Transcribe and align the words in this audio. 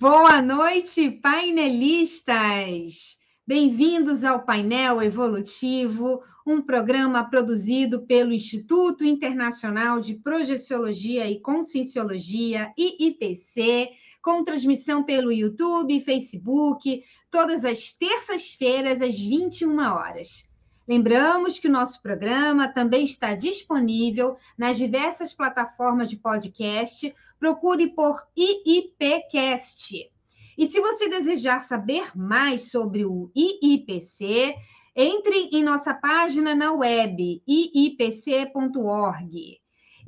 Boa 0.00 0.40
noite, 0.40 1.10
painelistas! 1.10 3.18
Bem-vindos 3.44 4.22
ao 4.22 4.44
Painel 4.44 5.02
Evolutivo, 5.02 6.22
um 6.46 6.62
programa 6.62 7.28
produzido 7.28 8.06
pelo 8.06 8.32
Instituto 8.32 9.04
Internacional 9.04 10.00
de 10.00 10.14
Projeciologia 10.14 11.28
e 11.28 11.40
Conscienciologia, 11.40 12.72
IIPC, 12.78 13.88
com 14.22 14.44
transmissão 14.44 15.02
pelo 15.02 15.32
YouTube, 15.32 16.00
Facebook, 16.00 17.02
todas 17.28 17.64
as 17.64 17.90
terças-feiras, 17.90 19.02
às 19.02 19.18
21 19.18 19.80
horas. 19.80 20.47
Lembramos 20.88 21.58
que 21.58 21.68
o 21.68 21.70
nosso 21.70 22.00
programa 22.00 22.66
também 22.66 23.04
está 23.04 23.34
disponível 23.34 24.38
nas 24.56 24.78
diversas 24.78 25.34
plataformas 25.34 26.08
de 26.08 26.16
podcast. 26.16 27.14
Procure 27.38 27.88
por 27.88 28.26
IIPcast. 28.34 30.10
E 30.56 30.66
se 30.66 30.80
você 30.80 31.10
desejar 31.10 31.60
saber 31.60 32.16
mais 32.16 32.70
sobre 32.70 33.04
o 33.04 33.30
IIPC, 33.36 34.56
entre 34.96 35.50
em 35.52 35.62
nossa 35.62 35.92
página 35.92 36.54
na 36.54 36.72
web 36.72 37.42
iipc.org. 37.46 38.48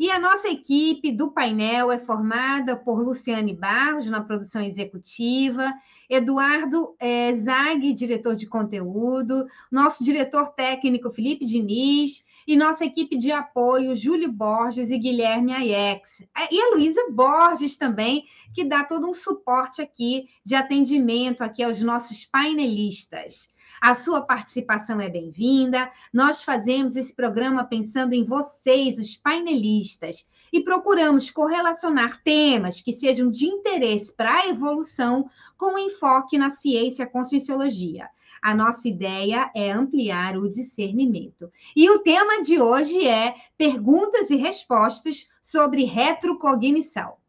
E 0.01 0.11
a 0.11 0.19
nossa 0.19 0.49
equipe 0.49 1.13
do 1.13 1.31
painel 1.31 1.93
é 1.93 1.99
formada 1.99 2.75
por 2.75 3.05
Luciane 3.05 3.55
Barros, 3.55 4.09
na 4.09 4.23
produção 4.23 4.63
executiva, 4.63 5.75
Eduardo 6.09 6.97
é, 6.99 7.35
Zag, 7.35 7.93
diretor 7.93 8.35
de 8.35 8.47
conteúdo, 8.47 9.47
nosso 9.71 10.03
diretor 10.03 10.55
técnico 10.55 11.11
Felipe 11.11 11.45
Diniz 11.45 12.25
e 12.47 12.57
nossa 12.57 12.83
equipe 12.83 13.15
de 13.19 13.31
apoio, 13.31 13.95
Júlio 13.95 14.33
Borges 14.33 14.91
e 14.91 14.97
Guilherme 14.97 15.53
Aiex. 15.53 16.23
É, 16.35 16.49
e 16.51 16.59
a 16.59 16.71
Luísa 16.71 17.03
Borges 17.11 17.77
também, 17.77 18.25
que 18.55 18.65
dá 18.65 18.85
todo 18.85 19.07
um 19.07 19.13
suporte 19.13 19.83
aqui 19.83 20.31
de 20.43 20.55
atendimento 20.55 21.43
aqui 21.43 21.63
aos 21.63 21.83
nossos 21.83 22.25
painelistas. 22.25 23.53
A 23.81 23.95
sua 23.95 24.21
participação 24.21 25.01
é 25.01 25.09
bem-vinda. 25.09 25.91
Nós 26.13 26.43
fazemos 26.43 26.97
esse 26.97 27.15
programa 27.15 27.65
pensando 27.65 28.13
em 28.13 28.25
vocês, 28.25 28.99
os 28.99 29.17
painelistas, 29.17 30.29
e 30.53 30.61
procuramos 30.61 31.31
correlacionar 31.31 32.23
temas 32.23 32.83
que 32.83 32.93
sejam 32.93 33.31
de 33.31 33.47
interesse 33.47 34.15
para 34.15 34.41
a 34.41 34.49
evolução 34.49 35.31
com 35.57 35.79
enfoque 35.79 36.37
na 36.37 36.51
ciência 36.51 37.05
e 37.05 37.07
conscienciologia. 37.07 38.11
A 38.43 38.55
nossa 38.55 38.87
ideia 38.87 39.51
é 39.55 39.71
ampliar 39.73 40.37
o 40.37 40.51
discernimento. 40.51 41.51
E 41.75 41.89
o 41.89 42.01
tema 42.01 42.43
de 42.43 42.61
hoje 42.61 43.09
é 43.09 43.35
perguntas 43.57 44.29
e 44.29 44.37
respostas 44.37 45.27
sobre 45.43 45.85
retrocognição. 45.85 47.20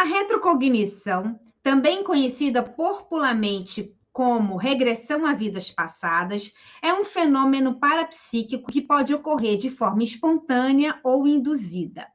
A 0.00 0.02
retrocognição, 0.02 1.38
também 1.62 2.02
conhecida 2.02 2.62
popularmente 2.62 3.94
como 4.10 4.56
regressão 4.56 5.26
a 5.26 5.34
vidas 5.34 5.70
passadas, 5.70 6.54
é 6.80 6.94
um 6.94 7.04
fenômeno 7.04 7.78
parapsíquico 7.78 8.72
que 8.72 8.80
pode 8.80 9.12
ocorrer 9.12 9.58
de 9.58 9.68
forma 9.68 10.02
espontânea 10.02 10.98
ou 11.04 11.26
induzida. 11.26 12.06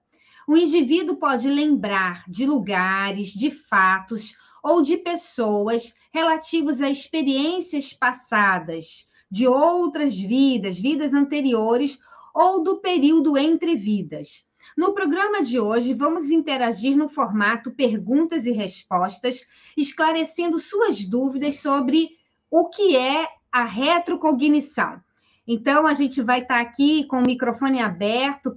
O 0.47 0.57
indivíduo 0.57 1.17
pode 1.17 1.47
lembrar 1.47 2.23
de 2.27 2.43
lugares, 2.47 3.27
de 3.27 3.51
fatos 3.51 4.33
ou 4.63 4.81
de 4.81 4.97
pessoas 4.97 5.93
relativos 6.11 6.81
a 6.81 6.89
experiências 6.89 7.93
passadas, 7.93 9.11
de 9.29 9.45
outras 9.45 10.19
vidas, 10.19 10.79
vidas 10.79 11.13
anteriores 11.13 11.99
ou 12.33 12.63
do 12.63 12.81
período 12.81 13.37
entre 13.37 13.75
vidas. 13.75 14.49
No 14.75 14.93
programa 14.93 15.41
de 15.41 15.57
hoje, 15.57 15.93
vamos 15.93 16.29
interagir 16.29 16.97
no 16.97 17.07
formato 17.07 17.71
perguntas 17.71 18.45
e 18.45 18.51
respostas, 18.51 19.47
esclarecendo 19.77 20.59
suas 20.59 21.05
dúvidas 21.07 21.59
sobre 21.59 22.09
o 22.51 22.67
que 22.67 22.95
é 22.95 23.25
a 23.49 23.63
retrocognição. 23.63 25.01
Então, 25.47 25.87
a 25.87 25.93
gente 25.93 26.21
vai 26.21 26.41
estar 26.41 26.59
aqui 26.59 27.05
com 27.05 27.19
o 27.19 27.25
microfone 27.25 27.79
aberto 27.79 28.53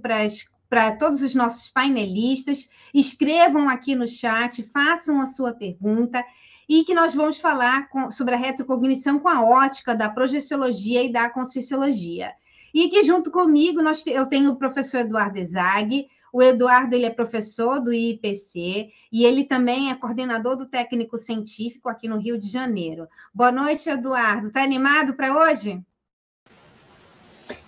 para 0.69 0.97
todos 0.97 1.21
os 1.21 1.33
nossos 1.33 1.69
painelistas. 1.69 2.69
Escrevam 2.93 3.69
aqui 3.69 3.95
no 3.95 4.07
chat, 4.07 4.61
façam 4.63 5.21
a 5.21 5.25
sua 5.25 5.53
pergunta 5.53 6.21
e 6.67 6.83
que 6.83 6.93
nós 6.93 7.15
vamos 7.15 7.39
falar 7.39 7.87
com, 7.87 8.11
sobre 8.11 8.35
a 8.35 8.37
retrocognição 8.37 9.19
com 9.19 9.29
a 9.29 9.41
ótica 9.41 9.95
da 9.95 10.09
projeciologia 10.09 11.01
e 11.01 11.11
da 11.11 11.29
conscienciologia. 11.29 12.33
E 12.73 12.89
que 12.89 13.03
junto 13.03 13.31
comigo 13.31 13.81
nós, 13.81 14.05
eu 14.05 14.25
tenho 14.25 14.51
o 14.51 14.55
professor 14.55 14.99
Eduardo 14.99 15.43
Zag. 15.43 16.07
O 16.31 16.43
Eduardo 16.43 16.95
ele 16.95 17.05
é 17.05 17.09
professor 17.09 17.79
do 17.79 17.91
IPC 17.91 18.89
e 19.11 19.25
ele 19.25 19.43
também 19.43 19.89
é 19.89 19.95
coordenador 19.95 20.55
do 20.55 20.67
técnico 20.67 21.17
científico 21.17 21.89
aqui 21.89 22.07
no 22.07 22.17
Rio 22.17 22.37
de 22.37 22.47
Janeiro. 22.47 23.07
Boa 23.33 23.51
noite, 23.51 23.89
Eduardo. 23.89 24.47
Está 24.47 24.63
animado 24.63 25.13
para 25.13 25.35
hoje? 25.35 25.81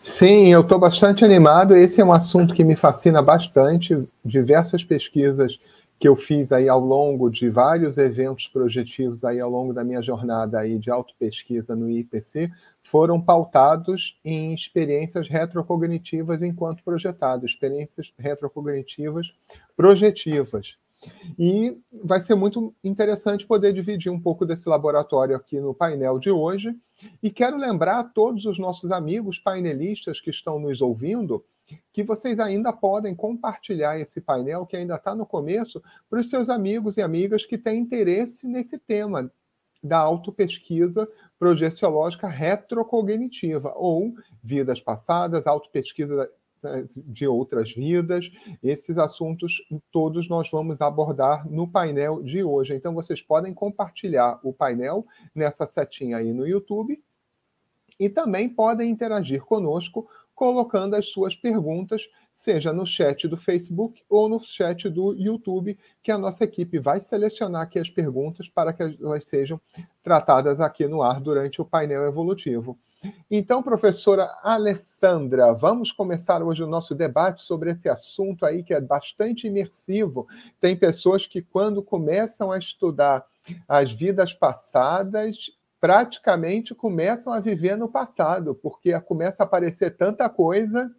Sim, 0.03 0.51
eu 0.51 0.61
estou 0.61 0.79
bastante 0.79 1.25
animado. 1.25 1.75
Esse 1.75 2.01
é 2.01 2.05
um 2.05 2.11
assunto 2.11 2.53
que 2.53 2.63
me 2.63 2.75
fascina 2.75 3.21
bastante. 3.21 4.07
Diversas 4.23 4.83
pesquisas 4.83 5.59
que 6.01 6.07
eu 6.07 6.15
fiz 6.15 6.51
aí 6.51 6.67
ao 6.67 6.79
longo 6.79 7.29
de 7.29 7.47
vários 7.47 7.95
eventos 7.95 8.47
projetivos 8.47 9.23
aí 9.23 9.39
ao 9.39 9.51
longo 9.51 9.71
da 9.71 9.83
minha 9.83 10.01
jornada 10.01 10.57
aí 10.57 10.79
de 10.79 10.89
autopesquisa 10.89 11.75
no 11.75 11.87
IPC 11.87 12.51
foram 12.91 13.21
pautados 13.21 14.19
em 14.23 14.53
experiências 14.53 15.29
retrocognitivas 15.29 16.41
enquanto 16.41 16.83
projetado, 16.83 17.45
experiências 17.45 18.11
retrocognitivas 18.19 19.33
projetivas. 19.77 20.75
E 21.39 21.77
vai 22.03 22.19
ser 22.19 22.35
muito 22.35 22.75
interessante 22.83 23.47
poder 23.47 23.71
dividir 23.71 24.11
um 24.11 24.19
pouco 24.19 24.45
desse 24.45 24.67
laboratório 24.67 25.37
aqui 25.37 25.57
no 25.57 25.73
painel 25.73 26.19
de 26.19 26.29
hoje. 26.29 26.75
E 27.23 27.31
quero 27.31 27.55
lembrar 27.55 27.99
a 27.99 28.03
todos 28.03 28.45
os 28.45 28.59
nossos 28.59 28.91
amigos 28.91 29.39
painelistas 29.39 30.19
que 30.19 30.29
estão 30.29 30.59
nos 30.59 30.81
ouvindo 30.81 31.43
que 31.93 32.03
vocês 32.03 32.37
ainda 32.37 32.73
podem 32.73 33.15
compartilhar 33.15 33.97
esse 33.97 34.19
painel, 34.19 34.65
que 34.65 34.75
ainda 34.75 34.95
está 34.95 35.15
no 35.15 35.25
começo, 35.25 35.81
para 36.09 36.19
os 36.19 36.29
seus 36.29 36.49
amigos 36.49 36.97
e 36.97 37.01
amigas 37.01 37.45
que 37.45 37.57
têm 37.57 37.79
interesse 37.79 38.45
nesse 38.45 38.77
tema 38.77 39.31
da 39.81 39.97
autopesquisa 39.97 41.07
projeciológica 41.41 42.27
retrocognitiva, 42.27 43.73
ou 43.75 44.13
vidas 44.43 44.79
passadas, 44.79 45.47
autopesquisa 45.47 46.29
né, 46.61 46.85
de 46.95 47.25
outras 47.25 47.73
vidas. 47.73 48.31
Esses 48.61 48.95
assuntos 48.99 49.55
todos 49.91 50.29
nós 50.29 50.51
vamos 50.51 50.79
abordar 50.81 51.49
no 51.49 51.67
painel 51.67 52.21
de 52.21 52.43
hoje. 52.43 52.75
Então, 52.75 52.93
vocês 52.93 53.23
podem 53.23 53.55
compartilhar 53.55 54.39
o 54.43 54.53
painel 54.53 55.03
nessa 55.33 55.65
setinha 55.65 56.17
aí 56.17 56.31
no 56.31 56.47
YouTube 56.47 57.03
e 57.99 58.07
também 58.07 58.47
podem 58.47 58.91
interagir 58.91 59.41
conosco 59.43 60.07
colocando 60.35 60.95
as 60.95 61.07
suas 61.07 61.35
perguntas, 61.35 62.07
seja 62.41 62.73
no 62.73 62.87
chat 62.87 63.27
do 63.27 63.37
Facebook 63.37 64.01
ou 64.09 64.27
no 64.27 64.39
chat 64.39 64.89
do 64.89 65.13
YouTube, 65.13 65.77
que 66.01 66.11
a 66.11 66.17
nossa 66.17 66.43
equipe 66.43 66.79
vai 66.79 66.99
selecionar 66.99 67.61
aqui 67.61 67.77
as 67.77 67.89
perguntas 67.89 68.49
para 68.49 68.73
que 68.73 68.81
elas 68.81 69.25
sejam 69.25 69.61
tratadas 70.03 70.59
aqui 70.59 70.87
no 70.87 71.03
ar 71.03 71.21
durante 71.21 71.61
o 71.61 71.65
painel 71.65 72.05
evolutivo. 72.07 72.79
Então, 73.29 73.61
professora 73.61 74.29
Alessandra, 74.43 75.53
vamos 75.53 75.91
começar 75.91 76.41
hoje 76.41 76.63
o 76.63 76.67
nosso 76.67 76.95
debate 76.95 77.43
sobre 77.43 77.71
esse 77.71 77.87
assunto 77.87 78.45
aí 78.45 78.63
que 78.63 78.73
é 78.73 78.81
bastante 78.81 79.45
imersivo. 79.45 80.27
Tem 80.59 80.75
pessoas 80.75 81.27
que, 81.27 81.41
quando 81.41 81.83
começam 81.83 82.51
a 82.51 82.57
estudar 82.57 83.23
as 83.67 83.91
vidas 83.91 84.33
passadas, 84.33 85.51
praticamente 85.79 86.75
começam 86.75 87.33
a 87.33 87.39
viver 87.39 87.75
no 87.75 87.89
passado, 87.89 88.53
porque 88.53 88.99
começa 89.01 89.41
a 89.41 89.45
aparecer 89.45 89.97
tanta 89.97 90.29
coisa. 90.29 90.91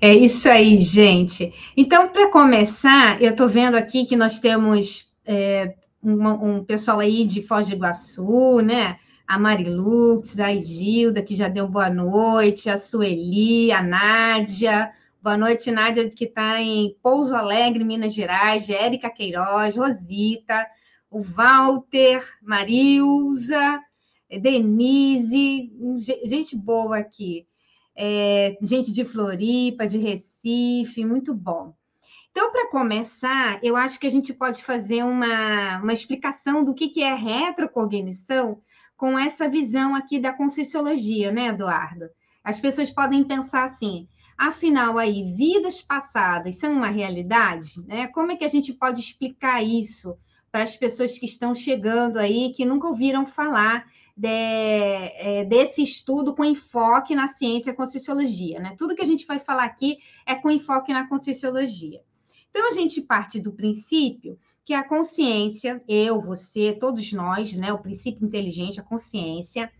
É 0.00 0.12
isso 0.12 0.48
aí, 0.48 0.76
gente. 0.78 1.52
Então, 1.76 2.08
para 2.08 2.30
começar, 2.30 3.22
eu 3.22 3.30
estou 3.30 3.48
vendo 3.48 3.76
aqui 3.76 4.04
que 4.04 4.16
nós 4.16 4.40
temos 4.40 5.08
é, 5.24 5.74
um, 6.02 6.64
pessoal 6.64 7.00
aí 7.00 7.24
de 7.24 7.42
Foz 7.42 7.68
do 7.68 7.74
Iguaçu, 7.74 8.60
né? 8.60 8.98
A 9.26 9.38
Marilux, 9.38 10.38
a 10.40 10.52
Igilda, 10.52 11.22
que 11.22 11.34
já 11.34 11.48
deu 11.48 11.68
boa 11.68 11.88
noite, 11.88 12.68
a 12.68 12.76
Sueli, 12.76 13.70
a 13.72 13.82
Nádia. 13.82 14.92
Boa 15.22 15.36
noite, 15.36 15.70
Nádia, 15.70 16.08
que 16.08 16.24
está 16.24 16.60
em 16.60 16.96
Pouso 17.00 17.34
Alegre, 17.36 17.84
Minas 17.84 18.12
Gerais, 18.12 18.68
Érica 18.68 19.08
Queiroz, 19.08 19.76
Rosita, 19.76 20.66
o 21.08 21.22
Walter, 21.22 22.24
Marilza, 22.42 23.80
Denise, 24.28 25.70
gente 26.24 26.56
boa 26.56 26.98
aqui. 26.98 27.46
É, 27.94 28.56
gente 28.62 28.92
de 28.92 29.04
Floripa, 29.04 29.86
de 29.86 29.98
Recife, 29.98 31.04
muito 31.04 31.34
bom. 31.34 31.74
Então, 32.30 32.50
para 32.50 32.70
começar, 32.70 33.60
eu 33.62 33.76
acho 33.76 33.98
que 33.98 34.06
a 34.06 34.10
gente 34.10 34.32
pode 34.32 34.64
fazer 34.64 35.04
uma, 35.04 35.78
uma 35.82 35.92
explicação 35.92 36.64
do 36.64 36.72
que, 36.72 36.88
que 36.88 37.02
é 37.02 37.14
retrocognição 37.14 38.62
com 38.96 39.18
essa 39.18 39.48
visão 39.48 39.94
aqui 39.94 40.18
da 40.18 40.32
conscienciologia, 40.32 41.30
né, 41.30 41.48
Eduardo? 41.48 42.08
As 42.42 42.58
pessoas 42.58 42.88
podem 42.88 43.22
pensar 43.22 43.64
assim, 43.64 44.08
afinal 44.38 44.96
aí, 44.96 45.34
vidas 45.34 45.82
passadas 45.82 46.56
são 46.56 46.72
uma 46.72 46.88
realidade? 46.88 47.84
Né? 47.86 48.06
Como 48.06 48.32
é 48.32 48.36
que 48.36 48.44
a 48.44 48.48
gente 48.48 48.72
pode 48.72 49.00
explicar 49.00 49.62
isso 49.62 50.16
para 50.50 50.62
as 50.62 50.76
pessoas 50.76 51.18
que 51.18 51.26
estão 51.26 51.54
chegando 51.54 52.18
aí, 52.18 52.52
que 52.54 52.64
nunca 52.64 52.88
ouviram 52.88 53.26
falar 53.26 53.86
de, 54.16 54.28
é, 54.28 55.44
desse 55.44 55.82
estudo 55.82 56.34
com 56.34 56.44
enfoque 56.44 57.14
na 57.14 57.26
ciência 57.26 57.74
conscienciologia, 57.74 58.60
né? 58.60 58.74
Tudo 58.78 58.94
que 58.94 59.02
a 59.02 59.06
gente 59.06 59.26
vai 59.26 59.38
falar 59.38 59.64
aqui 59.64 59.98
é 60.26 60.34
com 60.34 60.50
enfoque 60.50 60.92
na 60.92 61.08
conscienciologia. 61.08 62.00
Então, 62.50 62.68
a 62.68 62.72
gente 62.72 63.00
parte 63.00 63.40
do 63.40 63.52
princípio 63.52 64.38
que 64.64 64.74
a 64.74 64.86
consciência, 64.86 65.82
eu, 65.88 66.20
você, 66.20 66.72
todos 66.72 67.10
nós, 67.12 67.54
né, 67.54 67.72
o 67.72 67.78
princípio 67.78 68.26
inteligente, 68.26 68.78
a 68.78 68.82
consciência, 68.82 69.72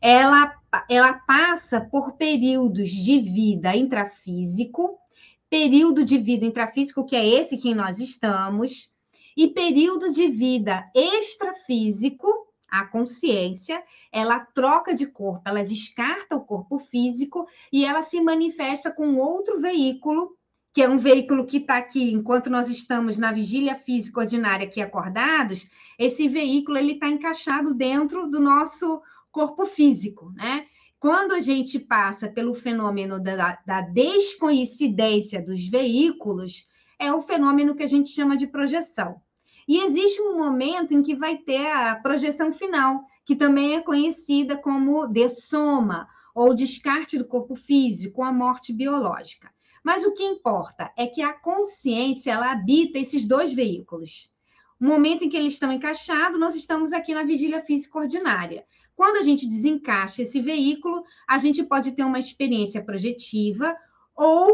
ela, 0.00 0.54
ela 0.88 1.14
passa 1.14 1.80
por 1.80 2.12
períodos 2.12 2.90
de 2.90 3.18
vida 3.20 3.74
intrafísico, 3.74 4.98
período 5.48 6.04
de 6.04 6.18
vida 6.18 6.44
intrafísico, 6.44 7.06
que 7.06 7.16
é 7.16 7.26
esse 7.26 7.56
que 7.56 7.74
nós 7.74 7.98
estamos, 7.98 8.90
e 9.34 9.48
período 9.48 10.10
de 10.12 10.28
vida 10.28 10.84
extrafísico, 10.94 12.28
a 12.70 12.84
consciência, 12.84 13.82
ela 14.12 14.44
troca 14.44 14.94
de 14.94 15.06
corpo, 15.06 15.42
ela 15.46 15.64
descarta 15.64 16.36
o 16.36 16.44
corpo 16.44 16.78
físico 16.78 17.46
e 17.72 17.84
ela 17.84 18.02
se 18.02 18.20
manifesta 18.20 18.90
com 18.90 19.16
outro 19.16 19.60
veículo 19.60 20.36
que 20.72 20.82
é 20.82 20.88
um 20.88 20.98
veículo 20.98 21.46
que 21.46 21.56
está 21.56 21.78
aqui 21.78 22.12
enquanto 22.12 22.50
nós 22.50 22.68
estamos 22.68 23.16
na 23.16 23.32
vigília 23.32 23.74
física 23.74 24.20
ordinária 24.20 24.66
aqui 24.66 24.80
acordados, 24.80 25.68
esse 25.98 26.28
veículo 26.28 26.78
ele 26.78 26.92
está 26.92 27.08
encaixado 27.08 27.74
dentro 27.74 28.30
do 28.30 28.38
nosso 28.38 29.02
corpo 29.32 29.66
físico, 29.66 30.30
né? 30.36 30.66
Quando 31.00 31.32
a 31.32 31.40
gente 31.40 31.78
passa 31.78 32.28
pelo 32.28 32.54
fenômeno 32.54 33.20
da, 33.20 33.58
da 33.64 33.80
descoincidência 33.80 35.42
dos 35.42 35.66
veículos, 35.66 36.64
é 36.98 37.12
o 37.12 37.22
fenômeno 37.22 37.74
que 37.74 37.84
a 37.84 37.88
gente 37.88 38.10
chama 38.10 38.36
de 38.36 38.46
projeção. 38.46 39.20
E 39.68 39.82
existe 39.82 40.22
um 40.22 40.38
momento 40.38 40.94
em 40.94 41.02
que 41.02 41.14
vai 41.14 41.36
ter 41.36 41.70
a 41.70 41.94
projeção 41.96 42.50
final, 42.50 43.04
que 43.26 43.36
também 43.36 43.76
é 43.76 43.82
conhecida 43.82 44.56
como 44.56 45.06
dessoma, 45.06 46.08
ou 46.34 46.54
descarte 46.54 47.18
do 47.18 47.26
corpo 47.26 47.54
físico, 47.54 48.22
a 48.22 48.32
morte 48.32 48.72
biológica. 48.72 49.52
Mas 49.84 50.04
o 50.04 50.14
que 50.14 50.24
importa 50.24 50.90
é 50.96 51.06
que 51.06 51.20
a 51.20 51.34
consciência 51.34 52.32
ela 52.32 52.50
habita 52.50 52.98
esses 52.98 53.26
dois 53.26 53.52
veículos. 53.52 54.32
O 54.80 54.86
momento 54.86 55.24
em 55.24 55.28
que 55.28 55.36
eles 55.36 55.52
estão 55.52 55.70
encaixados, 55.70 56.40
nós 56.40 56.56
estamos 56.56 56.92
aqui 56.92 57.12
na 57.12 57.24
vigília 57.24 57.60
física 57.62 57.98
ordinária. 57.98 58.64
Quando 58.96 59.16
a 59.16 59.22
gente 59.22 59.46
desencaixa 59.46 60.22
esse 60.22 60.40
veículo, 60.40 61.04
a 61.28 61.36
gente 61.36 61.62
pode 61.62 61.92
ter 61.92 62.04
uma 62.04 62.18
experiência 62.18 62.82
projetiva 62.82 63.76
ou 64.16 64.50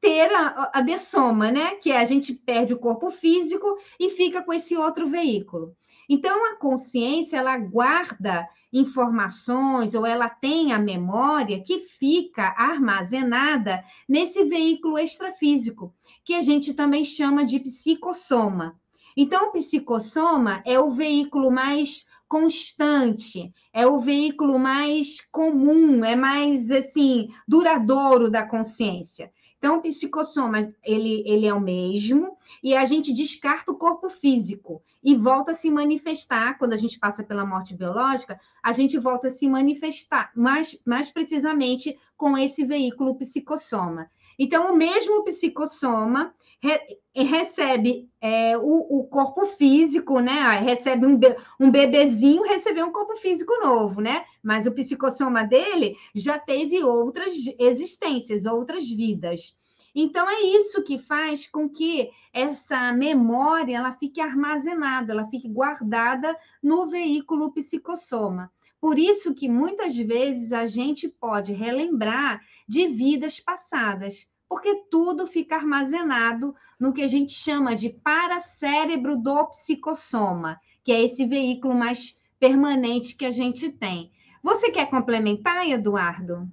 ter 0.00 0.32
a, 0.32 0.70
a 0.74 0.80
dessoma, 0.80 1.50
né? 1.50 1.76
Que 1.76 1.90
é 1.90 1.98
a 1.98 2.04
gente 2.04 2.32
perde 2.32 2.72
o 2.72 2.78
corpo 2.78 3.10
físico 3.10 3.78
e 3.98 4.10
fica 4.10 4.42
com 4.42 4.52
esse 4.52 4.76
outro 4.76 5.08
veículo. 5.08 5.74
Então, 6.08 6.52
a 6.52 6.56
consciência, 6.56 7.36
ela 7.36 7.58
guarda 7.58 8.48
informações 8.72 9.94
ou 9.94 10.06
ela 10.06 10.28
tem 10.28 10.72
a 10.72 10.78
memória 10.78 11.62
que 11.62 11.78
fica 11.80 12.54
armazenada 12.56 13.82
nesse 14.08 14.44
veículo 14.44 14.98
extrafísico, 14.98 15.94
que 16.24 16.34
a 16.34 16.40
gente 16.40 16.72
também 16.72 17.04
chama 17.04 17.44
de 17.44 17.60
psicossoma. 17.60 18.78
Então, 19.16 19.48
o 19.48 19.52
psicossoma 19.52 20.62
é 20.64 20.78
o 20.78 20.90
veículo 20.90 21.50
mais 21.50 22.06
constante, 22.28 23.52
é 23.72 23.86
o 23.86 23.98
veículo 24.00 24.58
mais 24.58 25.20
comum, 25.32 26.04
é 26.04 26.14
mais 26.14 26.70
assim 26.70 27.28
duradouro 27.46 28.30
da 28.30 28.46
consciência. 28.46 29.32
Então, 29.58 29.78
o 29.78 29.82
psicossoma, 29.82 30.72
ele, 30.84 31.24
ele 31.26 31.46
é 31.46 31.52
o 31.52 31.60
mesmo, 31.60 32.36
e 32.62 32.76
a 32.76 32.84
gente 32.84 33.12
descarta 33.12 33.72
o 33.72 33.76
corpo 33.76 34.08
físico 34.08 34.80
e 35.02 35.16
volta 35.16 35.50
a 35.50 35.54
se 35.54 35.68
manifestar, 35.68 36.56
quando 36.58 36.74
a 36.74 36.76
gente 36.76 36.98
passa 36.98 37.24
pela 37.24 37.44
morte 37.44 37.74
biológica, 37.74 38.40
a 38.62 38.72
gente 38.72 38.96
volta 38.98 39.26
a 39.26 39.30
se 39.30 39.48
manifestar, 39.48 40.30
mais, 40.34 40.78
mais 40.86 41.10
precisamente 41.10 41.98
com 42.16 42.38
esse 42.38 42.64
veículo 42.64 43.16
psicossoma. 43.16 44.08
Então, 44.38 44.72
o 44.72 44.76
mesmo 44.76 45.24
psicossoma 45.24 46.32
re, 46.62 46.98
recebe 47.14 48.10
é, 48.20 48.56
o, 48.58 49.00
o, 49.00 49.04
corpo 49.04 49.46
físico, 49.46 50.20
né? 50.20 50.58
Recebe 50.58 51.06
um, 51.06 51.16
be, 51.16 51.34
um 51.58 51.70
bebezinho, 51.70 52.42
recebeu 52.42 52.86
um 52.86 52.92
corpo 52.92 53.16
físico 53.16 53.52
novo, 53.62 54.00
né? 54.00 54.24
Mas 54.42 54.66
o 54.66 54.72
psicossoma 54.72 55.44
dele 55.44 55.96
já 56.14 56.38
teve 56.38 56.82
outras 56.82 57.34
existências, 57.58 58.46
outras 58.46 58.88
vidas. 58.88 59.56
Então 59.94 60.28
é 60.28 60.42
isso 60.42 60.82
que 60.82 60.98
faz 60.98 61.48
com 61.48 61.68
que 61.68 62.10
essa 62.32 62.92
memória 62.92 63.76
ela 63.76 63.92
fique 63.92 64.20
armazenada, 64.20 65.12
ela 65.12 65.26
fique 65.26 65.48
guardada 65.48 66.36
no 66.62 66.88
veículo 66.88 67.52
psicossoma. 67.52 68.50
Por 68.80 68.96
isso 68.96 69.34
que 69.34 69.48
muitas 69.48 69.96
vezes 69.96 70.52
a 70.52 70.66
gente 70.66 71.08
pode 71.08 71.52
relembrar 71.52 72.40
de 72.66 72.86
vidas 72.86 73.40
passadas, 73.40 74.28
porque 74.48 74.74
tudo 74.90 75.26
fica 75.26 75.56
armazenado 75.56 76.54
no 76.78 76.92
que 76.92 77.02
a 77.02 77.06
gente 77.06 77.32
chama 77.32 77.74
de 77.74 77.90
paracérebro 77.90 79.16
do 79.16 79.46
psicossoma, 79.46 80.58
que 80.84 80.92
é 80.92 81.02
esse 81.02 81.26
veículo 81.26 81.74
mais 81.74 82.16
permanente 82.40 83.16
que 83.16 83.26
a 83.26 83.30
gente 83.30 83.68
tem. 83.68 84.10
Você 84.42 84.70
quer 84.70 84.88
complementar, 84.88 85.68
Eduardo? 85.68 86.48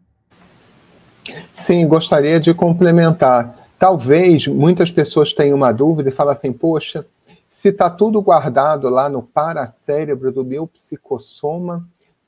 Sim, 1.53 1.87
gostaria 1.87 2.39
de 2.39 2.53
complementar. 2.53 3.67
Talvez 3.79 4.47
muitas 4.47 4.91
pessoas 4.91 5.33
tenham 5.33 5.57
uma 5.57 5.71
dúvida 5.71 6.09
e 6.09 6.11
falam 6.11 6.33
assim: 6.33 6.51
poxa, 6.51 7.05
se 7.49 7.69
está 7.69 7.89
tudo 7.89 8.21
guardado 8.21 8.89
lá 8.89 9.09
no 9.09 9.23
paracérebro 9.23 10.31
do 10.31 10.43
meu 10.43 10.67
psicossoma, 10.67 11.87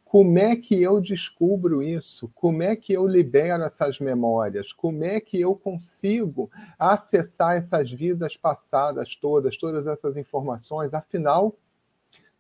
como 0.10 0.40
é 0.40 0.56
que 0.56 0.82
eu 0.82 1.02
descubro 1.02 1.84
isso? 1.84 2.32
Como 2.34 2.64
é 2.64 2.78
que 2.78 2.94
eu 2.94 3.06
libero 3.06 3.64
essas 3.64 4.00
memórias? 4.00 4.72
Como 4.72 5.04
é 5.04 5.20
que 5.20 5.42
eu 5.42 5.54
consigo 5.54 6.50
acessar 6.80 7.58
essas 7.58 7.92
vidas 7.92 8.38
passadas 8.38 9.18
todas, 9.18 9.58
todas 9.58 9.86
essas 9.86 10.16
informações? 10.16 10.94
Afinal, 10.94 11.54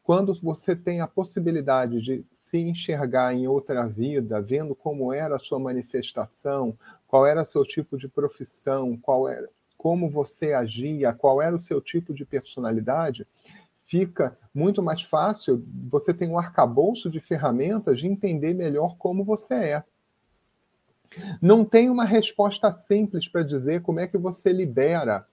quando 0.01 0.33
você 0.41 0.77
tem 0.77 1.01
a 1.01 1.07
possibilidade 1.07 2.01
de 2.01 2.25
se 2.31 2.57
enxergar 2.57 3.33
em 3.33 3.49
outra 3.49 3.85
vida, 3.85 4.41
vendo 4.41 4.73
como 4.73 5.11
era 5.11 5.35
a 5.35 5.39
sua 5.39 5.59
manifestação, 5.59 6.73
qual 7.05 7.25
era 7.25 7.43
seu 7.43 7.65
tipo 7.65 7.97
de 7.97 8.07
profissão, 8.07 8.95
qual 8.95 9.27
era, 9.27 9.49
como 9.77 10.09
você 10.09 10.53
agia, 10.53 11.11
qual 11.11 11.41
era 11.41 11.53
o 11.53 11.59
seu 11.59 11.81
tipo 11.81 12.13
de 12.13 12.23
personalidade, 12.23 13.27
fica 13.87 14.37
muito 14.53 14.83
mais 14.83 15.01
fácil, 15.01 15.63
você 15.89 16.13
tem 16.13 16.29
um 16.29 16.37
arcabouço 16.37 17.09
de 17.09 17.19
ferramentas 17.19 17.99
de 17.99 18.07
entender 18.07 18.53
melhor 18.53 18.97
como 18.97 19.23
você 19.23 19.53
é. 19.53 19.83
Não 21.41 21.65
tem 21.65 21.89
uma 21.89 22.05
resposta 22.05 22.71
simples 22.71 23.27
para 23.27 23.43
dizer 23.43 23.81
como 23.81 23.99
é 23.99 24.07
que 24.07 24.17
você 24.17 24.51
libera 24.51 25.25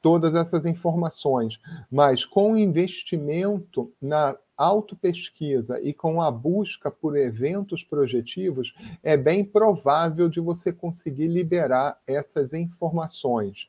todas 0.00 0.34
essas 0.34 0.64
informações, 0.64 1.58
mas 1.90 2.24
com 2.24 2.52
o 2.52 2.58
investimento 2.58 3.92
na 4.00 4.36
autopesquisa 4.56 5.78
e 5.80 5.92
com 5.92 6.22
a 6.22 6.30
busca 6.30 6.90
por 6.90 7.16
eventos 7.16 7.82
projetivos, 7.82 8.74
é 9.02 9.16
bem 9.16 9.44
provável 9.44 10.28
de 10.28 10.40
você 10.40 10.72
conseguir 10.72 11.28
liberar 11.28 12.00
essas 12.06 12.54
informações. 12.54 13.68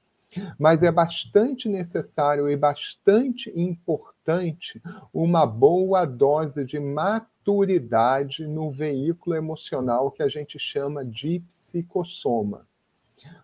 Mas 0.60 0.84
é 0.84 0.92
bastante 0.92 1.70
necessário 1.70 2.50
e 2.50 2.56
bastante 2.56 3.52
importante 3.56 4.82
uma 5.14 5.46
boa 5.46 6.06
dose 6.06 6.66
de 6.66 6.80
maturidade 6.80 8.46
no 8.46 8.70
veículo 8.72 9.36
emocional 9.36 10.12
que 10.12 10.22
a 10.22 10.28
gente 10.28 10.60
chama 10.60 11.04
de 11.04 11.40
psicossoma. 11.52 12.68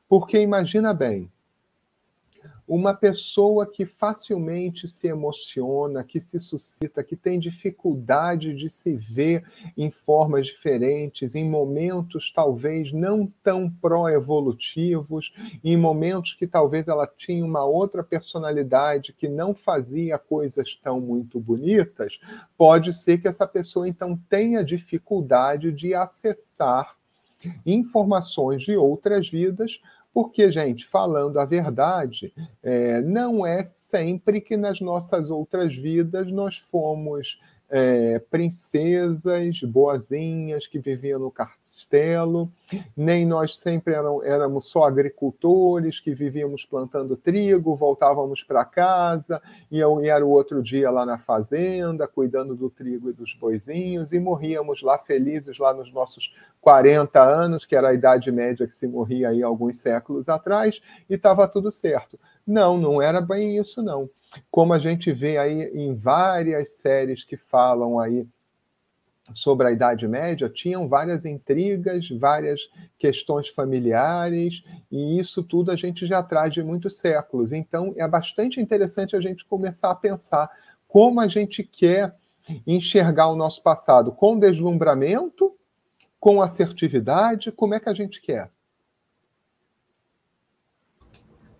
Porque 0.07 0.39
imagina 0.39 0.93
bem, 0.93 1.31
uma 2.67 2.93
pessoa 2.93 3.65
que 3.65 3.85
facilmente 3.85 4.87
se 4.87 5.07
emociona, 5.07 6.03
que 6.03 6.19
se 6.19 6.39
suscita, 6.39 7.03
que 7.03 7.15
tem 7.15 7.37
dificuldade 7.37 8.53
de 8.53 8.69
se 8.69 8.95
ver 8.95 9.43
em 9.77 9.91
formas 9.91 10.47
diferentes, 10.47 11.35
em 11.35 11.47
momentos 11.47 12.31
talvez 12.33 12.91
não 12.91 13.31
tão 13.43 13.69
pró-evolutivos, 13.69 15.33
em 15.63 15.75
momentos 15.75 16.33
que 16.33 16.47
talvez 16.47 16.87
ela 16.87 17.05
tinha 17.05 17.43
uma 17.43 17.65
outra 17.65 18.03
personalidade 18.03 19.13
que 19.13 19.27
não 19.27 19.53
fazia 19.53 20.17
coisas 20.17 20.75
tão 20.75 21.01
muito 21.01 21.39
bonitas, 21.39 22.19
pode 22.57 22.93
ser 22.93 23.19
que 23.19 23.27
essa 23.27 23.45
pessoa 23.45 23.87
então 23.87 24.17
tenha 24.29 24.63
dificuldade 24.63 25.71
de 25.71 25.93
acessar 25.93 26.95
informações 27.65 28.63
de 28.63 28.77
outras 28.77 29.29
vidas 29.29 29.81
Porque, 30.13 30.51
gente, 30.51 30.85
falando 30.85 31.39
a 31.39 31.45
verdade, 31.45 32.31
é, 32.61 33.01
não 33.01 33.45
é 33.45 33.63
sempre 33.63 34.39
que 34.39 34.55
nas 34.55 34.79
nossas 34.79 35.31
outras 35.31 35.75
vidas 35.75 36.31
nós 36.31 36.57
fomos 36.57 37.41
é, 37.69 38.19
princesas 38.19 39.61
boazinhas 39.61 40.67
que 40.67 40.77
viviam 40.77 41.19
no 41.19 41.31
castelo, 41.73 42.51
nem 42.95 43.25
nós 43.25 43.57
sempre 43.57 43.93
eram, 43.93 44.23
éramos 44.23 44.69
só 44.69 44.85
agricultores 44.85 45.99
que 45.99 46.13
vivíamos 46.13 46.65
plantando 46.65 47.17
trigo, 47.17 47.75
voltávamos 47.75 48.43
para 48.43 48.63
casa, 48.63 49.41
e, 49.71 49.79
e 49.79 50.07
era 50.07 50.25
o 50.25 50.29
outro 50.29 50.61
dia 50.61 50.89
lá 50.89 51.05
na 51.05 51.17
fazenda, 51.17 52.07
cuidando 52.07 52.55
do 52.55 52.69
trigo 52.69 53.09
e 53.09 53.13
dos 53.13 53.33
boizinhos, 53.33 54.13
e 54.13 54.19
morríamos 54.19 54.81
lá 54.81 54.97
felizes, 54.97 55.57
lá 55.57 55.73
nos 55.73 55.91
nossos 55.91 56.33
40 56.61 57.21
anos, 57.21 57.65
que 57.65 57.75
era 57.75 57.89
a 57.89 57.93
idade 57.93 58.31
média 58.31 58.67
que 58.67 58.75
se 58.75 58.87
morria 58.87 59.29
aí 59.29 59.43
alguns 59.43 59.77
séculos 59.77 60.29
atrás, 60.29 60.81
e 61.09 61.15
estava 61.15 61.47
tudo 61.47 61.71
certo. 61.71 62.19
Não, 62.45 62.77
não 62.77 63.01
era 63.01 63.21
bem 63.21 63.57
isso, 63.57 63.81
não 63.81 64.09
como 64.49 64.73
a 64.73 64.79
gente 64.79 65.11
vê 65.11 65.37
aí 65.37 65.69
em 65.73 65.95
várias 65.95 66.69
séries 66.69 67.23
que 67.23 67.37
falam 67.37 67.99
aí 67.99 68.25
sobre 69.33 69.67
a 69.67 69.71
Idade 69.71 70.07
Média, 70.07 70.49
tinham 70.49 70.87
várias 70.87 71.25
intrigas, 71.25 72.09
várias 72.09 72.69
questões 72.99 73.47
familiares, 73.47 74.63
e 74.91 75.19
isso 75.19 75.41
tudo 75.41 75.71
a 75.71 75.75
gente 75.75 76.05
já 76.05 76.21
traz 76.21 76.53
de 76.53 76.61
muitos 76.61 76.97
séculos. 76.97 77.53
Então, 77.53 77.93
é 77.95 78.07
bastante 78.07 78.59
interessante 78.59 79.15
a 79.15 79.21
gente 79.21 79.45
começar 79.45 79.91
a 79.91 79.95
pensar 79.95 80.49
como 80.87 81.21
a 81.21 81.27
gente 81.27 81.63
quer 81.63 82.15
enxergar 82.67 83.29
o 83.29 83.35
nosso 83.35 83.63
passado, 83.63 84.11
com 84.11 84.37
deslumbramento, 84.37 85.53
com 86.19 86.41
assertividade, 86.41 87.51
como 87.51 87.73
é 87.73 87.79
que 87.79 87.89
a 87.89 87.93
gente 87.93 88.21
quer. 88.21 88.51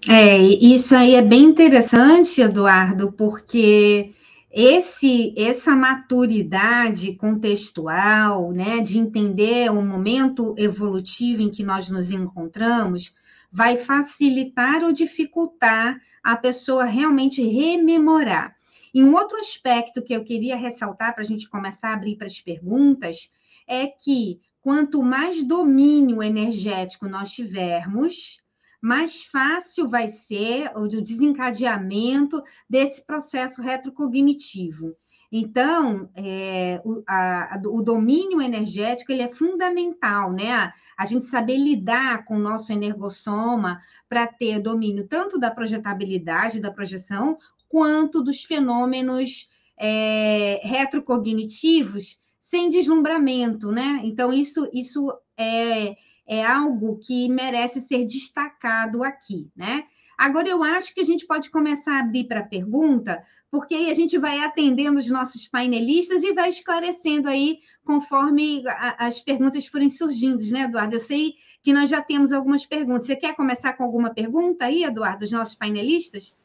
É, 0.08 0.38
isso 0.38 0.94
aí 0.96 1.16
é 1.16 1.22
bem 1.22 1.44
interessante, 1.44 2.42
Eduardo, 2.42 3.12
porque 3.14 4.14
esse 4.54 5.34
essa 5.36 5.76
maturidade 5.76 7.16
contextual, 7.16 8.52
né, 8.52 8.82
de 8.82 9.00
entender 9.00 9.72
o 9.72 9.82
momento 9.82 10.54
evolutivo 10.60 11.42
em 11.42 11.50
que 11.50 11.64
nós 11.64 11.90
nos 11.90 12.12
encontramos, 12.12 13.16
vai 13.52 13.78
facilitar 13.78 14.84
ou 14.84 14.94
dificultar 14.94 16.00
a 16.24 16.38
pessoa 16.38 16.86
realmente 16.86 17.42
rememorar. 17.42 18.56
E 18.94 19.04
um 19.04 19.16
outro 19.16 19.38
aspecto 19.38 20.04
que 20.04 20.14
eu 20.14 20.24
queria 20.24 20.56
ressaltar 20.56 21.16
para 21.16 21.24
a 21.24 21.26
gente 21.26 21.50
começar 21.50 21.90
a 21.90 21.94
abrir 21.94 22.16
para 22.16 22.28
as 22.28 22.40
perguntas 22.40 23.32
é 23.68 23.88
que 23.88 24.40
quanto 24.62 25.02
mais 25.02 25.44
domínio 25.44 26.22
energético 26.22 27.08
nós 27.08 27.32
tivermos, 27.32 28.43
mais 28.84 29.24
fácil 29.24 29.88
vai 29.88 30.10
ser 30.10 30.70
o 30.76 30.86
desencadeamento 30.90 32.44
desse 32.70 33.06
processo 33.06 33.62
retrocognitivo. 33.62 34.94
Então, 35.32 36.10
é, 36.14 36.82
o, 36.84 37.02
a, 37.08 37.62
o, 37.66 37.82
domínio 37.82 38.42
energético 38.42 39.14
ele 39.14 39.22
é 39.22 39.32
fundamental, 39.32 40.34
né? 40.34 40.74
A, 40.98 41.06
gente 41.06 41.24
saber 41.24 41.56
lidar 41.56 42.26
com 42.26 42.36
o 42.36 42.42
nosso 42.42 42.74
energossoma 42.74 43.80
para 44.10 44.28
ter 44.28 44.60
domínio 44.60 45.08
tanto 45.08 45.40
da 45.40 45.50
projetabilidade, 45.50 46.60
da 46.60 46.70
projeção, 46.70 47.38
quanto 47.70 48.22
dos 48.22 48.44
fenômenos 48.44 49.50
é, 49.80 50.60
retrocognitivos 50.62 52.20
sem 52.38 52.70
deslumbramento, 52.70 53.72
né? 53.72 54.02
Então, 54.04 54.32
isso, 54.32 54.70
isso 54.74 55.10
é 55.38 55.96
é 56.28 56.44
algo 56.46 57.00
que 57.00 57.28
merece 57.30 57.82
ser 57.82 58.06
destacado 58.06 59.04
aqui, 59.04 59.50
né? 59.56 59.84
Agora, 60.18 60.48
eu 60.48 60.64
acho 60.64 60.94
que 60.94 61.02
a 61.02 61.04
gente 61.04 61.26
pode 61.26 61.50
começar 61.50 61.96
a 61.96 62.00
abrir 62.00 62.26
para 62.26 62.44
pergunta, 62.44 63.24
porque 63.50 63.74
aí 63.74 63.90
a 63.90 63.94
gente 63.94 64.18
vai 64.18 64.40
atendendo 64.40 65.00
os 65.00 65.10
nossos 65.10 65.48
painelistas 65.48 66.24
e 66.24 66.34
vai 66.34 66.50
esclarecendo 66.50 67.28
aí 67.28 67.60
conforme 67.84 68.64
as 68.98 69.20
perguntas 69.20 69.66
forem 69.66 69.90
surgindo, 69.90 70.42
né, 70.52 70.62
Eduardo? 70.62 70.96
Eu 70.96 71.00
sei 71.00 71.34
que 71.64 71.74
nós 71.74 71.90
já 71.90 72.02
temos 72.02 72.32
algumas 72.32 72.66
perguntas. 72.66 73.08
Você 73.08 73.16
quer 73.16 73.36
começar 73.36 73.74
com 73.74 73.84
alguma 73.84 74.14
pergunta 74.14 74.66
aí, 74.66 74.84
Eduardo, 74.84 75.20
dos 75.20 75.32
nossos 75.32 75.56
painelistas? 75.56 76.38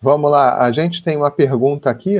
Vamos 0.00 0.30
lá, 0.30 0.58
a 0.64 0.72
gente 0.72 1.02
tem 1.02 1.16
uma 1.16 1.30
pergunta 1.30 1.90
aqui 1.90 2.18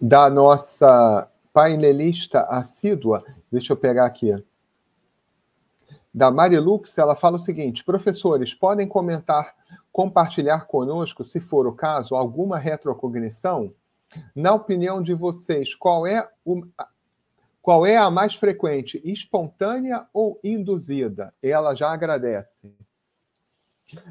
da 0.00 0.30
nossa 0.30 1.28
painelista 1.52 2.42
assídua. 2.42 3.24
Deixa 3.50 3.72
eu 3.72 3.76
pegar 3.76 4.06
aqui 4.06 4.32
da 6.12 6.30
Marilux, 6.30 6.96
ela 6.98 7.14
fala 7.14 7.36
o 7.36 7.40
seguinte: 7.40 7.84
professores, 7.84 8.52
podem 8.52 8.86
comentar, 8.86 9.54
compartilhar 9.92 10.66
conosco, 10.66 11.24
se 11.24 11.40
for 11.40 11.66
o 11.66 11.72
caso, 11.72 12.14
alguma 12.14 12.58
retrocognição? 12.58 13.72
Na 14.34 14.52
opinião 14.52 15.00
de 15.00 15.14
vocês, 15.14 15.74
qual 15.74 16.04
é, 16.06 16.28
o, 16.44 16.66
qual 17.62 17.86
é 17.86 17.96
a 17.96 18.10
mais 18.10 18.34
frequente, 18.34 19.00
espontânea 19.04 20.06
ou 20.12 20.40
induzida? 20.42 21.32
Ela 21.40 21.74
já 21.74 21.90
agradece. 21.90 22.74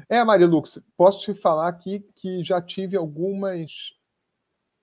É, 0.08 0.22
Marilux, 0.24 0.78
posso 0.96 1.20
te 1.20 1.34
falar 1.34 1.68
aqui 1.68 2.00
que 2.14 2.42
já 2.42 2.60
tive 2.60 2.96
algumas 2.96 3.94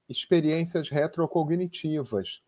experiências 0.10 0.90
retrocognitivas. 0.90 2.42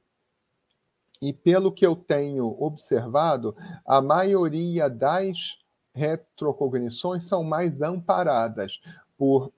E 1.22 1.34
pelo 1.34 1.72
que 1.72 1.86
eu 1.86 1.96
tenho 1.96 2.56
observado, 2.62 3.56
a 3.86 4.02
maioria 4.02 4.90
das 4.90 5.60
retrocognições 5.94 7.26
são 7.26 7.44
mais 7.44 7.82
amparadas 7.82 8.80
por 9.18 9.52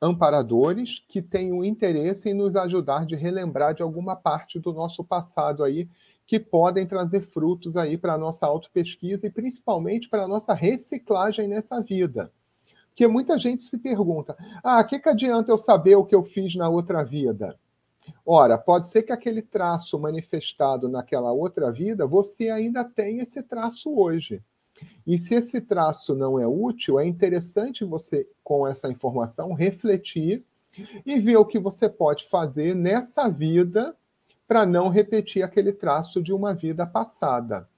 amparadores 0.00 1.02
que 1.08 1.22
têm 1.22 1.52
o 1.52 1.64
interesse 1.64 2.28
em 2.28 2.34
nos 2.34 2.54
ajudar 2.54 3.06
de 3.06 3.16
relembrar 3.16 3.74
de 3.74 3.82
alguma 3.82 4.14
parte 4.14 4.60
do 4.60 4.72
nosso 4.72 5.02
passado 5.02 5.64
aí 5.64 5.88
que 6.26 6.38
podem 6.38 6.86
trazer 6.86 7.20
frutos 7.20 7.76
aí 7.76 7.98
para 7.98 8.14
a 8.14 8.18
nossa 8.18 8.46
autopesquisa 8.46 9.26
e 9.26 9.30
principalmente 9.30 10.08
para 10.08 10.24
a 10.24 10.28
nossa 10.28 10.54
reciclagem 10.54 11.48
nessa 11.48 11.80
vida. 11.80 12.30
Porque 12.88 13.08
muita 13.08 13.38
gente 13.38 13.64
se 13.64 13.76
pergunta: 13.76 14.36
ah, 14.62 14.80
o 14.80 14.84
que, 14.84 14.98
que 14.98 15.08
adianta 15.08 15.50
eu 15.50 15.58
saber 15.58 15.96
o 15.96 16.04
que 16.04 16.14
eu 16.14 16.22
fiz 16.22 16.54
na 16.54 16.68
outra 16.68 17.02
vida? 17.02 17.58
Ora, 18.24 18.56
pode 18.58 18.88
ser 18.88 19.02
que 19.02 19.12
aquele 19.12 19.42
traço 19.42 19.98
manifestado 19.98 20.88
naquela 20.88 21.32
outra 21.32 21.70
vida, 21.70 22.06
você 22.06 22.48
ainda 22.50 22.84
tem 22.84 23.20
esse 23.20 23.42
traço 23.42 23.94
hoje. 23.94 24.42
E 25.06 25.18
se 25.18 25.34
esse 25.34 25.60
traço 25.60 26.14
não 26.14 26.38
é 26.38 26.46
útil, 26.46 26.98
é 26.98 27.06
interessante 27.06 27.84
você, 27.84 28.26
com 28.42 28.66
essa 28.66 28.90
informação, 28.90 29.52
refletir 29.52 30.44
e 31.06 31.18
ver 31.20 31.36
o 31.36 31.44
que 31.44 31.58
você 31.58 31.88
pode 31.88 32.26
fazer 32.28 32.74
nessa 32.74 33.28
vida 33.28 33.94
para 34.46 34.66
não 34.66 34.88
repetir 34.88 35.42
aquele 35.42 35.72
traço 35.72 36.22
de 36.22 36.32
uma 36.32 36.52
vida 36.52 36.86
passada. 36.86 37.68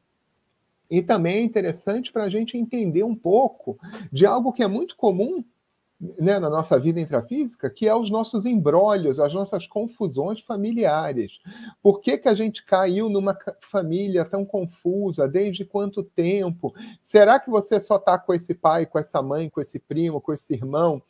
E 0.91 1.03
também 1.03 1.39
é 1.39 1.43
interessante 1.43 2.13
para 2.13 2.25
a 2.25 2.29
gente 2.29 2.57
entender 2.57 3.03
um 3.03 3.15
pouco 3.15 3.79
de 4.13 4.25
algo 4.25 4.53
que 4.53 4.63
é 4.63 4.69
muito 4.69 4.97
comum 4.97 5.45
né, 5.99 6.39
na 6.39 6.51
nossa 6.51 6.79
vida 6.79 7.01
intrafísica, 7.01 7.71
que 7.71 7.89
é 7.89 7.95
os 7.95 8.11
nossos 8.11 8.45
embrólios, 8.45 9.19
as 9.19 9.33
nossas 9.33 9.67
confusões 9.67 10.41
familiares. 10.41 11.41
Por 11.83 12.01
que, 12.01 12.19
que 12.19 12.29
a 12.29 12.35
gente 12.35 12.65
caiu 12.65 13.09
numa 13.09 13.37
família 13.61 14.25
tão 14.25 14.45
confusa? 14.45 15.27
Desde 15.27 15.65
quanto 15.65 16.03
tempo? 16.03 16.75
Será 17.03 17.41
que 17.41 17.49
você 17.49 17.81
só 17.81 17.97
está 17.97 18.19
com 18.19 18.35
esse 18.35 18.55
pai, 18.55 18.85
com 18.85 18.99
essa 18.99 19.23
mãe, 19.23 19.49
com 19.49 19.61
esse 19.61 19.79
primo, 19.79 20.21
com 20.21 20.33
esse 20.35 20.53
irmão? 20.53 21.03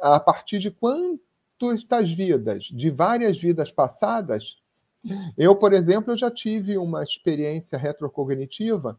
A 0.00 0.18
partir 0.18 0.58
de 0.58 0.70
quantas 0.70 2.10
vidas? 2.10 2.64
De 2.64 2.90
várias 2.90 3.38
vidas 3.38 3.70
passadas? 3.70 4.56
Eu, 5.36 5.54
por 5.54 5.72
exemplo, 5.72 6.12
eu 6.12 6.16
já 6.16 6.30
tive 6.30 6.76
uma 6.78 7.02
experiência 7.02 7.78
retrocognitiva 7.78 8.98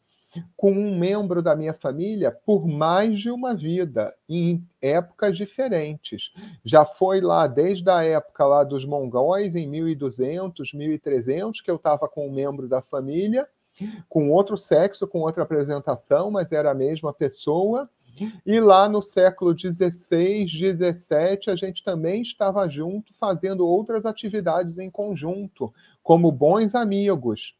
com 0.55 0.71
um 0.71 0.97
membro 0.97 1.41
da 1.41 1.55
minha 1.55 1.73
família 1.73 2.31
por 2.31 2.67
mais 2.67 3.19
de 3.19 3.29
uma 3.29 3.53
vida, 3.53 4.13
em 4.27 4.65
épocas 4.81 5.37
diferentes. 5.37 6.31
Já 6.63 6.85
foi 6.85 7.21
lá 7.21 7.47
desde 7.47 7.89
a 7.89 8.03
época 8.03 8.45
lá 8.45 8.63
dos 8.63 8.85
mongóis, 8.85 9.55
em 9.55 9.67
1200, 9.67 10.73
1300, 10.73 11.61
que 11.61 11.71
eu 11.71 11.75
estava 11.75 12.07
com 12.07 12.27
um 12.27 12.31
membro 12.31 12.67
da 12.67 12.81
família, 12.81 13.47
com 14.07 14.31
outro 14.31 14.57
sexo, 14.57 15.07
com 15.07 15.21
outra 15.21 15.43
apresentação, 15.43 16.29
mas 16.29 16.51
era 16.51 16.71
a 16.71 16.75
mesma 16.75 17.13
pessoa. 17.13 17.89
E 18.45 18.59
lá 18.59 18.87
no 18.87 19.01
século 19.01 19.57
XVI, 19.57 20.47
XVII, 20.47 21.51
a 21.51 21.55
gente 21.55 21.83
também 21.83 22.21
estava 22.21 22.67
junto, 22.69 23.11
fazendo 23.15 23.65
outras 23.65 24.05
atividades 24.05 24.77
em 24.77 24.89
conjunto, 24.89 25.73
como 26.03 26.31
bons 26.31 26.75
amigos. 26.75 27.55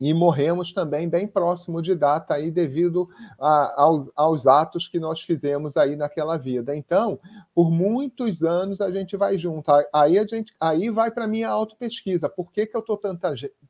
E 0.00 0.12
morremos 0.12 0.72
também 0.72 1.08
bem 1.08 1.26
próximo 1.26 1.80
de 1.80 1.94
data 1.94 2.34
aí 2.34 2.50
devido 2.50 3.08
a, 3.40 3.82
aos, 3.82 4.10
aos, 4.14 4.46
atos 4.46 4.86
que 4.86 4.98
nós 4.98 5.22
fizemos 5.22 5.76
aí 5.76 5.96
naquela 5.96 6.36
vida. 6.36 6.76
Então, 6.76 7.18
por 7.54 7.70
muitos 7.70 8.42
anos 8.42 8.80
a 8.80 8.90
gente 8.90 9.16
vai 9.16 9.38
junto. 9.38 9.70
Aí, 9.92 10.18
a 10.18 10.26
gente, 10.26 10.54
aí 10.60 10.90
vai 10.90 11.10
para 11.10 11.24
a 11.24 11.28
minha 11.28 11.48
autopesquisa. 11.48 12.28
Por 12.28 12.52
que, 12.52 12.66
que 12.66 12.76
eu 12.76 12.80
estou 12.80 13.00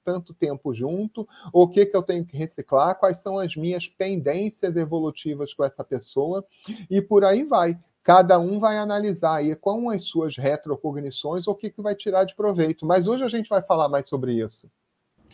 tanto 0.04 0.34
tempo 0.34 0.74
junto? 0.74 1.26
O 1.52 1.68
que, 1.68 1.86
que 1.86 1.96
eu 1.96 2.02
tenho 2.02 2.24
que 2.24 2.36
reciclar? 2.36 2.98
Quais 2.98 3.18
são 3.18 3.38
as 3.38 3.54
minhas 3.54 3.88
pendências 3.88 4.76
evolutivas 4.76 5.54
com 5.54 5.64
essa 5.64 5.84
pessoa? 5.84 6.44
E 6.90 7.00
por 7.00 7.24
aí 7.24 7.44
vai. 7.44 7.78
Cada 8.02 8.38
um 8.38 8.60
vai 8.60 8.78
analisar 8.78 9.36
aí 9.36 9.54
com 9.56 9.90
as 9.90 10.04
suas 10.04 10.36
retrocognições 10.36 11.48
o 11.48 11.54
que, 11.54 11.70
que 11.70 11.82
vai 11.82 11.94
tirar 11.94 12.24
de 12.24 12.34
proveito. 12.34 12.86
Mas 12.86 13.06
hoje 13.08 13.24
a 13.24 13.28
gente 13.28 13.48
vai 13.48 13.62
falar 13.62 13.88
mais 13.88 14.08
sobre 14.08 14.32
isso. 14.34 14.70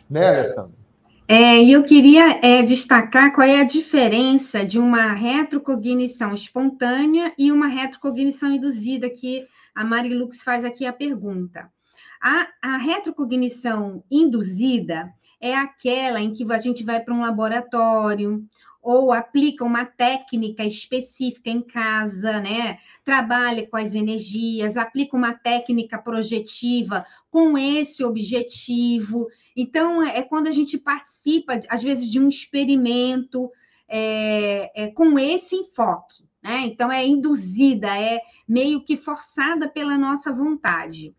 Né, 0.09 0.21
é. 0.21 0.39
Alessandra? 0.39 0.82
É, 1.27 1.63
eu 1.63 1.83
queria 1.83 2.39
é, 2.41 2.61
destacar 2.61 3.33
qual 3.33 3.47
é 3.47 3.61
a 3.61 3.63
diferença 3.63 4.65
de 4.65 4.77
uma 4.77 5.13
retrocognição 5.13 6.33
espontânea 6.33 7.33
e 7.37 7.51
uma 7.51 7.67
retrocognição 7.67 8.51
induzida, 8.51 9.09
que 9.09 9.45
a 9.73 9.85
Marilux 9.85 10.43
faz 10.43 10.65
aqui 10.65 10.85
a 10.85 10.91
pergunta. 10.91 11.71
A, 12.21 12.47
a 12.61 12.77
retrocognição 12.77 14.03
induzida 14.11 15.13
é 15.43 15.53
aquela 15.53 16.21
em 16.21 16.33
que 16.33 16.49
a 16.49 16.57
gente 16.57 16.85
vai 16.85 17.01
para 17.01 17.13
um 17.13 17.19
laboratório, 17.19 18.47
ou 18.81 19.11
aplica 19.11 19.65
uma 19.65 19.85
técnica 19.85 20.63
específica 20.63 21.49
em 21.49 21.61
casa, 21.61 22.39
né? 22.39 22.79
Trabalha 23.03 23.67
com 23.67 23.75
as 23.75 23.93
energias, 23.93 24.77
aplica 24.77 25.17
uma 25.17 25.33
técnica 25.33 25.97
projetiva 25.97 27.05
com 27.29 27.57
esse 27.57 28.05
objetivo. 28.05 29.27
Então, 29.53 30.01
é 30.01 30.21
quando 30.21 30.47
a 30.47 30.51
gente 30.51 30.77
participa, 30.77 31.61
às 31.67 31.83
vezes, 31.83 32.09
de 32.09 32.21
um 32.21 32.29
experimento 32.29 33.51
é, 33.85 34.83
é, 34.83 34.87
com 34.91 35.19
esse 35.19 35.57
enfoque, 35.57 36.23
né? 36.41 36.61
Então, 36.67 36.89
é 36.89 37.05
induzida, 37.05 37.97
é 37.97 38.21
meio 38.47 38.81
que 38.81 38.95
forçada 38.95 39.67
pela 39.67 39.97
nossa 39.97 40.31
vontade. 40.31 41.13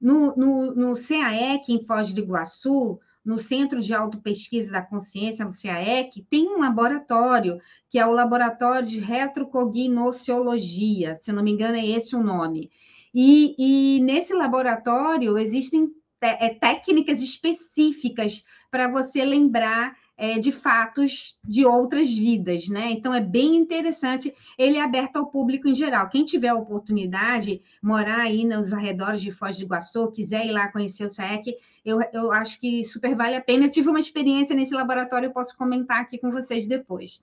No, 0.00 0.34
no, 0.34 0.74
no 0.74 0.94
CAEC, 0.94 1.68
em 1.68 1.84
Foz 1.84 2.12
do 2.14 2.20
Iguaçu, 2.20 2.98
no 3.26 3.38
Centro 3.40 3.82
de 3.82 3.92
Autopesquisa 3.92 4.70
da 4.70 4.80
Consciência, 4.80 5.44
no 5.44 5.50
CAEC, 5.50 6.24
tem 6.30 6.48
um 6.48 6.60
laboratório, 6.60 7.60
que 7.90 7.98
é 7.98 8.06
o 8.06 8.12
Laboratório 8.12 8.88
de 8.88 9.00
Retrocognosciologia, 9.00 11.18
se 11.18 11.32
não 11.32 11.42
me 11.42 11.50
engano, 11.50 11.76
é 11.76 11.84
esse 11.84 12.14
o 12.14 12.22
nome. 12.22 12.70
E, 13.12 13.56
e 13.58 13.98
nesse 14.00 14.32
laboratório 14.32 15.36
existem 15.36 15.90
é, 16.20 16.54
técnicas 16.54 17.20
específicas 17.20 18.44
para 18.70 18.86
você 18.88 19.24
lembrar 19.24 19.96
é, 20.16 20.38
de 20.38 20.50
fatos 20.50 21.38
de 21.44 21.64
outras 21.66 22.10
vidas, 22.10 22.68
né? 22.68 22.90
Então 22.90 23.12
é 23.12 23.20
bem 23.20 23.54
interessante. 23.54 24.34
Ele 24.56 24.78
é 24.78 24.82
aberto 24.82 25.16
ao 25.16 25.26
público 25.26 25.68
em 25.68 25.74
geral. 25.74 26.08
Quem 26.08 26.24
tiver 26.24 26.48
a 26.48 26.54
oportunidade, 26.54 27.60
morar 27.82 28.20
aí 28.20 28.44
nos 28.44 28.72
arredores 28.72 29.20
de 29.20 29.30
Foz 29.30 29.56
do 29.58 29.64
Iguaçu, 29.64 30.10
quiser 30.12 30.46
ir 30.46 30.52
lá 30.52 30.68
conhecer 30.68 31.04
o 31.04 31.08
SAEC, 31.08 31.56
eu, 31.84 32.00
eu 32.12 32.32
acho 32.32 32.58
que 32.58 32.82
super 32.82 33.14
vale 33.14 33.36
a 33.36 33.42
pena. 33.42 33.66
Eu 33.66 33.70
tive 33.70 33.90
uma 33.90 34.00
experiência 34.00 34.56
nesse 34.56 34.74
laboratório, 34.74 35.26
eu 35.26 35.32
posso 35.32 35.56
comentar 35.56 36.00
aqui 36.00 36.16
com 36.18 36.30
vocês 36.30 36.66
depois. 36.66 37.22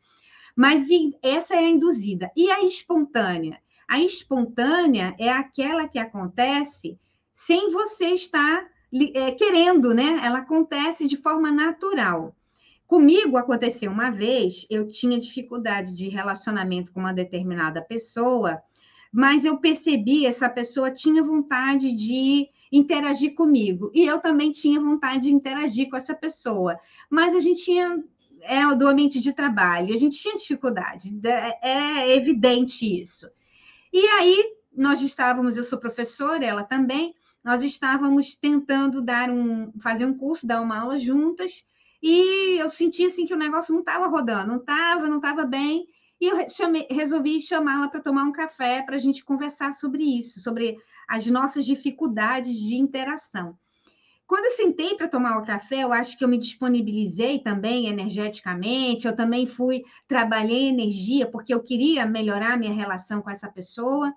Mas 0.56 0.88
essa 1.24 1.56
é 1.56 1.60
a 1.60 1.70
induzida. 1.70 2.32
E 2.36 2.52
a 2.52 2.64
espontânea? 2.64 3.60
A 3.88 4.00
espontânea 4.00 5.16
é 5.18 5.30
aquela 5.30 5.88
que 5.88 5.98
acontece 5.98 6.98
sem 7.34 7.72
você 7.72 8.10
estar 8.10 8.68
é, 9.16 9.32
querendo, 9.32 9.94
né? 9.96 10.20
Ela 10.24 10.40
acontece 10.40 11.08
de 11.08 11.18
forma 11.18 11.52
natural. 11.52 12.36
Comigo 12.88 13.38
aconteceu 13.38 13.92
uma 13.92 14.12
vez, 14.12 14.66
eu 14.70 14.88
tinha 14.88 15.20
dificuldade 15.20 15.96
de 15.96 16.10
relacionamento 16.10 16.92
com 16.92 17.00
uma 17.00 17.14
determinada 17.14 17.82
pessoa, 17.82 18.62
mas 19.12 19.46
eu 19.46 19.58
percebi 19.58 20.26
essa 20.26 20.50
pessoa 20.50 20.92
tinha 20.92 21.24
vontade 21.24 21.94
de 21.94 22.50
interagir 22.72 23.36
comigo 23.36 23.92
e 23.94 24.06
eu 24.06 24.20
também 24.20 24.52
tinha 24.52 24.80
vontade 24.80 25.24
de 25.24 25.32
interagir 25.34 25.90
com 25.90 25.96
essa 25.96 26.16
pessoa, 26.16 26.80
mas 27.10 27.36
a 27.36 27.40
gente 27.40 27.64
tinha 27.64 28.04
é 28.46 28.76
do 28.76 28.88
ambiente 28.88 29.20
de 29.20 29.34
trabalho, 29.34 29.94
a 29.94 29.98
gente 29.98 30.18
tinha 30.18 30.36
dificuldade, 30.36 31.18
é 31.62 32.14
evidente 32.16 32.86
isso. 33.02 33.30
E 33.92 34.06
aí 34.08 34.56
nós 34.76 35.02
estávamos, 35.02 35.56
eu 35.56 35.64
sou 35.64 35.80
professora, 35.80 36.44
ela 36.44 36.64
também, 36.64 37.16
nós 37.44 37.64
estávamos 37.64 38.36
tentando 38.36 39.02
dar 39.02 39.30
um, 39.30 39.72
fazer 39.80 40.06
um 40.06 40.18
curso, 40.18 40.48
dar 40.48 40.62
uma 40.62 40.80
aula 40.80 40.98
juntas, 40.98 41.66
e 42.06 42.60
eu 42.60 42.68
senti 42.68 43.06
assim 43.06 43.26
que 43.26 43.34
o 43.34 43.38
negócio 43.38 43.74
não 43.74 43.80
estava 43.80 44.08
rodando, 44.08 44.48
não 44.52 44.58
estava, 44.58 45.08
não 45.08 45.18
estava 45.18 45.46
bem. 45.46 45.88
E 46.20 46.28
eu 46.28 46.50
chamei, 46.50 46.86
resolvi 46.92 47.40
chamá-la 47.40 47.88
para 47.88 48.02
tomar 48.02 48.26
um 48.26 48.32
café 48.34 48.82
para 48.82 48.96
a 48.96 49.00
gente 49.00 49.24
conversar 49.24 49.72
sobre 49.72 50.04
isso, 50.04 50.42
sobre 50.42 50.78
as 51.08 51.26
nossas 51.28 51.66
dificuldades 51.66 52.58
de 52.58 52.76
interação. 52.76 53.58
Quando 54.28 54.46
eu 54.46 54.52
sentei 54.52 54.96
para 54.96 55.08
tomar 55.08 55.38
o 55.38 55.46
café, 55.46 55.84
eu 55.84 55.94
acho 55.94 56.18
que 56.18 56.26
eu 56.26 56.28
me 56.28 56.38
disponibilizei 56.38 57.40
também 57.40 57.88
energeticamente, 57.88 59.08
eu 59.08 59.16
também 59.16 59.48
fui, 59.48 59.84
trabalhei 60.06 60.68
energia, 60.68 61.26
porque 61.26 61.54
eu 61.54 61.64
queria 61.64 62.06
melhorar 62.06 62.58
minha 62.58 62.74
relação 62.74 63.22
com 63.22 63.30
essa 63.30 63.50
pessoa. 63.50 64.14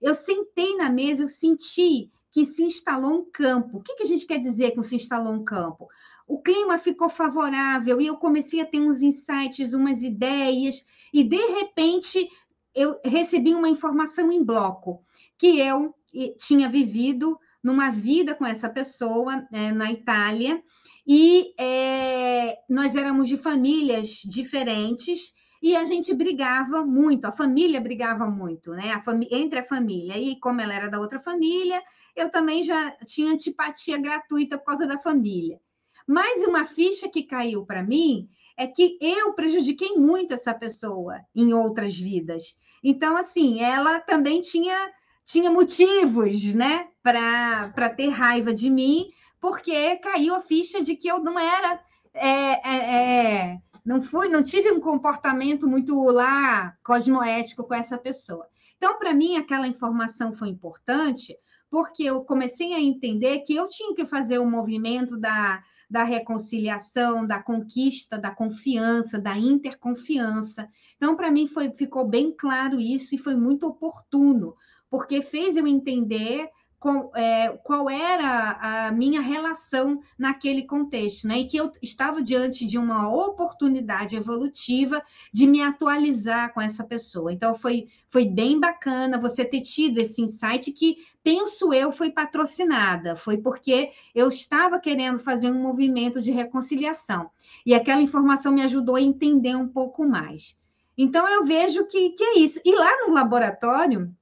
Eu 0.00 0.14
sentei 0.14 0.74
na 0.76 0.88
mesa, 0.88 1.24
eu 1.24 1.28
senti 1.28 2.10
que 2.30 2.44
se 2.44 2.62
instalou 2.62 3.12
um 3.12 3.30
campo. 3.30 3.78
O 3.78 3.82
que, 3.82 3.94
que 3.94 4.02
a 4.02 4.06
gente 4.06 4.26
quer 4.26 4.38
dizer 4.38 4.74
com 4.74 4.82
se 4.82 4.94
instalou 4.94 5.32
um 5.32 5.42
campo? 5.42 5.88
O 6.26 6.40
clima 6.42 6.78
ficou 6.78 7.08
favorável 7.08 8.00
e 8.00 8.06
eu 8.06 8.16
comecei 8.16 8.60
a 8.60 8.66
ter 8.66 8.80
uns 8.80 9.00
insights, 9.00 9.72
umas 9.72 10.02
ideias, 10.02 10.84
e 11.12 11.22
de 11.22 11.36
repente 11.36 12.28
eu 12.74 13.00
recebi 13.04 13.54
uma 13.54 13.68
informação 13.68 14.30
em 14.32 14.44
bloco 14.44 15.02
que 15.38 15.58
eu 15.60 15.94
tinha 16.38 16.68
vivido 16.68 17.38
numa 17.62 17.90
vida 17.90 18.34
com 18.34 18.44
essa 18.44 18.68
pessoa 18.68 19.46
é, 19.52 19.72
na 19.72 19.90
Itália 19.90 20.62
e 21.06 21.54
é, 21.58 22.58
nós 22.68 22.94
éramos 22.96 23.28
de 23.28 23.36
famílias 23.36 24.20
diferentes 24.24 25.34
e 25.62 25.74
a 25.74 25.84
gente 25.84 26.12
brigava 26.12 26.84
muito, 26.84 27.24
a 27.24 27.32
família 27.32 27.80
brigava 27.80 28.28
muito, 28.28 28.72
né? 28.72 28.92
A 28.92 29.02
entre 29.30 29.60
a 29.60 29.64
família 29.64 30.18
e 30.18 30.38
como 30.38 30.60
ela 30.60 30.74
era 30.74 30.88
da 30.88 31.00
outra 31.00 31.18
família, 31.20 31.82
eu 32.14 32.30
também 32.30 32.62
já 32.62 32.90
tinha 33.04 33.32
antipatia 33.32 33.98
gratuita 33.98 34.58
por 34.58 34.66
causa 34.66 34.86
da 34.86 34.98
família. 34.98 35.60
Mas 36.06 36.44
uma 36.44 36.64
ficha 36.64 37.08
que 37.08 37.22
caiu 37.22 37.66
para 37.66 37.82
mim 37.82 38.28
é 38.56 38.66
que 38.66 38.96
eu 39.00 39.34
prejudiquei 39.34 39.96
muito 39.96 40.32
essa 40.32 40.54
pessoa 40.54 41.20
em 41.34 41.52
outras 41.52 41.98
vidas. 41.98 42.58
Então, 42.82 43.16
assim, 43.16 43.60
ela 43.60 44.00
também 44.00 44.40
tinha, 44.40 44.90
tinha 45.24 45.50
motivos, 45.50 46.54
né, 46.54 46.88
para 47.02 47.90
ter 47.90 48.08
raiva 48.08 48.54
de 48.54 48.70
mim, 48.70 49.10
porque 49.40 49.96
caiu 49.96 50.34
a 50.34 50.40
ficha 50.40 50.82
de 50.82 50.96
que 50.96 51.08
eu 51.08 51.22
não 51.22 51.38
era. 51.38 51.80
É, 52.14 52.28
é, 52.28 52.94
é, 52.94 53.58
não 53.84 54.02
fui, 54.02 54.28
não 54.28 54.42
tive 54.42 54.72
um 54.72 54.80
comportamento 54.80 55.68
muito 55.68 56.02
lá 56.04 56.74
cosmoético 56.82 57.64
com 57.64 57.74
essa 57.74 57.98
pessoa. 57.98 58.46
Então, 58.76 58.98
para 58.98 59.12
mim, 59.12 59.36
aquela 59.36 59.66
informação 59.66 60.32
foi 60.32 60.48
importante, 60.48 61.36
porque 61.70 62.04
eu 62.04 62.24
comecei 62.24 62.72
a 62.72 62.80
entender 62.80 63.40
que 63.40 63.54
eu 63.54 63.68
tinha 63.68 63.94
que 63.94 64.06
fazer 64.06 64.38
o 64.38 64.44
um 64.44 64.50
movimento 64.50 65.16
da 65.18 65.62
da 65.88 66.02
reconciliação, 66.04 67.26
da 67.26 67.42
conquista, 67.42 68.18
da 68.18 68.30
confiança, 68.30 69.18
da 69.18 69.36
interconfiança. 69.38 70.68
Então, 70.96 71.16
para 71.16 71.30
mim, 71.30 71.46
foi, 71.46 71.70
ficou 71.70 72.06
bem 72.06 72.32
claro 72.32 72.80
isso 72.80 73.14
e 73.14 73.18
foi 73.18 73.36
muito 73.36 73.66
oportuno, 73.66 74.56
porque 74.90 75.22
fez 75.22 75.56
eu 75.56 75.66
entender 75.66 76.50
com, 76.86 77.10
é, 77.16 77.48
qual 77.64 77.90
era 77.90 78.52
a 78.60 78.92
minha 78.92 79.20
relação 79.20 80.00
naquele 80.16 80.62
contexto, 80.62 81.26
né? 81.26 81.40
E 81.40 81.46
que 81.46 81.56
eu 81.56 81.72
estava 81.82 82.22
diante 82.22 82.64
de 82.64 82.78
uma 82.78 83.12
oportunidade 83.12 84.14
evolutiva 84.14 85.02
de 85.32 85.48
me 85.48 85.60
atualizar 85.60 86.54
com 86.54 86.60
essa 86.60 86.84
pessoa. 86.84 87.32
Então, 87.32 87.56
foi, 87.56 87.88
foi 88.08 88.24
bem 88.24 88.60
bacana 88.60 89.18
você 89.18 89.44
ter 89.44 89.62
tido 89.62 89.98
esse 89.98 90.22
insight 90.22 90.70
que, 90.70 90.98
penso 91.24 91.74
eu, 91.74 91.90
foi 91.90 92.12
patrocinada, 92.12 93.16
foi 93.16 93.38
porque 93.38 93.90
eu 94.14 94.28
estava 94.28 94.78
querendo 94.78 95.18
fazer 95.18 95.50
um 95.50 95.60
movimento 95.60 96.22
de 96.22 96.30
reconciliação. 96.30 97.28
E 97.64 97.74
aquela 97.74 98.00
informação 98.00 98.52
me 98.52 98.62
ajudou 98.62 98.94
a 98.94 99.02
entender 99.02 99.56
um 99.56 99.66
pouco 99.66 100.06
mais. 100.06 100.56
Então, 100.96 101.26
eu 101.26 101.44
vejo 101.44 101.84
que, 101.84 102.10
que 102.10 102.22
é 102.22 102.38
isso. 102.38 102.60
E 102.64 102.72
lá 102.76 103.04
no 103.04 103.12
laboratório, 103.12 104.14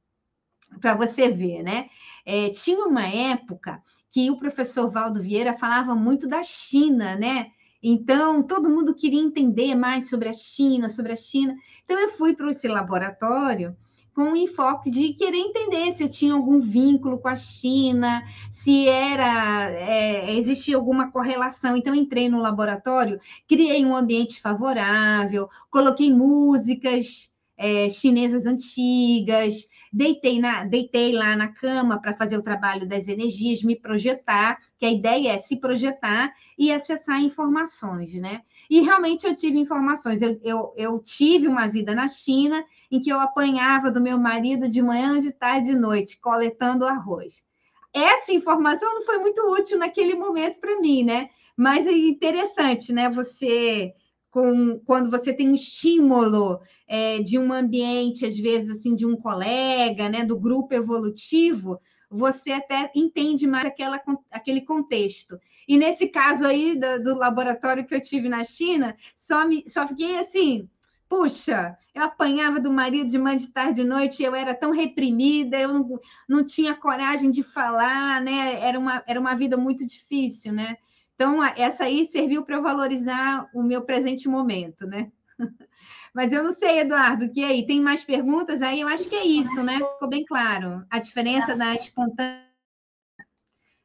para 0.80 0.94
você 0.94 1.28
ver, 1.28 1.62
né? 1.62 1.90
É, 2.24 2.50
tinha 2.50 2.84
uma 2.86 3.06
época 3.06 3.82
que 4.10 4.30
o 4.30 4.38
professor 4.38 4.90
Valdo 4.90 5.20
Vieira 5.20 5.56
falava 5.56 5.94
muito 5.94 6.26
da 6.26 6.42
China, 6.42 7.16
né? 7.16 7.48
Então, 7.82 8.42
todo 8.42 8.70
mundo 8.70 8.94
queria 8.94 9.20
entender 9.20 9.74
mais 9.74 10.08
sobre 10.08 10.28
a 10.28 10.32
China, 10.32 10.88
sobre 10.88 11.12
a 11.12 11.16
China. 11.16 11.54
Então, 11.84 11.98
eu 11.98 12.10
fui 12.10 12.34
para 12.34 12.50
esse 12.50 12.66
laboratório 12.66 13.76
com 14.14 14.32
o 14.32 14.36
enfoque 14.36 14.90
de 14.90 15.12
querer 15.14 15.38
entender 15.38 15.92
se 15.92 16.04
eu 16.04 16.08
tinha 16.08 16.34
algum 16.34 16.60
vínculo 16.60 17.18
com 17.18 17.28
a 17.28 17.34
China, 17.34 18.22
se 18.50 18.88
era 18.88 19.70
é, 19.72 20.34
existia 20.36 20.76
alguma 20.76 21.10
correlação. 21.10 21.76
Então 21.76 21.94
entrei 21.94 22.28
no 22.28 22.38
laboratório, 22.38 23.20
criei 23.48 23.84
um 23.84 23.96
ambiente 23.96 24.40
favorável, 24.40 25.48
coloquei 25.68 26.12
músicas 26.12 27.32
é, 27.56 27.90
chinesas 27.90 28.46
antigas, 28.46 29.68
deitei, 29.94 30.40
na, 30.40 30.64
deitei 30.64 31.12
lá 31.12 31.36
na 31.36 31.46
cama 31.46 32.00
para 32.00 32.16
fazer 32.16 32.36
o 32.36 32.42
trabalho 32.42 32.86
das 32.86 33.06
energias, 33.06 33.62
me 33.62 33.76
projetar, 33.76 34.58
que 34.76 34.84
a 34.84 34.90
ideia 34.90 35.34
é 35.34 35.38
se 35.38 35.60
projetar 35.60 36.34
e 36.58 36.72
acessar 36.72 37.22
informações, 37.22 38.12
né? 38.14 38.42
E 38.68 38.80
realmente 38.80 39.24
eu 39.24 39.36
tive 39.36 39.56
informações. 39.56 40.20
Eu, 40.20 40.40
eu, 40.42 40.74
eu 40.76 40.98
tive 40.98 41.46
uma 41.46 41.68
vida 41.68 41.94
na 41.94 42.08
China 42.08 42.64
em 42.90 43.00
que 43.00 43.10
eu 43.10 43.20
apanhava 43.20 43.88
do 43.88 44.02
meu 44.02 44.18
marido 44.18 44.68
de 44.68 44.82
manhã, 44.82 45.20
de 45.20 45.30
tarde, 45.30 45.68
de 45.68 45.76
noite, 45.76 46.20
coletando 46.20 46.84
arroz. 46.84 47.44
Essa 47.92 48.32
informação 48.32 48.92
não 48.96 49.02
foi 49.02 49.18
muito 49.18 49.40
útil 49.52 49.78
naquele 49.78 50.14
momento 50.16 50.58
para 50.58 50.80
mim, 50.80 51.04
né? 51.04 51.28
Mas 51.56 51.86
é 51.86 51.92
interessante, 51.92 52.92
né? 52.92 53.08
Você 53.10 53.94
com, 54.34 54.80
quando 54.84 55.12
você 55.12 55.32
tem 55.32 55.48
um 55.48 55.54
estímulo 55.54 56.60
é, 56.88 57.20
de 57.20 57.38
um 57.38 57.52
ambiente, 57.52 58.26
às 58.26 58.36
vezes 58.36 58.78
assim, 58.78 58.96
de 58.96 59.06
um 59.06 59.14
colega, 59.16 60.08
né, 60.08 60.24
do 60.24 60.36
grupo 60.36 60.74
evolutivo, 60.74 61.80
você 62.10 62.50
até 62.50 62.90
entende 62.96 63.46
mais 63.46 63.64
aquela, 63.64 64.02
aquele 64.32 64.62
contexto. 64.62 65.38
E 65.68 65.78
nesse 65.78 66.08
caso 66.08 66.44
aí 66.44 66.76
do, 66.76 67.00
do, 67.04 67.16
laboratório 67.16 67.86
que 67.86 67.94
eu 67.94 68.00
tive 68.00 68.28
na 68.28 68.42
China, 68.42 68.96
só, 69.14 69.46
me, 69.46 69.64
só 69.68 69.86
fiquei 69.86 70.18
assim, 70.18 70.68
puxa, 71.08 71.78
eu 71.94 72.02
apanhava 72.02 72.58
do 72.58 72.72
marido 72.72 73.08
de 73.08 73.18
manhã, 73.18 73.36
de 73.36 73.52
tarde, 73.52 73.82
de 73.82 73.86
noite, 73.86 74.20
eu 74.20 74.34
era 74.34 74.52
tão 74.52 74.72
reprimida, 74.72 75.60
eu 75.60 75.72
não, 75.72 76.00
não 76.28 76.44
tinha 76.44 76.74
coragem 76.74 77.30
de 77.30 77.44
falar, 77.44 78.20
né? 78.20 78.58
Era 78.60 78.80
uma, 78.80 79.00
era 79.06 79.20
uma 79.20 79.36
vida 79.36 79.56
muito 79.56 79.86
difícil, 79.86 80.52
né? 80.52 80.76
Então, 81.14 81.44
essa 81.44 81.84
aí 81.84 82.04
serviu 82.04 82.44
para 82.44 82.56
eu 82.56 82.62
valorizar 82.62 83.48
o 83.54 83.62
meu 83.62 83.82
presente 83.82 84.28
momento, 84.28 84.86
né? 84.86 85.10
Mas 86.14 86.32
eu 86.32 86.42
não 86.42 86.52
sei, 86.52 86.80
Eduardo, 86.80 87.28
que 87.30 87.42
aí? 87.44 87.66
Tem 87.66 87.80
mais 87.80 88.04
perguntas 88.04 88.62
aí? 88.62 88.80
Eu 88.80 88.88
acho 88.88 89.08
que 89.08 89.14
é 89.14 89.24
isso, 89.24 89.62
né? 89.62 89.78
Ficou 89.78 90.08
bem 90.08 90.24
claro. 90.24 90.84
A 90.88 90.98
diferença 90.98 91.56
da 91.56 91.74
espontânea, 91.74 92.44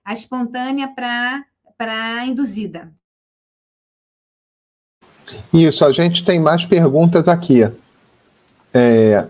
a 0.05 0.13
espontânea 0.13 0.87
para 0.87 1.43
a 1.79 2.25
induzida. 2.25 2.91
Isso, 5.53 5.85
a 5.85 5.91
gente 5.91 6.23
tem 6.23 6.39
mais 6.39 6.65
perguntas 6.65 7.27
aqui. 7.27 7.61
É, 8.73 9.27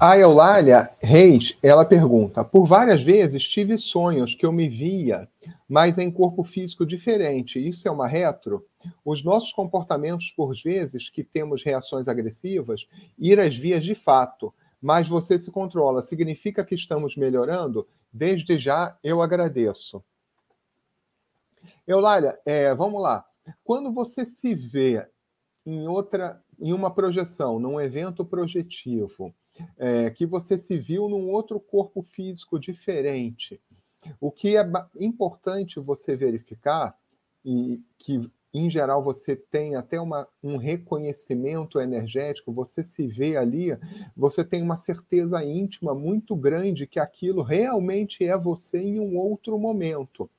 a 0.00 0.16
Eulália 0.16 0.90
Reis, 1.00 1.56
ela 1.60 1.84
pergunta: 1.84 2.44
Por 2.44 2.66
várias 2.66 3.02
vezes 3.02 3.42
tive 3.48 3.76
sonhos 3.76 4.34
que 4.34 4.46
eu 4.46 4.52
me 4.52 4.68
via, 4.68 5.28
mas 5.68 5.98
em 5.98 6.10
corpo 6.10 6.44
físico 6.44 6.86
diferente. 6.86 7.58
Isso 7.58 7.88
é 7.88 7.90
uma 7.90 8.06
retro? 8.06 8.64
Os 9.04 9.24
nossos 9.24 9.52
comportamentos, 9.52 10.30
por 10.30 10.54
vezes, 10.54 11.10
que 11.10 11.24
temos 11.24 11.64
reações 11.64 12.06
agressivas, 12.06 12.86
ir 13.18 13.40
às 13.40 13.56
vias 13.56 13.84
de 13.84 13.94
fato, 13.94 14.54
mas 14.80 15.08
você 15.08 15.36
se 15.36 15.50
controla. 15.50 16.02
Significa 16.02 16.64
que 16.64 16.76
estamos 16.76 17.16
melhorando? 17.16 17.86
Desde 18.12 18.56
já, 18.56 18.96
eu 19.02 19.20
agradeço. 19.20 20.02
Eulália, 21.86 22.38
é, 22.46 22.72
vamos 22.74 23.02
lá. 23.02 23.24
Quando 23.64 23.92
você 23.92 24.24
se 24.24 24.54
vê 24.54 25.04
em 25.66 25.88
outra, 25.88 26.40
em 26.58 26.72
uma 26.72 26.90
projeção, 26.90 27.58
num 27.58 27.80
evento 27.80 28.24
projetivo, 28.24 29.34
é, 29.76 30.10
que 30.10 30.26
você 30.26 30.56
se 30.58 30.78
viu 30.78 31.08
num 31.08 31.30
outro 31.30 31.58
corpo 31.60 32.02
físico 32.02 32.58
diferente. 32.58 33.60
O 34.20 34.30
que 34.30 34.56
é 34.56 34.64
importante 34.98 35.80
você 35.80 36.16
verificar, 36.16 36.96
e 37.44 37.80
que 37.98 38.30
em 38.52 38.70
geral 38.70 39.02
você 39.02 39.36
tem 39.36 39.76
até 39.76 40.00
uma, 40.00 40.26
um 40.42 40.56
reconhecimento 40.56 41.80
energético, 41.80 42.52
você 42.52 42.82
se 42.82 43.06
vê 43.06 43.36
ali, 43.36 43.76
você 44.16 44.44
tem 44.44 44.62
uma 44.62 44.76
certeza 44.76 45.44
íntima 45.44 45.94
muito 45.94 46.34
grande 46.34 46.86
que 46.86 46.98
aquilo 46.98 47.42
realmente 47.42 48.24
é 48.24 48.36
você 48.38 48.78
em 48.78 48.98
um 48.98 49.16
outro 49.18 49.58
momento. 49.58 50.30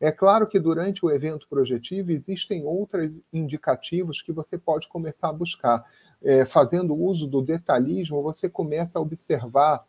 É 0.00 0.12
claro 0.12 0.46
que 0.46 0.60
durante 0.60 1.04
o 1.04 1.10
evento 1.10 1.48
projetivo 1.48 2.12
existem 2.12 2.64
outros 2.64 3.20
indicativos 3.32 4.22
que 4.22 4.30
você 4.30 4.56
pode 4.56 4.88
começar 4.88 5.28
a 5.28 5.32
buscar, 5.32 5.84
é, 6.22 6.44
fazendo 6.44 6.94
uso 6.94 7.26
do 7.26 7.42
detalhismo, 7.42 8.22
você 8.22 8.48
começa 8.48 8.98
a 8.98 9.02
observar 9.02 9.86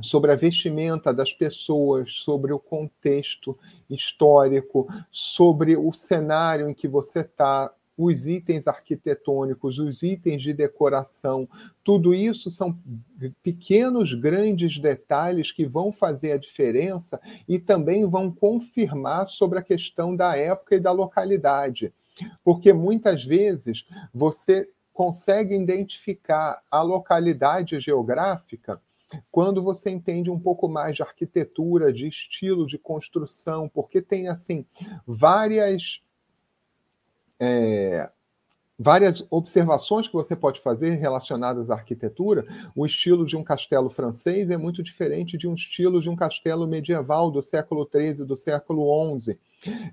sobre 0.00 0.30
a 0.30 0.36
vestimenta 0.36 1.12
das 1.12 1.32
pessoas, 1.32 2.12
sobre 2.14 2.52
o 2.52 2.58
contexto 2.58 3.58
histórico, 3.90 4.86
sobre 5.10 5.76
o 5.76 5.92
cenário 5.92 6.68
em 6.68 6.74
que 6.74 6.86
você 6.86 7.20
está, 7.20 7.72
os 7.96 8.28
itens 8.28 8.68
arquitetônicos, 8.68 9.80
os 9.80 10.04
itens 10.04 10.40
de 10.40 10.52
decoração, 10.52 11.48
tudo 11.82 12.14
isso 12.14 12.48
são 12.48 12.78
pequenos, 13.42 14.14
grandes 14.14 14.78
detalhes 14.78 15.50
que 15.50 15.66
vão 15.66 15.90
fazer 15.90 16.30
a 16.30 16.38
diferença 16.38 17.20
e 17.48 17.58
também 17.58 18.08
vão 18.08 18.30
confirmar 18.30 19.28
sobre 19.28 19.58
a 19.58 19.62
questão 19.62 20.14
da 20.14 20.36
época 20.36 20.76
e 20.76 20.80
da 20.80 20.92
localidade. 20.92 21.92
Porque 22.44 22.72
muitas 22.72 23.24
vezes 23.24 23.84
você 24.14 24.68
consegue 24.98 25.54
identificar 25.54 26.60
a 26.68 26.82
localidade 26.82 27.78
geográfica 27.78 28.82
quando 29.30 29.62
você 29.62 29.90
entende 29.90 30.28
um 30.28 30.40
pouco 30.40 30.68
mais 30.68 30.96
de 30.96 31.04
arquitetura, 31.04 31.92
de 31.92 32.08
estilo 32.08 32.66
de 32.66 32.76
construção, 32.76 33.68
porque 33.68 34.02
tem 34.02 34.26
assim 34.26 34.66
várias 35.06 36.02
é, 37.38 38.10
várias 38.76 39.24
observações 39.30 40.08
que 40.08 40.14
você 40.14 40.34
pode 40.34 40.60
fazer 40.60 40.96
relacionadas 40.96 41.70
à 41.70 41.74
arquitetura. 41.74 42.44
O 42.74 42.84
estilo 42.84 43.24
de 43.24 43.36
um 43.36 43.44
castelo 43.44 43.88
francês 43.88 44.50
é 44.50 44.56
muito 44.56 44.82
diferente 44.82 45.38
de 45.38 45.46
um 45.46 45.54
estilo 45.54 46.02
de 46.02 46.10
um 46.10 46.16
castelo 46.16 46.66
medieval 46.66 47.30
do 47.30 47.40
século 47.40 47.88
XIII, 47.88 48.26
do 48.26 48.36
século 48.36 49.20
XI. 49.20 49.38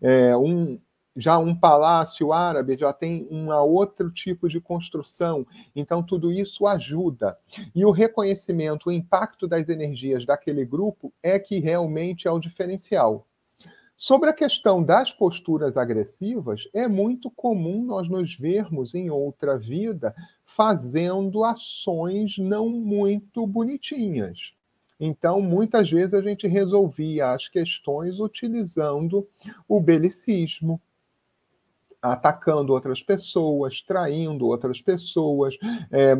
É, 0.01 0.35
um, 0.35 0.79
já 1.15 1.37
um 1.37 1.55
palácio 1.55 2.33
árabe 2.33 2.77
já 2.77 2.91
tem 2.91 3.27
um 3.31 3.51
outro 3.51 4.11
tipo 4.11 4.49
de 4.49 4.59
construção. 4.59 5.47
Então, 5.75 6.03
tudo 6.03 6.31
isso 6.31 6.67
ajuda. 6.67 7.37
E 7.73 7.85
o 7.85 7.91
reconhecimento, 7.91 8.89
o 8.89 8.91
impacto 8.91 9.47
das 9.47 9.69
energias 9.69 10.25
daquele 10.25 10.65
grupo 10.65 11.13
é 11.23 11.39
que 11.39 11.59
realmente 11.59 12.27
é 12.27 12.31
o 12.31 12.39
diferencial. 12.39 13.25
Sobre 13.97 14.29
a 14.29 14.33
questão 14.33 14.83
das 14.83 15.13
posturas 15.13 15.77
agressivas, 15.77 16.67
é 16.73 16.85
muito 16.85 17.31
comum 17.31 17.81
nós 17.85 18.09
nos 18.09 18.35
vermos 18.35 18.93
em 18.93 19.09
outra 19.09 19.57
vida 19.57 20.13
fazendo 20.43 21.45
ações 21.45 22.37
não 22.37 22.69
muito 22.69 23.47
bonitinhas. 23.47 24.53
Então, 24.99 25.41
muitas 25.41 25.89
vezes 25.89 26.13
a 26.13 26.21
gente 26.21 26.45
resolvia 26.47 27.31
as 27.31 27.47
questões 27.47 28.19
utilizando 28.19 29.27
o 29.67 29.79
belicismo, 29.79 30.79
atacando 32.11 32.73
outras 32.73 33.01
pessoas, 33.01 33.81
traindo 33.81 34.47
outras 34.47 34.81
pessoas. 34.81 35.55
É, 35.91 36.17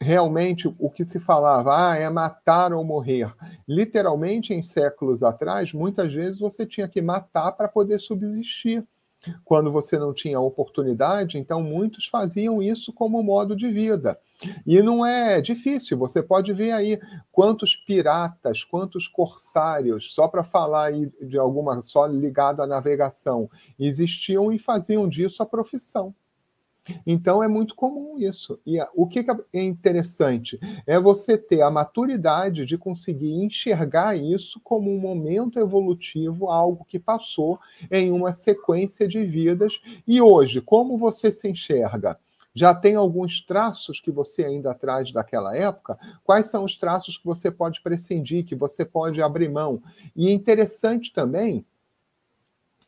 realmente 0.00 0.72
o 0.78 0.90
que 0.90 1.04
se 1.04 1.18
falava 1.18 1.90
ah, 1.90 1.96
é 1.96 2.08
matar 2.08 2.72
ou 2.72 2.84
morrer. 2.84 3.32
Literalmente, 3.66 4.54
em 4.54 4.62
séculos 4.62 5.22
atrás, 5.22 5.72
muitas 5.72 6.12
vezes 6.12 6.38
você 6.38 6.64
tinha 6.64 6.88
que 6.88 7.02
matar 7.02 7.52
para 7.52 7.68
poder 7.68 7.98
subsistir. 7.98 8.84
Quando 9.44 9.72
você 9.72 9.98
não 9.98 10.14
tinha 10.14 10.38
oportunidade, 10.38 11.38
então 11.38 11.60
muitos 11.60 12.06
faziam 12.06 12.62
isso 12.62 12.92
como 12.92 13.22
modo 13.22 13.56
de 13.56 13.68
vida. 13.68 14.18
E 14.66 14.80
não 14.82 15.04
é 15.04 15.40
difícil, 15.40 15.98
você 15.98 16.22
pode 16.22 16.52
ver 16.52 16.70
aí 16.70 17.00
quantos 17.32 17.74
piratas, 17.74 18.62
quantos 18.62 19.08
corsários, 19.08 20.14
só 20.14 20.28
para 20.28 20.44
falar 20.44 20.86
aí 20.86 21.10
de 21.20 21.36
alguma, 21.36 21.82
só 21.82 22.06
ligado 22.06 22.62
à 22.62 22.66
navegação, 22.66 23.50
existiam 23.78 24.52
e 24.52 24.58
faziam 24.58 25.08
disso 25.08 25.42
a 25.42 25.46
profissão. 25.46 26.14
Então 27.06 27.42
é 27.42 27.48
muito 27.48 27.74
comum 27.74 28.18
isso. 28.18 28.58
E 28.66 28.78
o 28.94 29.06
que 29.06 29.26
é 29.52 29.62
interessante 29.62 30.58
é 30.86 30.98
você 30.98 31.36
ter 31.36 31.60
a 31.60 31.70
maturidade 31.70 32.64
de 32.64 32.78
conseguir 32.78 33.32
enxergar 33.32 34.16
isso 34.16 34.60
como 34.62 34.90
um 34.90 34.98
momento 34.98 35.58
evolutivo, 35.58 36.48
algo 36.48 36.84
que 36.86 36.98
passou 36.98 37.58
em 37.90 38.10
uma 38.10 38.32
sequência 38.32 39.06
de 39.06 39.24
vidas. 39.24 39.80
E 40.06 40.22
hoje, 40.22 40.60
como 40.60 40.96
você 40.96 41.30
se 41.30 41.48
enxerga? 41.48 42.18
Já 42.58 42.74
tem 42.74 42.96
alguns 42.96 43.40
traços 43.40 44.00
que 44.00 44.10
você 44.10 44.44
ainda 44.44 44.74
traz 44.74 45.12
daquela 45.12 45.56
época? 45.56 45.96
Quais 46.24 46.48
são 46.48 46.64
os 46.64 46.76
traços 46.76 47.16
que 47.16 47.24
você 47.24 47.52
pode 47.52 47.80
prescindir, 47.80 48.44
que 48.44 48.56
você 48.56 48.84
pode 48.84 49.22
abrir 49.22 49.48
mão? 49.48 49.80
E 50.16 50.26
é 50.26 50.32
interessante 50.32 51.12
também, 51.12 51.64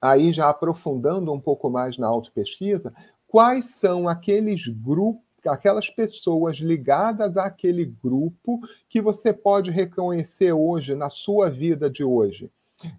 aí 0.02 0.33
já 0.33 0.48
aprofundando 0.48 1.33
um 1.33 1.38
pouco 1.38 1.70
mais 1.70 1.96
na 1.96 2.09
autopesquisa, 2.09 2.92
quais 3.28 3.66
são 3.66 4.09
aqueles 4.09 4.66
grupos 4.66 5.22
aquelas 5.46 5.88
pessoas 5.88 6.56
ligadas 6.56 7.37
àquele 7.37 7.87
grupo 7.87 8.61
que 8.88 9.00
você 9.00 9.33
pode 9.33 9.70
reconhecer 9.70 10.52
hoje 10.52 10.96
na 10.96 11.09
sua 11.09 11.48
vida 11.48 11.88
de 11.88 12.04
hoje. 12.04 12.50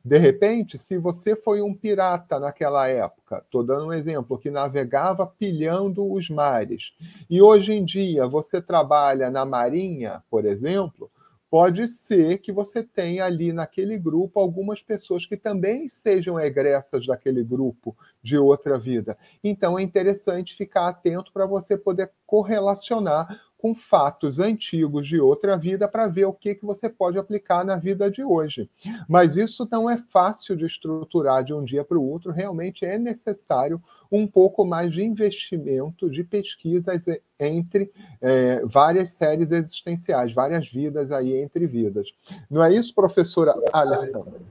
De 0.03 0.17
repente, 0.17 0.77
se 0.77 0.97
você 0.97 1.35
foi 1.35 1.61
um 1.61 1.73
pirata 1.73 2.39
naquela 2.39 2.87
época, 2.87 3.41
estou 3.43 3.63
dando 3.63 3.87
um 3.87 3.93
exemplo, 3.93 4.37
que 4.37 4.51
navegava 4.51 5.25
pilhando 5.25 6.11
os 6.11 6.29
mares, 6.29 6.93
e 7.29 7.41
hoje 7.41 7.73
em 7.73 7.83
dia 7.83 8.27
você 8.27 8.61
trabalha 8.61 9.29
na 9.29 9.45
marinha, 9.45 10.23
por 10.29 10.45
exemplo, 10.45 11.09
pode 11.51 11.85
ser 11.89 12.37
que 12.37 12.49
você 12.49 12.81
tenha 12.81 13.25
ali 13.25 13.51
naquele 13.51 13.97
grupo 13.97 14.39
algumas 14.39 14.81
pessoas 14.81 15.25
que 15.25 15.35
também 15.35 15.85
sejam 15.85 16.39
egressas 16.39 17.05
daquele 17.05 17.43
grupo 17.43 17.93
de 18.23 18.37
outra 18.37 18.79
vida. 18.79 19.17
Então 19.43 19.77
é 19.77 19.81
interessante 19.81 20.55
ficar 20.55 20.87
atento 20.87 21.33
para 21.33 21.45
você 21.45 21.77
poder 21.77 22.09
correlacionar 22.25 23.27
com 23.61 23.75
fatos 23.75 24.39
antigos 24.39 25.07
de 25.07 25.19
outra 25.19 25.55
vida 25.55 25.87
para 25.87 26.07
ver 26.07 26.25
o 26.25 26.33
que, 26.33 26.55
que 26.55 26.65
você 26.65 26.89
pode 26.89 27.19
aplicar 27.19 27.63
na 27.63 27.75
vida 27.75 28.09
de 28.09 28.23
hoje. 28.23 28.67
Mas 29.07 29.37
isso 29.37 29.67
não 29.71 29.87
é 29.87 29.97
fácil 30.11 30.55
de 30.55 30.65
estruturar 30.65 31.43
de 31.43 31.53
um 31.53 31.63
dia 31.63 31.83
para 31.83 31.99
o 31.99 32.09
outro, 32.09 32.31
realmente 32.31 32.83
é 32.83 32.97
necessário 32.97 33.79
um 34.11 34.25
pouco 34.25 34.65
mais 34.65 34.91
de 34.91 35.03
investimento, 35.03 36.09
de 36.09 36.23
pesquisas 36.23 37.05
entre 37.39 37.91
é, 38.19 38.61
várias 38.65 39.09
séries 39.09 39.51
existenciais, 39.51 40.33
várias 40.33 40.67
vidas 40.67 41.11
aí 41.11 41.35
entre 41.35 41.67
vidas. 41.67 42.07
Não 42.49 42.63
é 42.63 42.73
isso, 42.73 42.95
professora 42.95 43.53
Alessandra? 43.71 44.41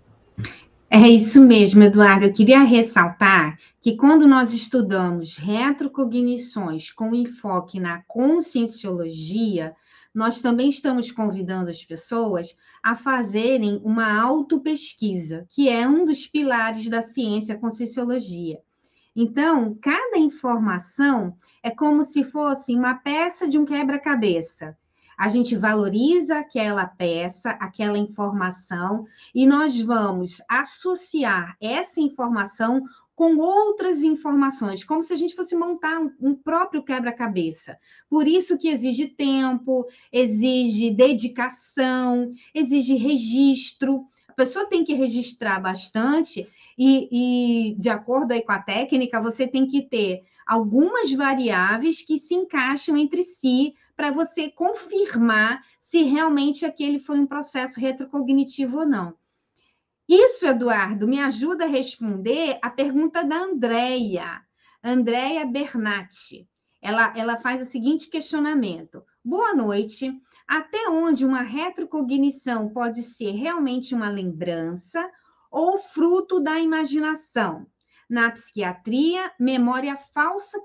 É 0.92 1.08
isso 1.08 1.40
mesmo, 1.40 1.84
Eduardo. 1.84 2.24
Eu 2.26 2.32
queria 2.32 2.64
ressaltar 2.64 3.56
que 3.80 3.96
quando 3.96 4.26
nós 4.26 4.52
estudamos 4.52 5.36
retrocognições 5.36 6.90
com 6.90 7.14
enfoque 7.14 7.78
na 7.78 8.02
conscienciologia, 8.08 9.72
nós 10.12 10.40
também 10.40 10.68
estamos 10.68 11.12
convidando 11.12 11.70
as 11.70 11.84
pessoas 11.84 12.56
a 12.82 12.96
fazerem 12.96 13.80
uma 13.84 14.20
autopesquisa, 14.20 15.46
que 15.48 15.68
é 15.68 15.86
um 15.86 16.04
dos 16.04 16.26
pilares 16.26 16.88
da 16.88 17.02
ciência 17.02 17.56
conscienciologia. 17.56 18.58
Então, 19.14 19.78
cada 19.80 20.18
informação 20.18 21.36
é 21.62 21.70
como 21.70 22.02
se 22.02 22.24
fosse 22.24 22.74
uma 22.74 22.94
peça 22.94 23.46
de 23.46 23.56
um 23.56 23.64
quebra-cabeça 23.64 24.76
a 25.20 25.28
gente 25.28 25.54
valoriza 25.54 26.38
aquela 26.38 26.86
peça, 26.86 27.50
aquela 27.50 27.98
informação, 27.98 29.04
e 29.34 29.44
nós 29.44 29.78
vamos 29.78 30.40
associar 30.48 31.58
essa 31.60 32.00
informação 32.00 32.82
com 33.14 33.36
outras 33.36 34.02
informações, 34.02 34.82
como 34.82 35.02
se 35.02 35.12
a 35.12 35.16
gente 35.16 35.34
fosse 35.34 35.54
montar 35.54 36.00
um, 36.00 36.10
um 36.18 36.34
próprio 36.34 36.82
quebra-cabeça. 36.82 37.76
Por 38.08 38.26
isso 38.26 38.56
que 38.56 38.70
exige 38.70 39.08
tempo, 39.08 39.86
exige 40.10 40.90
dedicação, 40.90 42.32
exige 42.54 42.94
registro. 42.94 44.06
A 44.26 44.32
pessoa 44.32 44.64
tem 44.64 44.82
que 44.82 44.94
registrar 44.94 45.60
bastante 45.60 46.48
e, 46.78 47.08
e, 47.72 47.74
de 47.74 47.90
acordo 47.90 48.32
aí 48.32 48.40
com 48.40 48.52
a 48.52 48.62
técnica, 48.62 49.20
você 49.20 49.46
tem 49.46 49.66
que 49.66 49.82
ter 49.82 50.22
algumas 50.50 51.12
variáveis 51.12 52.02
que 52.02 52.18
se 52.18 52.34
encaixam 52.34 52.96
entre 52.96 53.22
si 53.22 53.72
para 53.94 54.10
você 54.10 54.50
confirmar 54.50 55.64
se 55.78 56.02
realmente 56.02 56.66
aquele 56.66 56.98
foi 56.98 57.20
um 57.20 57.26
processo 57.26 57.78
retrocognitivo 57.78 58.80
ou 58.80 58.84
não. 58.84 59.14
Isso, 60.08 60.44
Eduardo, 60.44 61.06
me 61.06 61.20
ajuda 61.20 61.66
a 61.66 61.68
responder 61.68 62.58
a 62.60 62.68
pergunta 62.68 63.22
da 63.22 63.44
Andrea, 63.44 64.42
Andrea 64.82 65.46
Bernatti. 65.46 66.48
Ela, 66.82 67.16
ela 67.16 67.36
faz 67.36 67.62
o 67.62 67.70
seguinte 67.70 68.10
questionamento: 68.10 69.04
Boa 69.24 69.54
noite. 69.54 70.12
Até 70.48 70.88
onde 70.88 71.24
uma 71.24 71.42
retrocognição 71.42 72.70
pode 72.70 73.04
ser 73.04 73.30
realmente 73.36 73.94
uma 73.94 74.10
lembrança 74.10 75.08
ou 75.48 75.78
fruto 75.78 76.40
da 76.40 76.58
imaginação? 76.58 77.68
Na 78.10 78.32
psiquiatria, 78.32 79.32
memória 79.38 79.96
falsa 79.96 80.58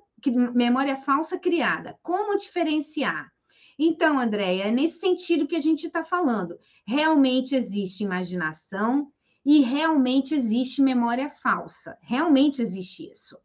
memória 0.55 0.95
falsa 0.95 1.37
criada. 1.37 1.95
Como 2.01 2.37
diferenciar? 2.39 3.31
Então, 3.77 4.19
Andréia, 4.19 4.63
é 4.63 4.71
nesse 4.71 4.99
sentido 4.99 5.45
que 5.45 5.55
a 5.55 5.59
gente 5.59 5.85
está 5.85 6.03
falando. 6.03 6.57
Realmente 6.87 7.55
existe 7.55 8.03
imaginação 8.03 9.11
e 9.45 9.61
realmente 9.61 10.33
existe 10.33 10.81
memória 10.81 11.29
falsa. 11.29 11.95
Realmente 12.01 12.61
existe 12.61 13.11
isso. 13.11 13.37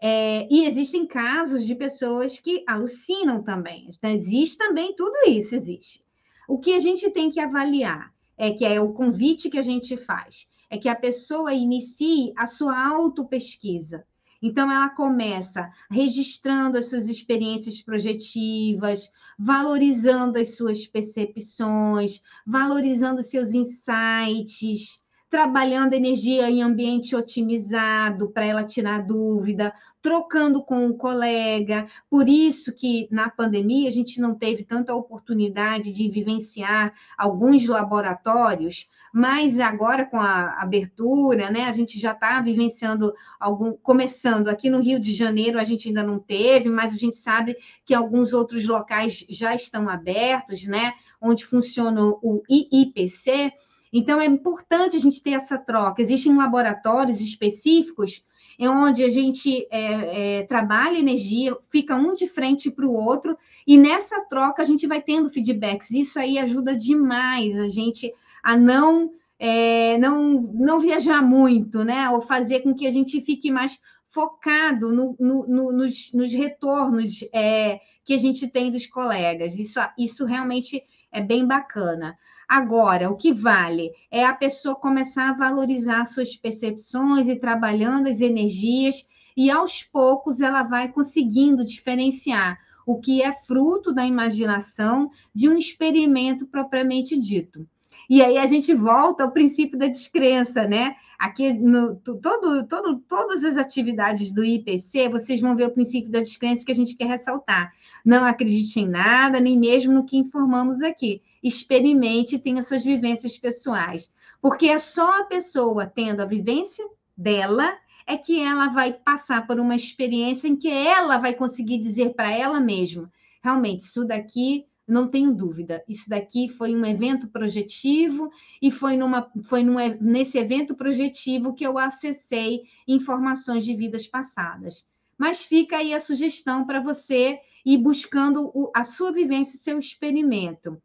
É, 0.00 0.48
e 0.50 0.64
existem 0.64 1.06
casos 1.06 1.66
de 1.66 1.74
pessoas 1.74 2.38
que 2.38 2.64
alucinam 2.66 3.42
também. 3.42 3.88
Então, 3.88 4.10
existe 4.10 4.56
também, 4.56 4.96
tudo 4.96 5.28
isso 5.28 5.54
existe. 5.54 6.02
O 6.48 6.58
que 6.58 6.72
a 6.72 6.80
gente 6.80 7.10
tem 7.10 7.30
que 7.30 7.40
avaliar 7.40 8.12
é 8.36 8.50
que 8.50 8.64
é 8.64 8.80
o 8.80 8.92
convite 8.92 9.50
que 9.50 9.58
a 9.58 9.62
gente 9.62 9.96
faz, 9.96 10.48
é 10.72 10.78
que 10.78 10.88
a 10.88 10.96
pessoa 10.96 11.52
inicie 11.52 12.32
a 12.34 12.46
sua 12.46 12.88
autopesquisa. 12.88 14.06
Então, 14.40 14.72
ela 14.72 14.88
começa 14.88 15.70
registrando 15.90 16.78
as 16.78 16.86
suas 16.86 17.08
experiências 17.08 17.82
projetivas, 17.82 19.12
valorizando 19.38 20.38
as 20.38 20.56
suas 20.56 20.86
percepções, 20.86 22.22
valorizando 22.46 23.22
seus 23.22 23.52
insights, 23.52 25.01
trabalhando 25.32 25.94
energia 25.94 26.50
em 26.50 26.62
ambiente 26.62 27.16
otimizado 27.16 28.28
para 28.28 28.44
ela 28.44 28.64
tirar 28.64 28.98
dúvida, 28.98 29.72
trocando 30.02 30.62
com 30.62 30.86
o 30.88 30.94
colega. 30.94 31.86
Por 32.10 32.28
isso 32.28 32.70
que 32.70 33.08
na 33.10 33.30
pandemia 33.30 33.88
a 33.88 33.90
gente 33.90 34.20
não 34.20 34.34
teve 34.34 34.62
tanta 34.62 34.94
oportunidade 34.94 35.90
de 35.90 36.10
vivenciar 36.10 36.92
alguns 37.16 37.66
laboratórios, 37.66 38.86
mas 39.10 39.58
agora 39.58 40.04
com 40.04 40.18
a 40.18 40.60
abertura, 40.60 41.50
né, 41.50 41.64
a 41.64 41.72
gente 41.72 41.98
já 41.98 42.12
está 42.12 42.42
vivenciando 42.42 43.10
algum, 43.40 43.72
começando 43.72 44.48
aqui 44.48 44.68
no 44.68 44.82
Rio 44.82 45.00
de 45.00 45.14
Janeiro 45.14 45.58
a 45.58 45.64
gente 45.64 45.88
ainda 45.88 46.02
não 46.02 46.18
teve, 46.18 46.68
mas 46.68 46.92
a 46.92 46.98
gente 46.98 47.16
sabe 47.16 47.56
que 47.86 47.94
alguns 47.94 48.34
outros 48.34 48.66
locais 48.66 49.24
já 49.30 49.54
estão 49.54 49.88
abertos, 49.88 50.66
né, 50.66 50.92
onde 51.18 51.42
funciona 51.46 52.02
o 52.04 52.42
IIPC. 52.50 53.50
Então, 53.92 54.20
é 54.20 54.26
importante 54.26 54.96
a 54.96 55.00
gente 55.00 55.22
ter 55.22 55.32
essa 55.32 55.58
troca. 55.58 56.00
Existem 56.00 56.36
laboratórios 56.36 57.20
específicos 57.20 58.24
onde 58.60 59.02
a 59.02 59.08
gente 59.08 59.66
é, 59.70 60.38
é, 60.38 60.42
trabalha 60.44 60.98
energia, 60.98 61.56
fica 61.70 61.96
um 61.96 62.14
de 62.14 62.28
frente 62.28 62.70
para 62.70 62.86
o 62.86 62.92
outro, 62.92 63.36
e 63.66 63.76
nessa 63.76 64.20
troca 64.28 64.62
a 64.62 64.64
gente 64.64 64.86
vai 64.86 65.00
tendo 65.00 65.30
feedbacks. 65.30 65.90
Isso 65.90 66.18
aí 66.18 66.38
ajuda 66.38 66.76
demais 66.76 67.58
a 67.58 67.68
gente 67.68 68.12
a 68.42 68.56
não, 68.56 69.10
é, 69.38 69.96
não, 69.98 70.40
não 70.40 70.80
viajar 70.80 71.22
muito, 71.22 71.84
né? 71.84 72.08
Ou 72.10 72.20
fazer 72.20 72.60
com 72.60 72.74
que 72.74 72.86
a 72.86 72.90
gente 72.90 73.20
fique 73.20 73.50
mais 73.50 73.78
focado 74.10 74.92
no, 74.92 75.16
no, 75.18 75.46
no, 75.46 75.72
nos, 75.72 76.12
nos, 76.12 76.32
retornos 76.32 77.24
é, 77.32 77.80
que 78.04 78.12
a 78.12 78.18
gente 78.18 78.46
tem 78.48 78.70
dos 78.70 78.86
colegas. 78.86 79.58
Isso, 79.58 79.80
isso 79.98 80.26
realmente 80.26 80.82
é 81.10 81.20
bem 81.20 81.46
bacana. 81.46 82.18
Agora, 82.54 83.10
o 83.10 83.16
que 83.16 83.32
vale 83.32 83.92
é 84.10 84.26
a 84.26 84.34
pessoa 84.34 84.74
começar 84.74 85.30
a 85.30 85.32
valorizar 85.32 86.04
suas 86.04 86.36
percepções 86.36 87.26
e 87.26 87.36
trabalhando 87.36 88.10
as 88.10 88.20
energias, 88.20 89.08
e 89.34 89.50
aos 89.50 89.82
poucos 89.82 90.42
ela 90.42 90.62
vai 90.62 90.92
conseguindo 90.92 91.64
diferenciar 91.64 92.58
o 92.84 93.00
que 93.00 93.22
é 93.22 93.32
fruto 93.32 93.90
da 93.90 94.04
imaginação 94.04 95.10
de 95.34 95.48
um 95.48 95.56
experimento 95.56 96.46
propriamente 96.46 97.18
dito. 97.18 97.66
E 98.06 98.20
aí 98.20 98.36
a 98.36 98.46
gente 98.46 98.74
volta 98.74 99.24
ao 99.24 99.32
princípio 99.32 99.78
da 99.78 99.86
descrença, 99.86 100.68
né? 100.68 100.94
Aqui, 101.18 101.54
no, 101.54 101.96
todo, 101.96 102.66
todo, 102.68 102.98
todas 103.08 103.46
as 103.46 103.56
atividades 103.56 104.30
do 104.30 104.44
IPC, 104.44 105.08
vocês 105.08 105.40
vão 105.40 105.56
ver 105.56 105.68
o 105.68 105.72
princípio 105.72 106.10
da 106.10 106.18
descrença 106.18 106.66
que 106.66 106.72
a 106.72 106.74
gente 106.74 106.96
quer 106.96 107.06
ressaltar. 107.06 107.72
Não 108.04 108.26
acredite 108.26 108.78
em 108.78 108.86
nada, 108.86 109.40
nem 109.40 109.58
mesmo 109.58 109.90
no 109.90 110.04
que 110.04 110.18
informamos 110.18 110.82
aqui 110.82 111.22
experimente 111.42 112.36
e 112.36 112.38
tenha 112.38 112.62
suas 112.62 112.84
vivências 112.84 113.36
pessoais. 113.36 114.12
Porque 114.40 114.66
é 114.66 114.78
só 114.78 115.20
a 115.20 115.24
pessoa 115.24 115.86
tendo 115.86 116.20
a 116.20 116.26
vivência 116.26 116.84
dela 117.16 117.76
é 118.06 118.16
que 118.16 118.40
ela 118.40 118.68
vai 118.68 118.92
passar 118.92 119.46
por 119.46 119.58
uma 119.60 119.74
experiência 119.74 120.48
em 120.48 120.56
que 120.56 120.68
ela 120.68 121.18
vai 121.18 121.34
conseguir 121.34 121.78
dizer 121.78 122.14
para 122.14 122.32
ela 122.32 122.60
mesma: 122.60 123.10
realmente, 123.42 123.80
isso 123.80 124.04
daqui 124.04 124.66
não 124.86 125.08
tenho 125.08 125.32
dúvida. 125.32 125.82
Isso 125.88 126.08
daqui 126.08 126.48
foi 126.48 126.74
um 126.74 126.84
evento 126.84 127.28
projetivo 127.28 128.30
e 128.60 128.70
foi, 128.70 128.96
numa, 128.96 129.30
foi 129.44 129.62
num, 129.62 129.76
nesse 130.00 130.38
evento 130.38 130.74
projetivo 130.74 131.54
que 131.54 131.64
eu 131.64 131.78
acessei 131.78 132.64
informações 132.86 133.64
de 133.64 133.74
vidas 133.74 134.06
passadas. 134.06 134.88
Mas 135.16 135.44
fica 135.44 135.76
aí 135.76 135.94
a 135.94 136.00
sugestão 136.00 136.66
para 136.66 136.80
você 136.80 137.38
ir 137.64 137.78
buscando 137.78 138.50
o, 138.52 138.70
a 138.74 138.82
sua 138.82 139.12
vivência, 139.12 139.56
o 139.56 139.62
seu 139.62 139.78
experimento 139.78 140.82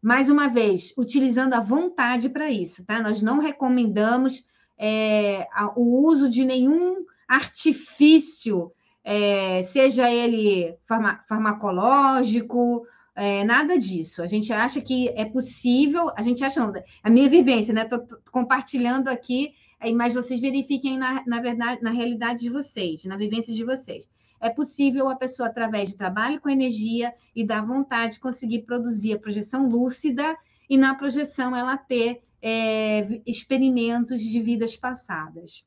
mais 0.00 0.30
uma 0.30 0.48
vez, 0.48 0.92
utilizando 0.96 1.54
a 1.54 1.60
vontade 1.60 2.28
para 2.28 2.50
isso, 2.50 2.84
tá? 2.86 3.02
Nós 3.02 3.20
não 3.20 3.38
recomendamos 3.38 4.46
é, 4.78 5.46
o 5.76 6.06
uso 6.06 6.28
de 6.28 6.44
nenhum 6.44 7.04
artifício 7.26 8.72
é, 9.10 9.62
seja 9.62 10.10
ele 10.10 10.76
farma, 10.86 11.24
farmacológico, 11.26 12.86
é, 13.14 13.42
nada 13.42 13.78
disso. 13.78 14.22
A 14.22 14.26
gente 14.26 14.52
acha 14.52 14.82
que 14.82 15.08
é 15.08 15.24
possível, 15.24 16.10
a 16.14 16.22
gente 16.22 16.44
acha, 16.44 16.60
não, 16.60 16.72
a 17.02 17.10
minha 17.10 17.28
vivência, 17.28 17.72
né? 17.72 17.82
Estou 17.82 18.06
compartilhando 18.30 19.08
aqui, 19.08 19.54
mas 19.96 20.12
vocês 20.12 20.40
verifiquem 20.40 20.98
na, 20.98 21.24
na 21.26 21.40
verdade, 21.40 21.82
na 21.82 21.90
realidade 21.90 22.40
de 22.40 22.50
vocês, 22.50 23.04
na 23.06 23.16
vivência 23.16 23.54
de 23.54 23.64
vocês. 23.64 24.06
É 24.40 24.50
possível 24.50 25.08
a 25.08 25.16
pessoa, 25.16 25.48
através 25.48 25.90
de 25.90 25.96
trabalho 25.96 26.40
com 26.40 26.48
energia 26.48 27.12
e 27.34 27.44
da 27.44 27.60
vontade, 27.60 28.20
conseguir 28.20 28.62
produzir 28.62 29.14
a 29.14 29.18
projeção 29.18 29.68
lúcida 29.68 30.36
e 30.68 30.76
na 30.76 30.94
projeção 30.94 31.56
ela 31.56 31.76
ter 31.76 32.22
é, 32.40 33.20
experimentos 33.26 34.20
de 34.20 34.40
vidas 34.40 34.76
passadas. 34.76 35.64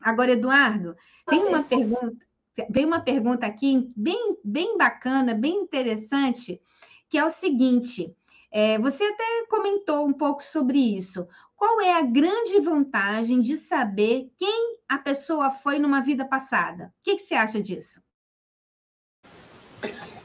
Agora, 0.00 0.32
Eduardo, 0.32 0.96
tem 1.28 1.40
uma 1.40 1.62
pergunta, 1.62 2.26
tem 2.72 2.84
uma 2.86 3.00
pergunta 3.00 3.46
aqui 3.46 3.92
bem, 3.94 4.36
bem 4.42 4.78
bacana, 4.78 5.34
bem 5.34 5.56
interessante, 5.56 6.60
que 7.08 7.18
é 7.18 7.24
o 7.24 7.28
seguinte: 7.28 8.14
é, 8.52 8.78
você 8.78 9.04
até 9.04 9.46
comentou 9.48 10.06
um 10.06 10.12
pouco 10.12 10.42
sobre 10.42 10.78
isso. 10.78 11.26
Qual 11.56 11.80
é 11.80 11.92
a 11.92 12.02
grande 12.02 12.58
vantagem 12.60 13.40
de 13.40 13.56
saber 13.56 14.30
quem 14.36 14.78
a 14.88 14.98
pessoa 14.98 15.50
foi 15.50 15.78
numa 15.78 16.00
vida 16.00 16.24
passada? 16.24 16.86
O 16.86 16.90
que, 17.04 17.16
que 17.16 17.22
você 17.22 17.34
acha 17.34 17.62
disso? 17.62 18.00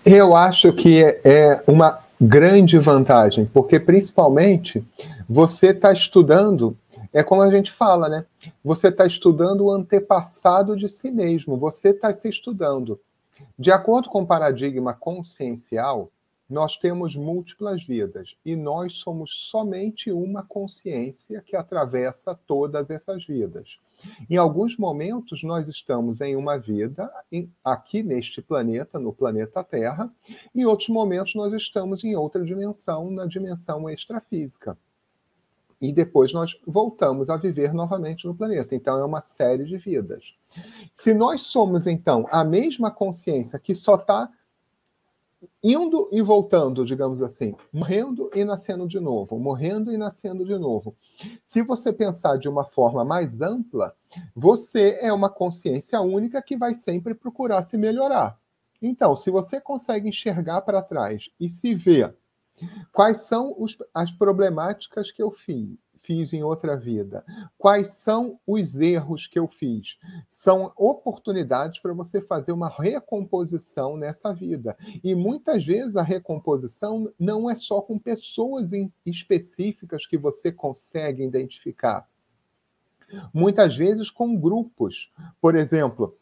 Eu 0.03 0.35
acho 0.35 0.73
que 0.73 1.03
é 1.23 1.63
uma 1.67 2.03
grande 2.19 2.77
vantagem, 2.79 3.45
porque 3.45 3.79
principalmente 3.79 4.83
você 5.27 5.71
está 5.71 5.91
estudando, 5.91 6.77
é 7.11 7.23
como 7.23 7.41
a 7.41 7.51
gente 7.51 7.71
fala, 7.71 8.07
né? 8.07 8.25
Você 8.63 8.88
está 8.88 9.05
estudando 9.05 9.65
o 9.65 9.71
antepassado 9.71 10.75
de 10.75 10.88
si 10.88 11.11
mesmo, 11.11 11.57
você 11.57 11.89
está 11.89 12.13
se 12.13 12.29
estudando. 12.29 12.99
De 13.57 13.71
acordo 13.71 14.09
com 14.09 14.21
o 14.21 14.27
paradigma 14.27 14.93
consciencial, 14.93 16.09
nós 16.49 16.77
temos 16.77 17.15
múltiplas 17.15 17.84
vidas 17.84 18.36
e 18.45 18.55
nós 18.55 18.93
somos 18.93 19.49
somente 19.49 20.12
uma 20.12 20.43
consciência 20.43 21.41
que 21.41 21.55
atravessa 21.55 22.36
todas 22.45 22.89
essas 22.89 23.25
vidas. 23.25 23.79
Em 24.29 24.38
alguns 24.38 24.77
momentos, 24.77 25.41
nós 25.41 25.67
estamos 25.67 26.21
em 26.21 26.36
uma 26.36 26.58
vida 26.58 27.12
aqui 27.63 28.03
neste 28.03 28.41
planeta, 28.41 28.99
no 28.99 29.12
planeta 29.12 29.63
Terra, 29.63 30.12
em 30.53 30.65
outros 30.65 30.89
momentos, 30.89 31.34
nós 31.34 31.51
estamos 31.53 32.03
em 32.03 32.15
outra 32.15 32.43
dimensão, 32.43 33.10
na 33.10 33.25
dimensão 33.25 33.89
extrafísica. 33.89 34.77
E 35.81 35.91
depois 35.91 36.31
nós 36.31 36.60
voltamos 36.65 37.29
a 37.29 37.38
viver 37.38 37.73
novamente 37.73 38.25
no 38.25 38.36
planeta. 38.36 38.75
Então, 38.75 38.97
é 38.97 39.03
uma 39.03 39.21
série 39.21 39.65
de 39.65 39.77
vidas. 39.77 40.23
Se 40.93 41.13
nós 41.13 41.43
somos, 41.43 41.86
então, 41.86 42.27
a 42.31 42.43
mesma 42.43 42.89
consciência 42.89 43.60
que 43.60 43.75
só 43.75 43.95
está 43.95 44.29
indo 45.63 46.10
e 46.12 46.21
voltando, 46.21 46.86
digamos 46.86 47.21
assim, 47.21 47.55
morrendo 47.71 48.29
e 48.34 48.43
nascendo 48.43 48.88
de 48.88 48.99
novo, 48.99 49.39
morrendo 49.39 49.91
e 49.91 49.97
nascendo 49.97 50.45
de 50.45 50.58
novo. 50.58 50.95
Se 51.45 51.62
você 51.62 51.91
pensar 51.91 52.38
de 52.38 52.47
uma 52.47 52.65
forma 52.65 53.03
mais 53.03 53.41
ampla, 53.41 53.95
você 54.36 54.97
é 55.01 55.12
uma 55.12 55.29
consciência 55.29 55.99
única 56.01 56.41
que 56.41 56.58
vai 56.58 56.73
sempre 56.73 57.13
procurar 57.13 57.63
se 57.63 57.77
melhorar. 57.77 58.39
Então, 58.81 59.15
se 59.15 59.29
você 59.29 59.60
consegue 59.60 60.10
enxergar 60.10 60.62
para 60.62 60.81
trás 60.81 61.29
e 61.39 61.49
se 61.49 61.73
ver 61.73 62.15
quais 62.91 63.17
são 63.21 63.53
os, 63.58 63.77
as 63.93 64.12
problemáticas 64.12 65.12
que 65.12 65.21
eu 65.21 65.31
fiz, 65.31 65.77
fiz 66.06 66.34
em 66.34 66.44
outra 66.44 66.78
vida? 66.78 67.26
Quais 67.58 67.89
são 67.89 68.39
os 68.46 68.80
erros 68.80 69.28
que 69.28 69.39
eu 69.39 69.48
fiz? 69.48 69.98
São 70.30 70.72
oportunidades 70.78 71.80
para 71.80 71.94
você 71.94 72.22
fazer 72.22 72.52
uma 72.52 72.70
recomposição 72.70 73.98
nessa 73.98 74.34
vida. 74.34 74.78
E 75.04 75.15
muitas 75.15 75.65
vezes 75.65 75.96
a 75.96 76.04
recomposição 76.04 77.12
não 77.20 77.50
é 77.50 77.56
só 77.56 77.82
com 77.82 77.98
pessoas 77.98 78.72
específicas 79.06 80.06
que 80.06 80.18
você 80.18 80.52
consegue 80.52 81.24
identificar 81.24 82.08
muitas 83.34 83.76
vezes 83.76 84.10
com 84.10 84.36
grupos. 84.36 85.12
Por 85.39 85.56
exemplo, 85.56 86.18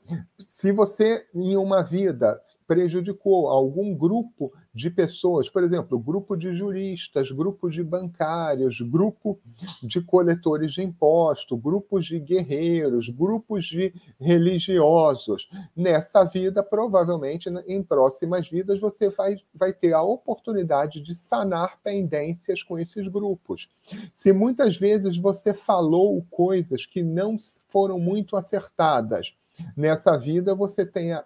se 0.48 0.72
você 0.72 1.26
em 1.34 1.56
uma 1.56 1.82
vida 1.82 2.42
prejudicou 2.68 3.48
algum 3.48 3.94
grupo 3.96 4.52
de 4.74 4.90
pessoas, 4.90 5.50
por 5.50 5.64
exemplo, 5.64 6.00
grupo 6.00 6.36
de 6.36 6.56
juristas, 6.56 7.32
grupo 7.32 7.70
de 7.70 7.84
bancários, 7.84 8.82
grupo 8.82 9.40
de 9.82 10.02
coletores 10.02 10.74
de 10.74 10.82
imposto, 10.82 11.56
grupos 11.56 12.06
de 12.06 12.20
guerreiros, 12.20 13.08
grupos 13.10 13.66
de 13.66 13.94
religiosos. 14.20 15.48
Nessa 15.76 16.24
vida, 16.24 16.64
provavelmente, 16.64 17.50
em 17.68 17.84
próximas 17.84 18.50
vidas, 18.50 18.80
você 18.80 19.10
vai, 19.10 19.36
vai 19.54 19.72
ter 19.72 19.94
a 19.94 20.02
oportunidade 20.02 21.02
de 21.02 21.14
sanar 21.14 21.80
pendências 21.84 22.64
com 22.64 22.80
esses 22.80 23.08
grupos. 23.08 23.70
Se 24.16 24.34
muitas 24.34 24.78
vezes 24.78 25.18
você 25.18 25.54
falou 25.54 26.26
coisas 26.32 26.86
que 26.86 27.04
não 27.04 27.36
foram 27.68 28.00
muito 28.00 28.36
acertadas, 28.36 29.36
nessa 29.78 30.18
vida 30.18 30.56
você 30.56 30.86
tem 30.86 31.14
a 31.14 31.24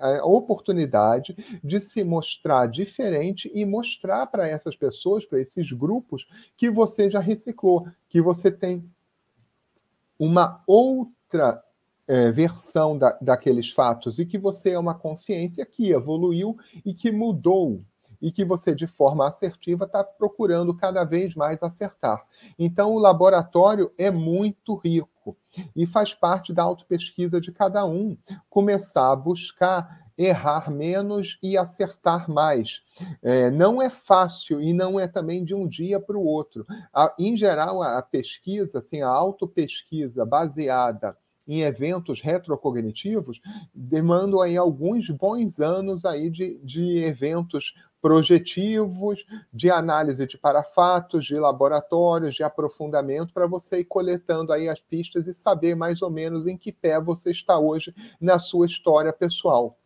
a 0.00 0.24
oportunidade 0.24 1.36
de 1.62 1.78
se 1.80 2.02
mostrar 2.02 2.66
diferente 2.66 3.50
e 3.54 3.64
mostrar 3.64 4.26
para 4.26 4.48
essas 4.48 4.76
pessoas, 4.76 5.26
para 5.26 5.40
esses 5.40 5.70
grupos, 5.72 6.26
que 6.56 6.70
você 6.70 7.10
já 7.10 7.20
reciclou, 7.20 7.86
que 8.08 8.22
você 8.22 8.50
tem 8.50 8.84
uma 10.18 10.62
outra 10.66 11.62
é, 12.06 12.30
versão 12.30 12.96
da, 12.96 13.16
daqueles 13.20 13.70
fatos 13.70 14.18
e 14.18 14.24
que 14.24 14.38
você 14.38 14.70
é 14.70 14.78
uma 14.78 14.94
consciência 14.94 15.64
que 15.66 15.90
evoluiu 15.90 16.56
e 16.84 16.94
que 16.94 17.12
mudou 17.12 17.82
e 18.20 18.32
que 18.32 18.44
você, 18.44 18.74
de 18.74 18.86
forma 18.86 19.28
assertiva, 19.28 19.84
está 19.84 20.02
procurando 20.02 20.74
cada 20.74 21.04
vez 21.04 21.34
mais 21.34 21.62
acertar. 21.62 22.24
Então, 22.58 22.92
o 22.92 22.98
laboratório 22.98 23.92
é 23.96 24.10
muito 24.10 24.74
rico 24.74 25.08
e 25.74 25.86
faz 25.86 26.14
parte 26.14 26.52
da 26.52 26.62
autopesquisa 26.62 27.40
de 27.40 27.50
cada 27.52 27.84
um 27.84 28.16
começar 28.48 29.10
a 29.10 29.16
buscar 29.16 30.08
errar 30.18 30.68
menos 30.68 31.38
e 31.40 31.56
acertar 31.56 32.28
mais. 32.28 32.82
É, 33.22 33.50
não 33.50 33.80
é 33.80 33.88
fácil 33.88 34.60
e 34.60 34.72
não 34.72 34.98
é 34.98 35.06
também 35.06 35.44
de 35.44 35.54
um 35.54 35.68
dia 35.68 36.00
para 36.00 36.18
o 36.18 36.24
outro. 36.24 36.66
A, 36.92 37.14
em 37.16 37.36
geral, 37.36 37.82
a, 37.82 38.02
pesquisa, 38.02 38.80
assim, 38.80 39.00
a 39.00 39.08
autopesquisa 39.08 40.26
baseada 40.26 41.16
em 41.48 41.62
eventos 41.62 42.20
retrocognitivos 42.20 43.40
demandam 43.74 44.42
aí 44.42 44.56
alguns 44.56 45.08
bons 45.08 45.58
anos 45.58 46.04
aí 46.04 46.28
de, 46.28 46.58
de 46.62 46.98
eventos 46.98 47.74
projetivos, 48.00 49.24
de 49.52 49.70
análise 49.70 50.26
de 50.26 50.38
parafatos, 50.38 51.24
de 51.24 51.34
laboratórios, 51.34 52.34
de 52.36 52.44
aprofundamento, 52.44 53.32
para 53.32 53.46
você 53.46 53.80
ir 53.80 53.84
coletando 53.84 54.52
aí 54.52 54.68
as 54.68 54.80
pistas 54.80 55.26
e 55.26 55.34
saber 55.34 55.74
mais 55.74 56.02
ou 56.02 56.10
menos 56.10 56.46
em 56.46 56.56
que 56.56 56.70
pé 56.70 57.00
você 57.00 57.30
está 57.30 57.58
hoje 57.58 57.94
na 58.20 58.38
sua 58.38 58.66
história 58.66 59.12
pessoal. 59.12 59.76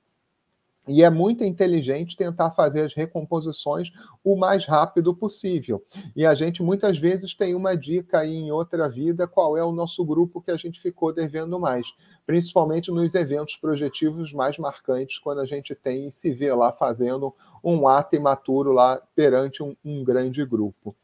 E 0.87 1.05
é 1.05 1.09
muito 1.09 1.45
inteligente 1.45 2.17
tentar 2.17 2.51
fazer 2.51 2.83
as 2.83 2.95
recomposições 2.95 3.93
o 4.25 4.37
mais 4.37 4.65
rápido 4.65 5.15
possível. 5.15 5.85
E 6.17 6.27
a 6.27 6.35
gente 6.35 6.63
muitas 6.63 6.99
vezes 6.99 7.35
tem 7.35 7.55
uma 7.55 7.77
dica 7.77 8.19
aí 8.19 8.35
em 8.35 8.51
outra 8.51 8.89
vida 8.89 9.29
qual 9.29 9.57
é 9.57 9.63
o 9.63 9.71
nosso 9.71 10.05
grupo 10.05 10.43
que 10.43 10.51
a 10.51 10.57
gente 10.57 10.81
ficou 10.81 11.13
devendo 11.13 11.59
mais, 11.61 11.87
principalmente 12.27 12.91
nos 12.91 13.15
eventos 13.15 13.57
projetivos 13.57 14.33
mais 14.33 14.59
marcantes, 14.59 15.19
quando 15.19 15.41
a 15.41 15.47
gente 15.47 15.73
tem 15.75 16.09
e 16.09 16.13
se 16.13 16.33
vê 16.33 16.53
lá 16.53 16.73
fazendo 16.73 17.33
um 17.63 17.87
ato 17.87 18.17
imaturo 18.17 18.73
lá 18.73 19.01
perante 19.15 19.63
um, 19.63 19.77
um 19.85 20.03
grande 20.03 20.45
grupo. 20.45 20.97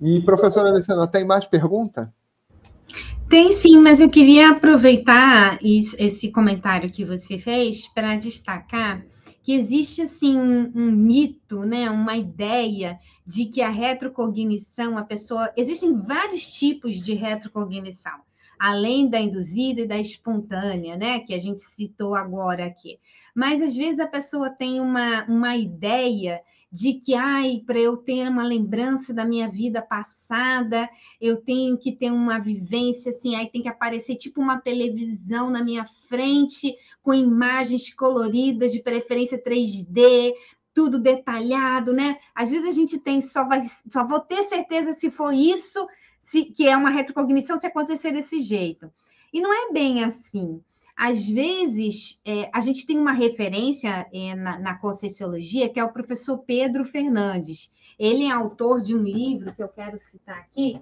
E, 0.00 0.20
professora 0.22 0.68
Alessandra, 0.68 1.06
tem 1.06 1.24
mais 1.24 1.46
pergunta? 1.46 2.12
Tem 3.32 3.50
sim, 3.50 3.78
mas 3.78 3.98
eu 3.98 4.10
queria 4.10 4.50
aproveitar 4.50 5.58
esse 5.62 6.30
comentário 6.30 6.90
que 6.90 7.02
você 7.02 7.38
fez 7.38 7.88
para 7.88 8.14
destacar 8.14 9.02
que 9.42 9.54
existe 9.54 10.02
assim 10.02 10.36
um, 10.36 10.70
um, 10.74 10.90
mito, 10.90 11.60
né, 11.60 11.88
uma 11.88 12.14
ideia 12.14 12.98
de 13.26 13.46
que 13.46 13.62
a 13.62 13.70
retrocognição, 13.70 14.98
a 14.98 15.02
pessoa, 15.02 15.50
existem 15.56 15.98
vários 15.98 16.42
tipos 16.52 16.96
de 16.96 17.14
retrocognição, 17.14 18.20
além 18.58 19.08
da 19.08 19.18
induzida 19.18 19.80
e 19.80 19.88
da 19.88 19.98
espontânea, 19.98 20.94
né, 20.98 21.20
que 21.20 21.32
a 21.32 21.38
gente 21.38 21.62
citou 21.62 22.14
agora 22.14 22.66
aqui. 22.66 22.98
Mas 23.34 23.62
às 23.62 23.74
vezes 23.74 23.98
a 23.98 24.06
pessoa 24.06 24.50
tem 24.50 24.78
uma, 24.78 25.24
uma 25.24 25.56
ideia 25.56 26.38
de 26.72 26.94
que, 26.94 27.14
ai, 27.14 27.62
para 27.66 27.78
eu 27.78 27.98
ter 27.98 28.26
uma 28.26 28.42
lembrança 28.42 29.12
da 29.12 29.26
minha 29.26 29.46
vida 29.46 29.82
passada, 29.82 30.88
eu 31.20 31.36
tenho 31.36 31.76
que 31.76 31.92
ter 31.92 32.10
uma 32.10 32.38
vivência 32.38 33.10
assim, 33.10 33.36
aí 33.36 33.50
tem 33.50 33.60
que 33.60 33.68
aparecer 33.68 34.16
tipo 34.16 34.40
uma 34.40 34.58
televisão 34.58 35.50
na 35.50 35.62
minha 35.62 35.84
frente, 35.84 36.74
com 37.02 37.12
imagens 37.12 37.92
coloridas, 37.92 38.72
de 38.72 38.80
preferência 38.80 39.42
3D, 39.42 40.32
tudo 40.72 40.98
detalhado, 40.98 41.92
né? 41.92 42.16
Às 42.34 42.48
vezes 42.48 42.66
a 42.66 42.72
gente 42.72 42.98
tem 42.98 43.20
só 43.20 43.46
vai, 43.46 43.60
só 43.90 44.06
vou 44.06 44.20
ter 44.20 44.42
certeza 44.44 44.94
se 44.94 45.10
for 45.10 45.34
isso, 45.34 45.86
se, 46.22 46.46
que 46.46 46.66
é 46.66 46.74
uma 46.74 46.88
retrocognição 46.88 47.60
se 47.60 47.66
acontecer 47.66 48.12
desse 48.12 48.40
jeito. 48.40 48.90
E 49.30 49.42
não 49.42 49.52
é 49.52 49.70
bem 49.72 50.02
assim. 50.02 50.62
Às 50.96 51.28
vezes, 51.28 52.20
é, 52.24 52.50
a 52.52 52.60
gente 52.60 52.86
tem 52.86 52.98
uma 52.98 53.12
referência 53.12 54.06
é, 54.12 54.34
na, 54.34 54.58
na 54.58 54.74
Conscienciologia, 54.74 55.68
que 55.68 55.80
é 55.80 55.84
o 55.84 55.92
professor 55.92 56.38
Pedro 56.38 56.84
Fernandes. 56.84 57.72
Ele 57.98 58.24
é 58.24 58.30
autor 58.30 58.80
de 58.80 58.94
um 58.94 59.02
livro 59.02 59.54
que 59.54 59.62
eu 59.62 59.68
quero 59.68 59.98
citar 59.98 60.38
aqui. 60.38 60.80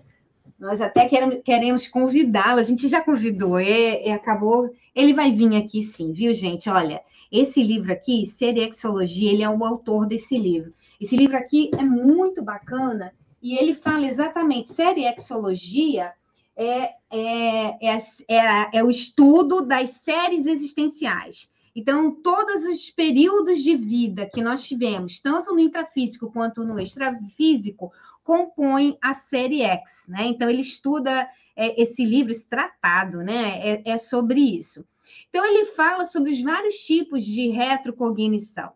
Nós 0.59 0.81
até 0.81 1.09
queremos, 1.09 1.89
convidá-lo, 1.89 2.61
a 2.61 2.63
gente 2.63 2.89
já 2.89 3.01
convidou, 3.01 3.59
e, 3.61 4.07
e, 4.07 4.11
acabou. 4.11 4.71
Ele 4.95 5.15
vai 5.15 5.31
vir 5.31 5.57
aqui 5.57 5.83
sim, 5.83 6.13
viu, 6.13 6.35
gente? 6.35 6.69
Olha, 6.69 7.01
esse 7.31 7.63
livro 7.63 7.93
aqui, 7.93 8.27
Seriexologia, 8.27 9.33
ele 9.33 9.43
é 9.43 9.49
o 9.49 9.65
autor 9.65 10.07
desse 10.07 10.37
livro. 10.37 10.75
Esse 11.01 11.17
livro 11.17 11.37
aqui 11.37 11.71
é 11.79 11.83
muito 11.83 12.43
bacana 12.43 13.13
e 13.43 13.57
ele 13.57 13.73
fala 13.73 14.07
exatamente 14.07 14.71
seriexologia 14.71 16.13
é, 16.57 16.95
é, 17.11 17.95
é, 17.95 17.99
é, 18.29 18.79
é 18.79 18.85
o 18.85 18.91
estudo 18.91 19.63
das 19.63 19.91
séries 19.91 20.47
existenciais. 20.47 21.51
Então, 21.75 22.11
todos 22.11 22.65
os 22.65 22.91
períodos 22.91 23.63
de 23.63 23.77
vida 23.77 24.29
que 24.33 24.43
nós 24.43 24.65
tivemos, 24.65 25.21
tanto 25.21 25.53
no 25.53 25.61
intrafísico 25.61 26.31
quanto 26.33 26.65
no 26.65 26.81
extrafísico, 26.81 27.93
compõem 28.25 28.99
a 29.01 29.15
série 29.15 29.63
X, 29.63 30.07
né? 30.09 30.27
Então, 30.27 30.51
ele 30.51 30.61
estuda 30.61 31.29
é, 31.57 31.81
esse 31.81 32.05
livro, 32.05 32.33
esse 32.33 32.45
tratado, 32.45 33.19
né? 33.19 33.61
É, 33.61 33.83
é, 33.93 33.99
sobre 33.99 34.41
isso. 34.41 34.85
Então, 35.29 35.45
ele 35.45 35.65
fala 35.67 36.05
sobre 36.05 36.33
os 36.33 36.43
vários 36.43 36.77
tipos 36.77 37.25
de 37.25 37.49
retrocognição. 37.51 38.73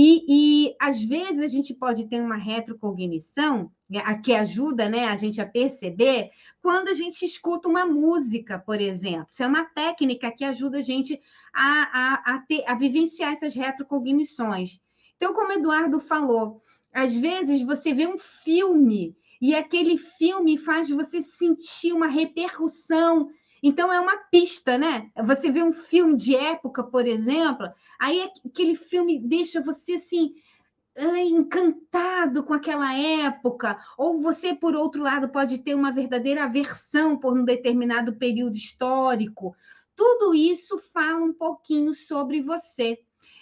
E, 0.00 0.24
e 0.28 0.76
às 0.78 1.02
vezes 1.02 1.40
a 1.40 1.48
gente 1.48 1.74
pode 1.74 2.06
ter 2.06 2.20
uma 2.20 2.36
retrocognição 2.36 3.68
né, 3.90 4.00
que 4.22 4.32
ajuda 4.32 4.88
né, 4.88 5.06
a 5.06 5.16
gente 5.16 5.40
a 5.40 5.46
perceber 5.46 6.30
quando 6.62 6.86
a 6.86 6.94
gente 6.94 7.24
escuta 7.24 7.68
uma 7.68 7.84
música, 7.84 8.60
por 8.60 8.80
exemplo. 8.80 9.26
Isso 9.32 9.42
é 9.42 9.46
uma 9.48 9.64
técnica 9.64 10.30
que 10.30 10.44
ajuda 10.44 10.78
a 10.78 10.82
gente 10.82 11.20
a, 11.52 11.82
a, 11.82 12.34
a, 12.34 12.38
ter, 12.42 12.62
a 12.64 12.76
vivenciar 12.76 13.32
essas 13.32 13.56
retrocognições. 13.56 14.78
Então, 15.16 15.34
como 15.34 15.48
o 15.48 15.54
Eduardo 15.54 15.98
falou, 15.98 16.60
às 16.92 17.18
vezes 17.18 17.60
você 17.62 17.92
vê 17.92 18.06
um 18.06 18.18
filme 18.18 19.16
e 19.40 19.52
aquele 19.52 19.98
filme 19.98 20.56
faz 20.56 20.88
você 20.90 21.20
sentir 21.20 21.92
uma 21.92 22.06
repercussão 22.06 23.30
então 23.62 23.92
é 23.92 24.00
uma 24.00 24.16
pista, 24.30 24.78
né? 24.78 25.10
Você 25.24 25.50
vê 25.50 25.62
um 25.62 25.72
filme 25.72 26.16
de 26.16 26.34
época, 26.36 26.82
por 26.84 27.06
exemplo, 27.06 27.68
aí 27.98 28.30
aquele 28.44 28.74
filme 28.74 29.18
deixa 29.18 29.60
você 29.60 29.94
assim 29.94 30.34
encantado 31.28 32.42
com 32.42 32.52
aquela 32.52 32.92
época, 32.92 33.78
ou 33.96 34.20
você, 34.20 34.54
por 34.54 34.74
outro 34.74 35.02
lado, 35.02 35.28
pode 35.28 35.58
ter 35.58 35.74
uma 35.74 35.92
verdadeira 35.92 36.44
aversão 36.44 37.16
por 37.16 37.38
um 37.38 37.44
determinado 37.44 38.16
período 38.16 38.56
histórico. 38.56 39.54
Tudo 39.94 40.34
isso 40.34 40.78
fala 40.92 41.24
um 41.24 41.32
pouquinho 41.32 41.94
sobre 41.94 42.42
você. 42.42 42.98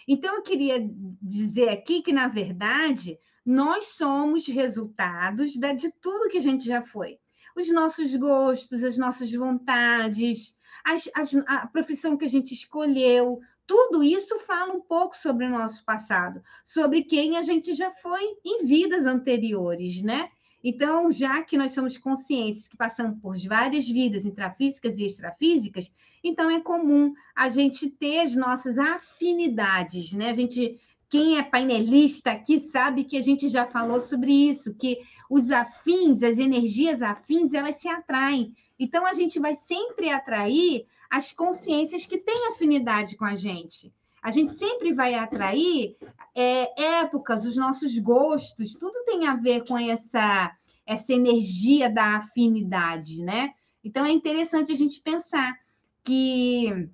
Então, 0.07 0.35
eu 0.37 0.43
queria 0.43 0.87
dizer 1.23 1.71
aqui 1.71 2.03
que, 2.03 2.13
na 2.13 2.29
verdade, 2.29 3.19
nós 3.45 3.89
somos 3.89 4.47
resultados 4.47 5.53
de 5.53 5.93
tudo 6.01 6.29
que 6.29 6.39
a 6.39 6.43
gente 6.43 6.65
já 6.67 6.83
foi 6.83 7.19
os 7.57 7.69
nossos 7.71 8.15
gostos, 8.15 8.85
as 8.85 8.97
nossas 8.99 9.33
vontades, 9.33 10.55
as, 10.85 11.09
as, 11.15 11.35
a 11.47 11.67
profissão 11.67 12.17
que 12.17 12.27
a 12.27 12.29
gente 12.29 12.53
escolheu, 12.53 13.41
tudo 13.67 14.05
isso 14.05 14.39
fala 14.41 14.73
um 14.73 14.81
pouco 14.81 15.17
sobre 15.17 15.47
o 15.47 15.51
nosso 15.51 15.85
passado, 15.85 16.41
sobre 16.65 17.03
quem 17.03 17.37
a 17.37 17.43
gente 17.43 17.75
já 17.75 17.91
foi 17.91 18.23
em 18.45 18.65
vidas 18.65 19.07
anteriores, 19.07 20.03
né? 20.03 20.29
Então, 20.63 21.11
já 21.11 21.43
que 21.43 21.57
nós 21.57 21.73
somos 21.73 21.97
conscientes 21.97 22.67
que 22.69 22.77
passamos 22.77 23.21
por 23.21 23.37
várias 23.39 23.89
vidas 23.89 24.27
intrafísicas 24.27 24.99
e 24.99 25.07
extrafísicas, 25.07 25.93
então 26.23 26.51
é 26.51 26.61
comum 26.61 27.15
a 27.35 27.49
gente 27.49 27.89
ter 27.89 28.21
as 28.21 28.35
nossas 28.35 28.77
afinidades, 28.77 30.13
né? 30.13 30.31
A 30.31 30.35
gente, 30.35 30.79
quem 31.17 31.39
é 31.39 31.43
painelista 31.43 32.33
aqui 32.33 32.61
sabe 32.61 33.03
que 33.03 33.17
a 33.17 33.23
gente 33.23 33.49
já 33.49 33.65
falou 33.65 34.03
sobre 34.03 34.31
isso, 34.31 34.75
que 34.75 34.99
os 35.31 35.51
afins, 35.51 36.23
as 36.23 36.37
energias 36.37 37.01
afins, 37.01 37.55
elas 37.55 37.77
se 37.77 37.89
atraem. 37.89 38.55
Então, 38.79 39.07
a 39.07 39.15
gente 39.15 39.41
vai 39.41 39.55
sempre 39.55 40.11
atrair 40.11 40.85
as 41.11 41.33
consciências 41.33 42.05
que 42.05 42.19
têm 42.19 42.49
afinidade 42.49 43.17
com 43.17 43.25
a 43.25 43.35
gente. 43.35 43.91
A 44.23 44.31
gente 44.31 44.53
sempre 44.53 44.93
vai 44.93 45.15
atrair 45.15 45.97
é, 46.35 47.01
épocas, 47.01 47.47
os 47.47 47.57
nossos 47.57 47.99
gostos, 47.99 48.75
tudo 48.75 49.03
tem 49.07 49.27
a 49.27 49.37
ver 49.37 49.65
com 49.67 49.79
essa, 49.79 50.55
essa 50.85 51.15
energia 51.15 51.89
da 51.89 52.19
afinidade, 52.19 53.23
né? 53.23 53.55
Então, 53.83 54.05
é 54.05 54.11
interessante 54.11 54.71
a 54.71 54.77
gente 54.77 55.01
pensar 55.01 55.57
que 56.05 56.91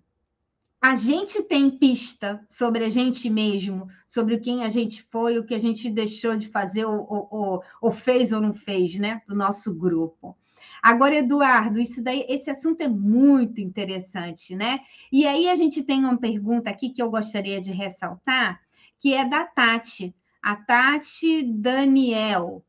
a 0.83 0.97
gente 0.97 1.45
tem 1.45 1.71
pista 1.71 2.45
sobre 2.51 2.85
a 2.85 2.89
gente 2.89 3.31
mesmo, 3.31 3.87
sobre 4.05 4.39
quem 4.39 4.65
a 4.65 4.69
gente 4.69 5.01
foi, 5.05 5.39
o 5.39 5.47
que 5.47 5.55
a 5.55 5.59
gente 5.59 5.89
deixou 5.89 6.37
de 6.37 6.49
fazer, 6.49 6.85
ou, 6.85 7.07
ou, 7.09 7.63
ou 7.81 7.93
fez 7.93 8.33
ou 8.33 8.41
não 8.41 8.53
fez, 8.53 8.99
né? 8.99 9.23
Do 9.29 9.37
nosso 9.37 9.73
grupo. 9.73 10.37
Agora, 10.83 11.15
Eduardo, 11.15 11.79
isso 11.79 12.03
daí, 12.03 12.27
esse 12.29 12.51
assunto 12.51 12.81
é 12.81 12.89
muito 12.89 13.61
interessante, 13.61 14.57
né? 14.57 14.81
E 15.13 15.25
aí 15.25 15.49
a 15.49 15.55
gente 15.55 15.85
tem 15.85 16.01
uma 16.01 16.19
pergunta 16.19 16.69
aqui 16.69 16.91
que 16.91 17.01
eu 17.01 17.09
gostaria 17.09 17.61
de 17.61 17.71
ressaltar, 17.71 18.61
que 18.99 19.15
é 19.15 19.25
da 19.25 19.45
Tati, 19.45 20.13
a 20.43 20.57
Tati 20.57 21.45
Daniel, 21.45 22.65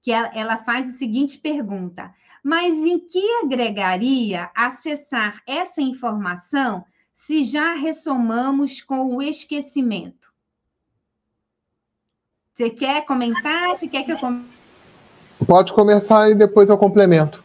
que 0.00 0.12
ela 0.12 0.56
faz 0.56 0.88
a 0.88 0.92
seguinte 0.92 1.38
pergunta: 1.38 2.14
mas 2.44 2.76
em 2.84 3.00
que 3.00 3.42
agregaria 3.42 4.52
acessar 4.54 5.42
essa 5.48 5.82
informação? 5.82 6.84
Se 7.16 7.42
já 7.42 7.74
ressomamos 7.74 8.80
com 8.80 9.16
o 9.16 9.22
esquecimento? 9.22 10.32
Você 12.52 12.70
quer 12.70 13.04
comentar? 13.04 13.70
Você 13.70 13.88
quer 13.88 14.04
que 14.04 14.12
eu 14.12 14.18
comente? 14.18 14.56
Pode 15.44 15.72
começar 15.72 16.30
e 16.30 16.34
depois 16.34 16.68
eu 16.68 16.78
complemento. 16.78 17.42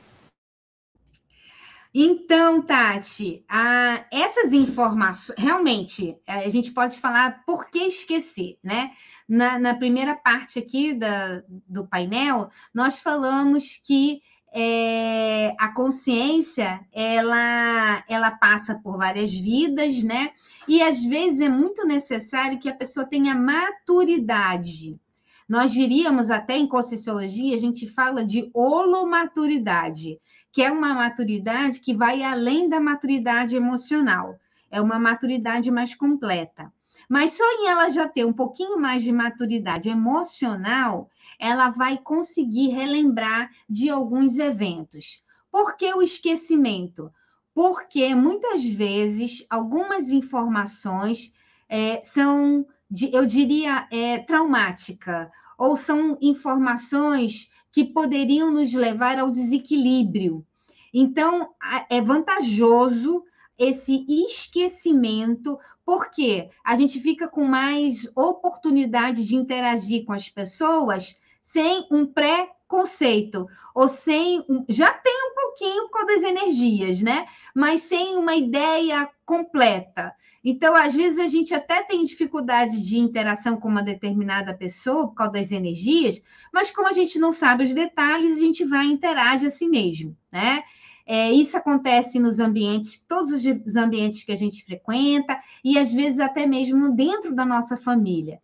Então, 1.94 2.62
Tati, 2.62 3.44
a, 3.50 4.06
essas 4.12 4.54
informações, 4.54 5.38
realmente, 5.38 6.18
a 6.26 6.48
gente 6.48 6.72
pode 6.72 7.00
falar 7.00 7.44
por 7.46 7.70
que 7.70 7.80
esquecer, 7.80 8.58
né? 8.64 8.92
Na, 9.28 9.58
na 9.58 9.76
primeira 9.76 10.16
parte 10.16 10.60
aqui 10.60 10.94
da, 10.94 11.44
do 11.48 11.86
painel, 11.86 12.50
nós 12.74 13.02
falamos 13.02 13.82
que 13.84 14.22
é, 14.54 15.56
a 15.58 15.70
consciência 15.70 16.86
ela, 16.92 18.04
ela 18.08 18.32
passa 18.32 18.76
por 18.76 18.98
várias 18.98 19.32
vidas, 19.32 20.04
né? 20.04 20.32
E 20.68 20.82
às 20.82 21.04
vezes 21.04 21.40
é 21.42 21.50
muito 21.50 21.86
necessário 21.86 22.60
que 22.60 22.70
a 22.70 22.76
pessoa 22.76 23.06
tenha 23.06 23.34
maturidade. 23.34 25.00
Nós 25.48 25.72
diríamos 25.72 26.30
até 26.30 26.58
em 26.58 26.68
Conscienciologia, 26.68 27.56
a 27.56 27.60
gente 27.60 27.88
fala 27.88 28.24
de 28.24 28.50
holomaturidade, 28.54 30.18
que 30.52 30.62
é 30.62 30.72
uma 30.72 30.94
maturidade 30.94 31.80
que 31.80 31.94
vai 31.94 32.24
além 32.24 32.70
da 32.70 32.80
maturidade 32.80 33.56
emocional, 33.56 34.38
é 34.70 34.82
uma 34.82 34.98
maturidade 35.00 35.70
mais 35.70 35.94
completa. 35.96 36.72
Mas 37.10 37.32
só 37.32 37.44
em 37.44 37.68
ela 37.68 37.90
já 37.90 38.08
ter 38.08 38.26
um 38.26 38.32
pouquinho 38.32 38.80
mais 38.80 39.04
de 39.04 39.12
maturidade 39.12 39.90
emocional, 39.90 41.10
ela 41.42 41.72
vai 41.72 41.98
conseguir 41.98 42.68
relembrar 42.70 43.50
de 43.68 43.90
alguns 43.90 44.38
eventos. 44.38 45.24
Por 45.52 45.76
que 45.76 45.92
o 45.92 46.04
esquecimento? 46.04 47.12
Porque 47.52 48.14
muitas 48.14 48.64
vezes 48.64 49.44
algumas 49.50 50.12
informações 50.12 51.34
é, 51.68 52.02
são, 52.04 52.66
eu 53.12 53.26
diria, 53.26 53.88
é, 53.92 54.20
traumática, 54.20 55.32
ou 55.58 55.76
são 55.76 56.16
informações 56.22 57.50
que 57.72 57.86
poderiam 57.86 58.52
nos 58.52 58.74
levar 58.74 59.18
ao 59.18 59.32
desequilíbrio. 59.32 60.46
Então, 60.94 61.50
é 61.90 62.02
vantajoso 62.02 63.24
esse 63.58 64.06
esquecimento, 64.08 65.58
porque 65.86 66.50
a 66.64 66.76
gente 66.76 67.00
fica 67.00 67.28
com 67.28 67.46
mais 67.46 68.10
oportunidade 68.16 69.26
de 69.26 69.36
interagir 69.36 70.06
com 70.06 70.14
as 70.14 70.28
pessoas 70.28 71.21
sem 71.42 71.88
um 71.92 72.06
pré-conceito, 72.06 73.48
ou 73.74 73.88
sem. 73.88 74.46
Já 74.70 74.92
tem 74.94 75.14
um 75.14 75.36
pouquinho 75.36 75.90
com 75.90 76.06
das 76.06 76.24
energias, 76.24 77.02
né? 77.02 77.26
Mas 77.56 77.82
sem 77.82 78.16
uma 78.18 78.36
ideia 78.36 79.10
completa. 79.26 80.14
Então, 80.44 80.76
às 80.76 80.96
vezes, 80.96 81.20
a 81.20 81.28
gente 81.28 81.54
até 81.54 81.84
tem 81.84 82.04
dificuldade 82.04 82.82
de 82.84 82.98
interação 82.98 83.58
com 83.58 83.68
uma 83.68 83.84
determinada 83.84 84.54
pessoa 84.56 85.08
por 85.08 85.14
causa 85.14 85.34
das 85.34 85.52
energias, 85.52 86.22
mas 86.52 86.72
como 86.72 86.88
a 86.88 86.92
gente 86.92 87.20
não 87.20 87.32
sabe 87.32 87.64
os 87.64 87.74
detalhes, 87.74 88.38
a 88.38 88.40
gente 88.40 88.66
vai 88.66 88.88
interagir 88.88 89.48
assim 89.48 89.70
mesmo, 89.70 90.18
né? 90.32 90.64
É, 91.06 91.32
isso 91.32 91.58
acontece 91.58 92.20
nos 92.20 92.40
ambientes, 92.40 93.04
todos 93.08 93.34
os 93.34 93.76
ambientes 93.76 94.24
que 94.24 94.32
a 94.32 94.36
gente 94.36 94.64
frequenta, 94.64 95.40
e 95.64 95.78
às 95.78 95.94
vezes 95.94 96.20
até 96.20 96.46
mesmo 96.46 96.96
dentro 96.96 97.36
da 97.36 97.46
nossa 97.46 97.76
família. 97.76 98.40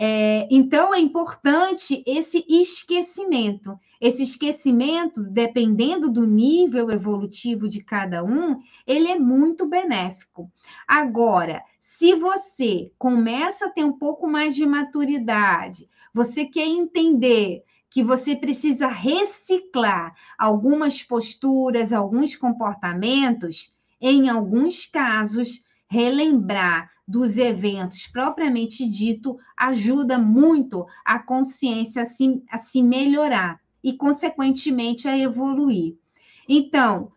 É, 0.00 0.46
então, 0.48 0.94
é 0.94 1.00
importante 1.00 2.04
esse 2.06 2.44
esquecimento. 2.48 3.76
Esse 4.00 4.22
esquecimento, 4.22 5.24
dependendo 5.24 6.08
do 6.08 6.24
nível 6.24 6.88
evolutivo 6.90 7.66
de 7.68 7.82
cada 7.82 8.22
um, 8.22 8.60
ele 8.86 9.08
é 9.08 9.18
muito 9.18 9.66
benéfico. 9.66 10.48
Agora, 10.86 11.60
se 11.80 12.14
você 12.14 12.92
começa 12.96 13.66
a 13.66 13.70
ter 13.70 13.82
um 13.82 13.92
pouco 13.92 14.28
mais 14.28 14.54
de 14.54 14.64
maturidade, 14.64 15.88
você 16.14 16.44
quer 16.44 16.66
entender 16.66 17.64
que 17.90 18.04
você 18.04 18.36
precisa 18.36 18.86
reciclar 18.86 20.14
algumas 20.38 21.02
posturas, 21.02 21.92
alguns 21.92 22.36
comportamentos, 22.36 23.74
em 24.00 24.28
alguns 24.28 24.86
casos, 24.86 25.64
relembrar 25.88 26.88
dos 27.08 27.38
eventos 27.38 28.06
propriamente 28.06 28.86
dito 28.86 29.38
ajuda 29.56 30.18
muito 30.18 30.86
a 31.02 31.18
consciência 31.18 32.02
a 32.02 32.04
se, 32.04 32.42
a 32.50 32.58
se 32.58 32.82
melhorar 32.82 33.58
e, 33.82 33.94
consequentemente, 33.94 35.08
a 35.08 35.18
evoluir. 35.18 35.96
Então, 36.46 37.10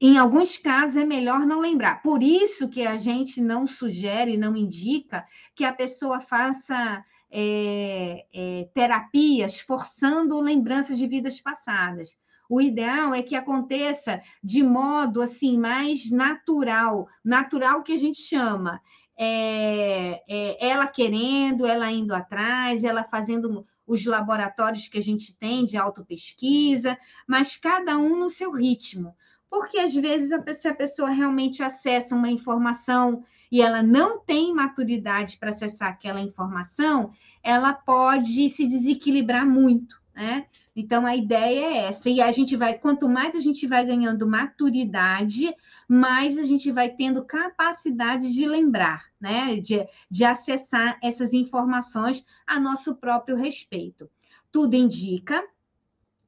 em 0.00 0.18
alguns 0.18 0.56
casos 0.56 0.96
é 0.96 1.04
melhor 1.04 1.46
não 1.46 1.60
lembrar. 1.60 2.02
Por 2.02 2.24
isso 2.24 2.68
que 2.68 2.84
a 2.84 2.96
gente 2.96 3.40
não 3.40 3.68
sugere, 3.68 4.36
não 4.36 4.56
indica 4.56 5.24
que 5.54 5.64
a 5.64 5.72
pessoa 5.72 6.18
faça 6.18 7.04
é, 7.30 8.26
é, 8.34 8.68
terapias 8.74 9.60
forçando 9.60 10.40
lembranças 10.40 10.98
de 10.98 11.06
vidas 11.06 11.40
passadas. 11.40 12.16
O 12.48 12.60
ideal 12.60 13.14
é 13.14 13.22
que 13.22 13.36
aconteça 13.36 14.20
de 14.42 14.60
modo 14.60 15.22
assim 15.22 15.56
mais 15.56 16.10
natural, 16.10 17.06
natural 17.24 17.84
que 17.84 17.92
a 17.92 17.96
gente 17.96 18.20
chama. 18.20 18.80
É, 19.22 20.22
é, 20.26 20.66
ela 20.66 20.86
querendo, 20.86 21.66
ela 21.66 21.92
indo 21.92 22.14
atrás, 22.14 22.84
ela 22.84 23.04
fazendo 23.04 23.66
os 23.86 24.06
laboratórios 24.06 24.88
que 24.88 24.96
a 24.96 25.02
gente 25.02 25.36
tem 25.36 25.66
de 25.66 25.76
autopesquisa, 25.76 26.96
mas 27.28 27.54
cada 27.54 27.98
um 27.98 28.18
no 28.18 28.30
seu 28.30 28.50
ritmo. 28.50 29.14
Porque 29.50 29.78
às 29.78 29.94
vezes 29.94 30.32
a 30.32 30.38
pessoa, 30.40 30.72
a 30.72 30.76
pessoa 30.76 31.10
realmente 31.10 31.62
acessa 31.62 32.14
uma 32.14 32.30
informação 32.30 33.22
e 33.52 33.60
ela 33.60 33.82
não 33.82 34.20
tem 34.20 34.54
maturidade 34.54 35.36
para 35.36 35.50
acessar 35.50 35.88
aquela 35.88 36.20
informação, 36.20 37.10
ela 37.42 37.74
pode 37.74 38.48
se 38.48 38.66
desequilibrar 38.66 39.46
muito, 39.46 39.99
né? 40.14 40.46
Então 40.74 41.06
a 41.06 41.16
ideia 41.16 41.66
é 41.66 41.76
essa. 41.88 42.08
E 42.08 42.20
a 42.20 42.30
gente 42.30 42.56
vai, 42.56 42.78
quanto 42.78 43.08
mais 43.08 43.34
a 43.34 43.40
gente 43.40 43.66
vai 43.66 43.84
ganhando 43.84 44.28
maturidade, 44.28 45.54
mais 45.88 46.38
a 46.38 46.44
gente 46.44 46.70
vai 46.70 46.90
tendo 46.90 47.24
capacidade 47.24 48.32
de 48.32 48.46
lembrar, 48.46 49.04
né? 49.20 49.56
De, 49.56 49.86
de 50.10 50.24
acessar 50.24 50.98
essas 51.02 51.32
informações 51.32 52.24
a 52.46 52.58
nosso 52.58 52.96
próprio 52.96 53.36
respeito. 53.36 54.10
Tudo 54.52 54.74
indica 54.74 55.42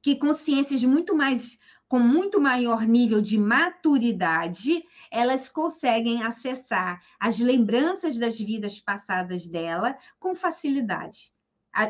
que 0.01 0.15
consciências 0.15 0.83
muito 0.83 1.15
mais 1.15 1.57
com 1.93 1.99
muito 1.99 2.41
maior 2.41 2.87
nível 2.87 3.21
de 3.21 3.37
maturidade, 3.37 4.83
elas 5.11 5.47
conseguem 5.47 6.23
acessar 6.23 6.99
as 7.19 7.39
lembranças 7.39 8.17
das 8.17 8.39
vidas 8.39 8.79
passadas 8.79 9.47
dela 9.47 9.95
com 10.19 10.33
facilidade. 10.33 11.31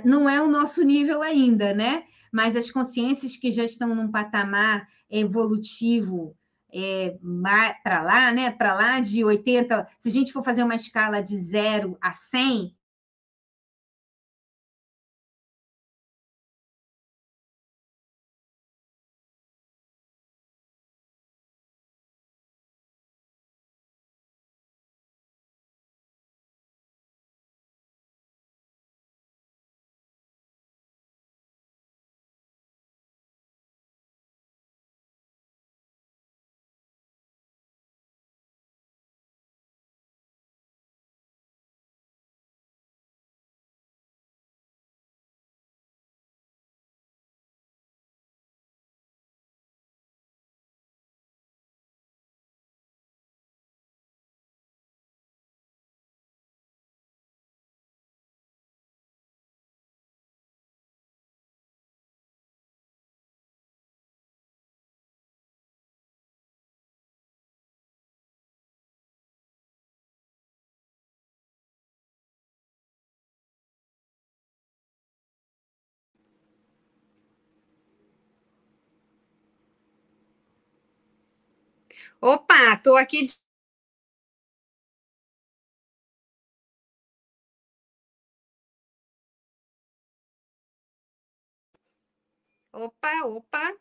Não 0.04 0.30
é 0.30 0.42
o 0.42 0.48
nosso 0.48 0.84
nível 0.84 1.22
ainda, 1.22 1.74
né? 1.74 2.04
Mas 2.32 2.56
as 2.56 2.72
consciências 2.72 3.38
que 3.38 3.52
já 3.52 3.64
estão 3.64 3.94
num 3.94 4.10
patamar 4.10 4.88
evolutivo 5.10 6.36
é, 6.74 7.18
para 7.84 8.02
lá, 8.02 8.32
né? 8.32 8.52
Para 8.52 8.74
lá 8.74 9.00
de 9.00 9.24
80, 9.24 9.88
se 10.00 10.10
a 10.10 10.12
gente 10.12 10.34
for 10.34 10.44
fazer 10.44 10.64
uma 10.64 10.76
escala 10.76 11.22
de 11.22 11.38
0 11.38 11.98
a 12.02 12.12
100, 12.12 12.76
Opa, 82.22 82.74
estou 82.76 82.98
aqui. 82.98 83.26
De... 83.26 83.34
Opa, 92.72 93.14
opa. 93.26 93.74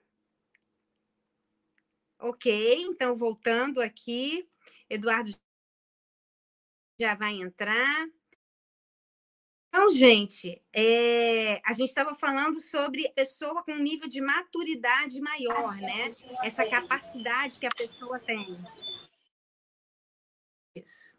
Ok, 2.19 2.47
então 2.85 3.17
voltando 3.17 3.81
aqui, 3.81 4.49
Eduardo 4.89 5.31
já 6.99 7.15
vai 7.15 7.35
entrar. 7.41 8.07
Então, 9.75 9.89
gente, 9.89 10.63
é, 10.71 11.59
a 11.65 11.73
gente 11.73 11.89
estava 11.89 12.15
falando 12.15 12.61
sobre 12.61 13.09
pessoa 13.17 13.65
com 13.65 13.75
nível 13.77 14.07
de 14.07 14.21
maturidade 14.21 15.19
maior, 15.19 15.75
né? 15.77 16.15
Essa 16.45 16.69
capacidade 16.69 17.59
que 17.59 17.65
a 17.65 17.71
pessoa 17.71 18.19
tem. 18.21 18.63
Isso. 20.77 21.17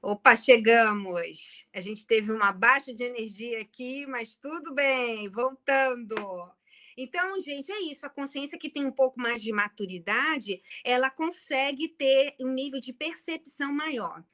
Opa, 0.00 0.36
chegamos. 0.36 1.66
A 1.74 1.80
gente 1.80 2.06
teve 2.06 2.30
uma 2.30 2.52
baixa 2.52 2.94
de 2.94 3.02
energia 3.02 3.60
aqui, 3.62 4.06
mas 4.06 4.38
tudo 4.38 4.72
bem, 4.72 5.28
voltando. 5.28 6.14
Então, 6.96 7.40
gente, 7.40 7.72
é 7.72 7.80
isso. 7.80 8.06
A 8.06 8.10
consciência 8.10 8.56
que 8.56 8.70
tem 8.70 8.86
um 8.86 8.92
pouco 8.92 9.18
mais 9.18 9.42
de 9.42 9.50
maturidade, 9.50 10.62
ela 10.84 11.10
consegue 11.10 11.88
ter 11.88 12.36
um 12.40 12.52
nível 12.52 12.80
de 12.80 12.92
percepção 12.92 13.72
maior. 13.72 14.24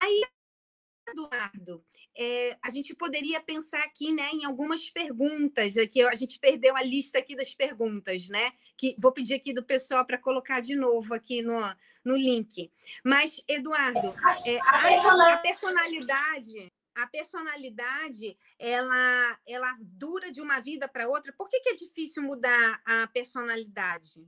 Aí, 0.00 0.24
Eduardo, 1.06 1.84
é, 2.16 2.56
a 2.62 2.70
gente 2.70 2.94
poderia 2.94 3.40
pensar 3.40 3.82
aqui 3.82 4.12
né, 4.12 4.30
em 4.32 4.44
algumas 4.44 4.88
perguntas. 4.88 5.76
Aqui, 5.76 6.02
a 6.02 6.14
gente 6.14 6.38
perdeu 6.38 6.76
a 6.76 6.82
lista 6.82 7.18
aqui 7.18 7.36
das 7.36 7.54
perguntas, 7.54 8.28
né? 8.28 8.52
Que 8.76 8.96
vou 8.98 9.12
pedir 9.12 9.34
aqui 9.34 9.52
do 9.52 9.62
pessoal 9.62 10.04
para 10.04 10.18
colocar 10.18 10.60
de 10.60 10.74
novo 10.74 11.14
aqui 11.14 11.42
no, 11.42 11.60
no 12.04 12.16
link. 12.16 12.70
Mas, 13.04 13.42
Eduardo, 13.48 14.14
é, 14.44 14.58
a, 14.60 15.34
a 15.34 15.36
personalidade 15.38 16.72
a 16.94 17.08
personalidade 17.08 18.38
ela 18.56 19.38
ela 19.46 19.76
dura 19.80 20.30
de 20.30 20.40
uma 20.40 20.60
vida 20.60 20.88
para 20.88 21.08
outra. 21.08 21.32
Por 21.32 21.48
que, 21.48 21.60
que 21.60 21.70
é 21.70 21.74
difícil 21.74 22.22
mudar 22.22 22.80
a 22.84 23.06
personalidade? 23.08 24.24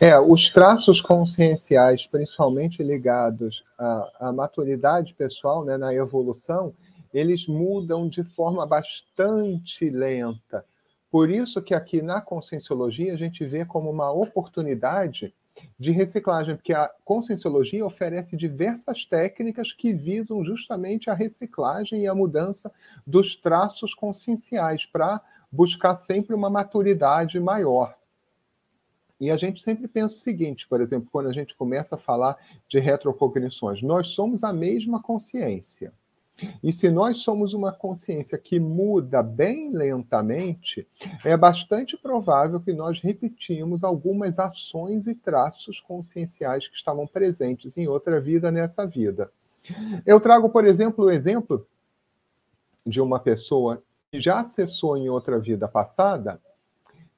É, 0.00 0.18
os 0.18 0.48
traços 0.48 1.00
conscienciais, 1.00 2.06
principalmente 2.06 2.82
ligados 2.82 3.64
à, 3.76 4.28
à 4.28 4.32
maturidade 4.32 5.12
pessoal, 5.14 5.64
né, 5.64 5.76
na 5.76 5.92
evolução, 5.92 6.72
eles 7.12 7.46
mudam 7.46 8.08
de 8.08 8.22
forma 8.22 8.64
bastante 8.64 9.90
lenta. 9.90 10.64
Por 11.10 11.30
isso 11.30 11.62
que 11.62 11.74
aqui 11.74 12.02
na 12.02 12.20
conscienciologia 12.20 13.12
a 13.12 13.16
gente 13.16 13.44
vê 13.44 13.64
como 13.64 13.90
uma 13.90 14.12
oportunidade 14.12 15.34
de 15.78 15.90
reciclagem, 15.90 16.54
porque 16.54 16.72
a 16.72 16.90
conscienciologia 17.04 17.84
oferece 17.84 18.36
diversas 18.36 19.04
técnicas 19.04 19.72
que 19.72 19.92
visam 19.92 20.44
justamente 20.44 21.10
a 21.10 21.14
reciclagem 21.14 22.02
e 22.02 22.06
a 22.06 22.14
mudança 22.14 22.70
dos 23.06 23.34
traços 23.34 23.94
conscienciais 23.94 24.86
para 24.86 25.20
buscar 25.50 25.96
sempre 25.96 26.34
uma 26.34 26.50
maturidade 26.50 27.40
maior. 27.40 27.96
E 29.20 29.30
a 29.30 29.36
gente 29.36 29.62
sempre 29.62 29.88
pensa 29.88 30.14
o 30.14 30.18
seguinte, 30.18 30.68
por 30.68 30.80
exemplo, 30.80 31.08
quando 31.10 31.28
a 31.28 31.32
gente 31.32 31.54
começa 31.56 31.96
a 31.96 31.98
falar 31.98 32.36
de 32.68 32.78
retrocognições, 32.78 33.82
nós 33.82 34.08
somos 34.08 34.44
a 34.44 34.52
mesma 34.52 35.02
consciência. 35.02 35.92
E 36.62 36.72
se 36.72 36.88
nós 36.88 37.18
somos 37.18 37.52
uma 37.52 37.72
consciência 37.72 38.38
que 38.38 38.60
muda 38.60 39.22
bem 39.22 39.72
lentamente, 39.72 40.86
é 41.24 41.36
bastante 41.36 41.96
provável 41.96 42.60
que 42.60 42.72
nós 42.72 43.00
repetimos 43.00 43.82
algumas 43.82 44.38
ações 44.38 45.08
e 45.08 45.16
traços 45.16 45.80
conscienciais 45.80 46.68
que 46.68 46.76
estavam 46.76 47.08
presentes 47.08 47.76
em 47.76 47.88
outra 47.88 48.20
vida 48.20 48.52
nessa 48.52 48.86
vida. 48.86 49.32
Eu 50.06 50.20
trago, 50.20 50.48
por 50.48 50.64
exemplo, 50.64 51.06
o 51.06 51.10
exemplo 51.10 51.66
de 52.86 53.00
uma 53.00 53.18
pessoa 53.18 53.82
que 54.10 54.20
já 54.20 54.40
acessou 54.40 54.96
em 54.96 55.08
outra 55.08 55.40
vida 55.40 55.66
passada 55.66 56.40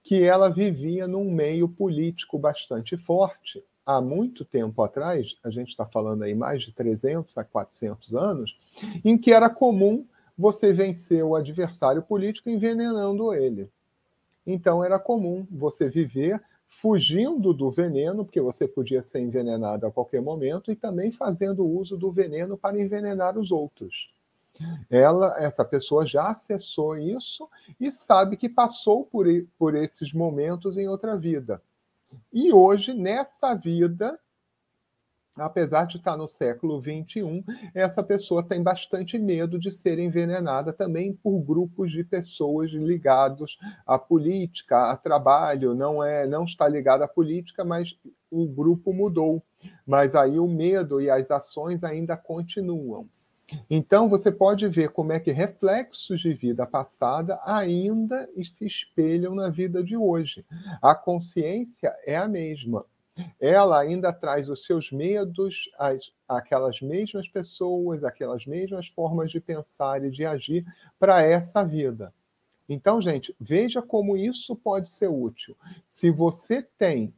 que 0.02 0.22
ela 0.22 0.48
vivia 0.48 1.06
num 1.06 1.30
meio 1.30 1.68
político 1.68 2.38
bastante 2.38 2.96
forte. 2.96 3.62
Há 3.84 4.00
muito 4.00 4.44
tempo 4.44 4.82
atrás, 4.82 5.36
a 5.42 5.50
gente 5.50 5.68
está 5.68 5.84
falando 5.84 6.22
aí 6.22 6.34
mais 6.34 6.62
de 6.62 6.72
300 6.72 7.36
a 7.36 7.44
400 7.44 8.14
anos, 8.14 8.58
em 9.04 9.18
que 9.18 9.32
era 9.32 9.50
comum 9.50 10.06
você 10.36 10.72
vencer 10.72 11.24
o 11.24 11.34
adversário 11.34 12.02
político 12.02 12.48
envenenando 12.48 13.34
ele. 13.34 13.68
Então 14.46 14.82
era 14.82 14.98
comum 14.98 15.46
você 15.50 15.88
viver 15.88 16.40
fugindo 16.66 17.52
do 17.52 17.70
veneno, 17.70 18.24
porque 18.24 18.40
você 18.40 18.66
podia 18.66 19.02
ser 19.02 19.20
envenenado 19.20 19.86
a 19.86 19.90
qualquer 19.90 20.22
momento, 20.22 20.70
e 20.70 20.76
também 20.76 21.10
fazendo 21.10 21.66
uso 21.66 21.96
do 21.96 22.10
veneno 22.12 22.56
para 22.56 22.80
envenenar 22.80 23.36
os 23.36 23.50
outros. 23.50 24.08
Ela, 24.88 25.34
essa 25.38 25.64
pessoa 25.64 26.06
já 26.06 26.30
acessou 26.30 26.96
isso 26.96 27.48
e 27.78 27.90
sabe 27.90 28.36
que 28.36 28.48
passou 28.48 29.04
por, 29.04 29.26
por 29.58 29.74
esses 29.74 30.12
momentos 30.12 30.76
em 30.76 30.88
outra 30.88 31.16
vida. 31.16 31.62
E 32.32 32.52
hoje, 32.52 32.92
nessa 32.92 33.54
vida, 33.54 34.18
apesar 35.36 35.86
de 35.86 35.96
estar 35.96 36.16
no 36.16 36.28
século 36.28 36.80
XXI, 36.80 37.44
essa 37.74 38.02
pessoa 38.02 38.42
tem 38.42 38.62
bastante 38.62 39.18
medo 39.18 39.58
de 39.58 39.72
ser 39.72 39.98
envenenada 39.98 40.72
também 40.72 41.14
por 41.14 41.40
grupos 41.40 41.90
de 41.90 42.04
pessoas 42.04 42.70
ligados 42.70 43.58
à 43.86 43.98
política, 43.98 44.90
a 44.90 44.96
trabalho, 44.96 45.74
não 45.74 46.02
é, 46.02 46.26
não 46.26 46.44
está 46.44 46.68
ligado 46.68 47.02
à 47.02 47.08
política, 47.08 47.64
mas 47.64 47.96
o 48.30 48.46
grupo 48.46 48.92
mudou. 48.92 49.42
Mas 49.86 50.14
aí 50.14 50.38
o 50.38 50.48
medo 50.48 51.00
e 51.00 51.10
as 51.10 51.30
ações 51.30 51.84
ainda 51.84 52.16
continuam. 52.16 53.08
Então 53.68 54.08
você 54.08 54.30
pode 54.30 54.66
ver 54.68 54.90
como 54.90 55.12
é 55.12 55.20
que 55.20 55.30
reflexos 55.30 56.20
de 56.20 56.32
vida 56.32 56.66
passada 56.66 57.40
ainda 57.44 58.28
se 58.44 58.66
espelham 58.66 59.34
na 59.34 59.48
vida 59.48 59.82
de 59.82 59.96
hoje. 59.96 60.44
A 60.80 60.94
consciência 60.94 61.94
é 62.04 62.16
a 62.16 62.28
mesma, 62.28 62.84
ela 63.40 63.78
ainda 63.78 64.12
traz 64.12 64.48
os 64.48 64.64
seus 64.64 64.90
medos, 64.90 65.70
as, 65.78 66.12
aquelas 66.28 66.80
mesmas 66.80 67.28
pessoas, 67.28 68.04
aquelas 68.04 68.46
mesmas 68.46 68.88
formas 68.88 69.30
de 69.30 69.40
pensar 69.40 70.04
e 70.04 70.10
de 70.10 70.24
agir 70.24 70.64
para 70.98 71.22
essa 71.22 71.64
vida. 71.64 72.12
Então, 72.68 73.00
gente, 73.00 73.34
veja 73.40 73.82
como 73.82 74.16
isso 74.16 74.54
pode 74.54 74.90
ser 74.90 75.08
útil. 75.08 75.56
Se 75.88 76.10
você 76.10 76.62
tem 76.62 77.12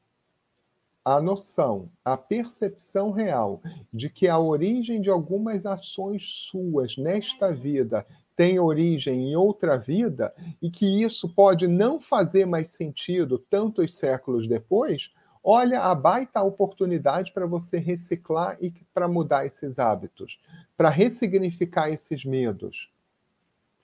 a 1.04 1.20
noção, 1.20 1.88
a 2.04 2.16
percepção 2.16 3.10
real 3.10 3.60
de 3.92 4.08
que 4.08 4.28
a 4.28 4.38
origem 4.38 5.00
de 5.00 5.10
algumas 5.10 5.66
ações 5.66 6.24
suas 6.50 6.96
nesta 6.96 7.52
vida 7.52 8.06
tem 8.36 8.58
origem 8.58 9.30
em 9.30 9.36
outra 9.36 9.76
vida 9.76 10.32
e 10.60 10.70
que 10.70 11.02
isso 11.02 11.28
pode 11.28 11.66
não 11.66 12.00
fazer 12.00 12.46
mais 12.46 12.68
sentido 12.68 13.38
tantos 13.38 13.94
séculos 13.94 14.48
depois, 14.48 15.10
Olha 15.44 15.80
a 15.82 15.94
baita 15.94 16.40
oportunidade 16.40 17.32
para 17.32 17.46
você 17.46 17.76
reciclar 17.76 18.56
e 18.60 18.70
para 18.94 19.08
mudar 19.08 19.44
esses 19.44 19.76
hábitos, 19.76 20.38
para 20.76 20.88
ressignificar 20.88 21.90
esses 21.90 22.24
medos. 22.24 22.91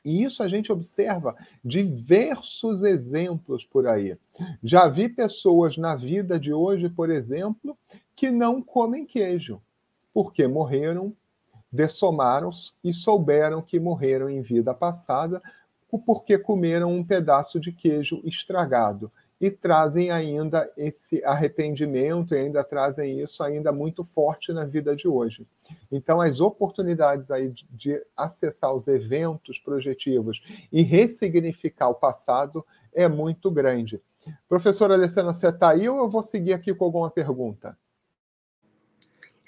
E 0.09 0.25
isso 0.25 0.43
a 0.43 0.49
gente 0.49 0.73
observa 0.73 1.37
diversos 1.63 2.83
exemplos 2.83 3.63
por 3.63 3.87
aí. 3.87 4.17
Já 4.65 4.89
vi 4.89 5.07
pessoas 5.07 5.77
na 5.77 5.95
vida 5.95 6.41
de 6.41 6.51
hoje, 6.51 6.89
por 6.89 7.11
exemplo, 7.11 7.77
que 8.17 8.31
não 8.31 8.63
comem 8.63 9.05
queijo, 9.05 9.61
porque 10.15 10.47
morreram, 10.47 11.13
dessomaram 11.71 12.49
e 12.83 12.95
souberam 12.95 13.61
que 13.61 13.79
morreram 13.79 14.31
em 14.31 14.41
vida 14.41 14.73
passada 14.73 15.43
porque 16.07 16.39
comeram 16.39 16.91
um 16.91 17.05
pedaço 17.05 17.61
de 17.61 17.71
queijo 17.71 18.23
estragado 18.25 19.13
e 19.41 19.51
trazem 19.51 20.11
ainda 20.11 20.71
esse 20.77 21.23
arrependimento 21.25 22.35
e 22.35 22.39
ainda 22.39 22.65
trazem 22.65 23.21
isso 23.21 23.43
ainda 23.43 23.71
muito 23.71 24.05
forte 24.05 24.53
na 24.53 24.65
vida 24.65 24.97
de 24.97 25.07
hoje. 25.07 25.47
Então, 25.93 26.21
as 26.21 26.41
oportunidades 26.41 27.31
aí 27.31 27.51
de, 27.51 27.67
de 27.71 28.03
acessar 28.17 28.75
os 28.75 28.89
eventos 28.89 29.59
projetivos 29.59 30.43
e 30.73 30.83
ressignificar 30.83 31.89
o 31.89 31.95
passado 31.95 32.65
é 32.93 33.07
muito 33.09 33.51
grande. 33.51 34.01
Professora 34.49 34.95
Alessandra, 34.95 35.33
você 35.33 35.49
está 35.49 35.71
aí 35.71 35.89
ou 35.89 35.99
eu 35.99 36.11
vou 36.11 36.23
seguir 36.23 36.53
aqui 36.53 36.75
com 36.75 36.85
alguma 36.85 37.11
pergunta? 37.11 37.79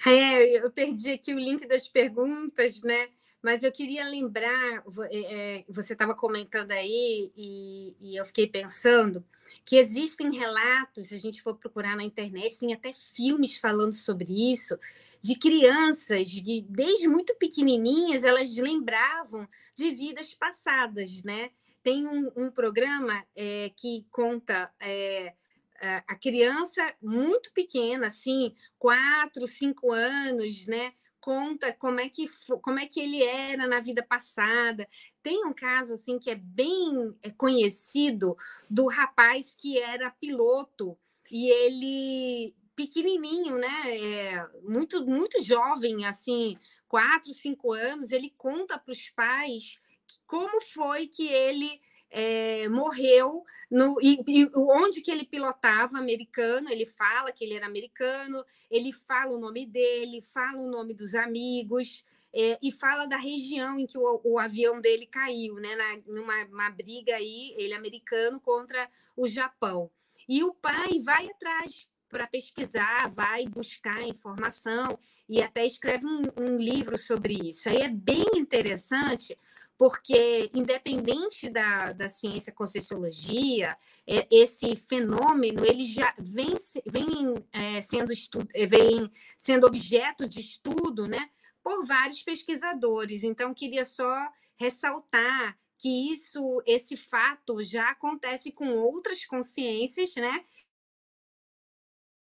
É, 0.06 0.64
eu 0.64 0.70
perdi 0.70 1.10
aqui 1.10 1.34
o 1.34 1.38
link 1.38 1.66
das 1.66 1.86
perguntas, 1.86 2.82
né? 2.82 3.08
Mas 3.42 3.62
eu 3.62 3.72
queria 3.72 4.06
lembrar, 4.06 4.84
é, 5.10 5.64
você 5.68 5.94
estava 5.94 6.14
comentando 6.14 6.72
aí, 6.72 7.32
e, 7.34 7.94
e, 8.00 8.16
eu 8.16 8.24
fiquei 8.26 8.46
pensando 8.46 9.24
que 9.64 9.76
existem 9.76 10.36
relatos, 10.36 11.06
se 11.06 11.14
a 11.14 11.18
gente 11.18 11.42
for 11.42 11.56
procurar 11.56 11.96
na 11.96 12.04
internet, 12.04 12.58
tem 12.58 12.74
até 12.74 12.92
filmes 12.92 13.56
falando 13.56 13.94
sobre 13.94 14.52
isso, 14.52 14.78
de 15.22 15.34
crianças 15.34 16.28
que, 16.28 16.62
desde 16.68 17.08
muito 17.08 17.34
pequenininhas, 17.36 18.24
elas 18.24 18.54
lembravam 18.56 19.48
de 19.74 19.90
vidas 19.90 20.34
passadas, 20.34 21.24
né? 21.24 21.50
Tem 21.82 22.06
um, 22.06 22.30
um 22.36 22.50
programa 22.50 23.24
é, 23.34 23.70
que 23.74 24.06
conta 24.10 24.70
é, 24.80 25.34
a 25.80 26.14
criança 26.14 26.94
muito 27.00 27.50
pequena, 27.52 28.08
assim, 28.08 28.54
quatro, 28.78 29.46
cinco 29.46 29.90
anos, 29.90 30.66
né? 30.66 30.92
Conta 31.20 31.72
como 31.72 32.00
é 32.00 32.08
que 32.08 32.28
como 32.62 32.78
é 32.78 32.86
que 32.86 33.00
ele 33.00 33.22
era 33.22 33.66
na 33.66 33.80
vida 33.80 34.02
passada. 34.02 34.88
Tem 35.22 35.44
um 35.44 35.52
caso 35.52 35.94
assim 35.94 36.18
que 36.18 36.30
é 36.30 36.34
bem 36.34 37.12
é, 37.22 37.30
conhecido 37.30 38.36
do 38.68 38.86
rapaz 38.88 39.54
que 39.54 39.78
era 39.78 40.10
piloto 40.10 40.96
e 41.30 41.48
ele 41.50 42.54
pequenininho, 42.74 43.58
né? 43.58 43.98
É, 43.98 44.48
muito 44.62 45.04
muito 45.04 45.42
jovem, 45.44 46.06
assim, 46.06 46.58
quatro, 46.88 47.32
cinco 47.32 47.72
anos. 47.72 48.10
Ele 48.10 48.32
conta 48.36 48.78
para 48.78 48.92
os 48.92 49.10
pais 49.10 49.78
como 50.26 50.60
foi 50.62 51.06
que 51.06 51.28
ele 51.28 51.80
é, 52.10 52.68
morreu 52.68 53.44
no, 53.70 53.96
e, 54.02 54.20
e, 54.26 54.50
onde 54.54 55.00
que 55.00 55.10
ele 55.10 55.24
pilotava 55.24 55.96
americano, 55.96 56.68
ele 56.70 56.84
fala 56.84 57.30
que 57.30 57.44
ele 57.44 57.54
era 57.54 57.66
americano, 57.66 58.44
ele 58.70 58.92
fala 58.92 59.32
o 59.32 59.38
nome 59.38 59.64
dele, 59.64 60.20
fala 60.20 60.58
o 60.58 60.68
nome 60.68 60.92
dos 60.92 61.14
amigos, 61.14 62.04
é, 62.34 62.58
e 62.60 62.72
fala 62.72 63.06
da 63.06 63.16
região 63.16 63.78
em 63.78 63.86
que 63.86 63.96
o, 63.96 64.20
o 64.24 64.38
avião 64.38 64.80
dele 64.80 65.06
caiu, 65.06 65.54
né, 65.54 65.74
na, 65.76 66.44
numa 66.46 66.70
briga 66.70 67.14
aí, 67.14 67.54
ele 67.56 67.74
americano 67.74 68.40
contra 68.40 68.90
o 69.16 69.28
Japão. 69.28 69.90
E 70.28 70.42
o 70.42 70.52
pai 70.54 70.98
vai 71.00 71.28
atrás 71.28 71.88
para 72.10 72.26
pesquisar, 72.26 73.08
vai 73.10 73.46
buscar 73.46 74.02
informação 74.02 74.98
e 75.28 75.40
até 75.40 75.64
escreve 75.64 76.04
um, 76.04 76.22
um, 76.36 76.56
livro 76.56 76.98
sobre 76.98 77.34
isso. 77.34 77.68
Aí 77.68 77.76
é 77.76 77.88
bem 77.88 78.26
interessante, 78.34 79.38
porque, 79.78 80.50
independente 80.52 81.48
da, 81.48 81.92
da 81.92 82.08
ciência 82.08 82.52
conscienciologia, 82.52 83.76
é, 84.04 84.26
esse 84.28 84.74
fenômeno 84.74 85.64
ele 85.64 85.84
já 85.84 86.12
vem, 86.18 86.56
vem, 86.84 87.34
é, 87.52 87.80
sendo 87.80 88.12
estudo, 88.12 88.48
é, 88.52 88.66
vem 88.66 89.08
sendo 89.38 89.68
objeto 89.68 90.28
de 90.28 90.40
estudo 90.40 91.06
né, 91.06 91.30
por 91.62 91.86
vários 91.86 92.22
pesquisadores. 92.22 93.22
Então, 93.22 93.54
queria 93.54 93.84
só 93.84 94.12
ressaltar 94.56 95.56
que 95.80 96.12
isso, 96.12 96.62
esse 96.66 96.94
fato 96.94 97.64
já 97.64 97.88
acontece 97.88 98.52
com 98.52 98.68
outras 98.76 99.24
consciências, 99.24 100.14
né? 100.16 100.44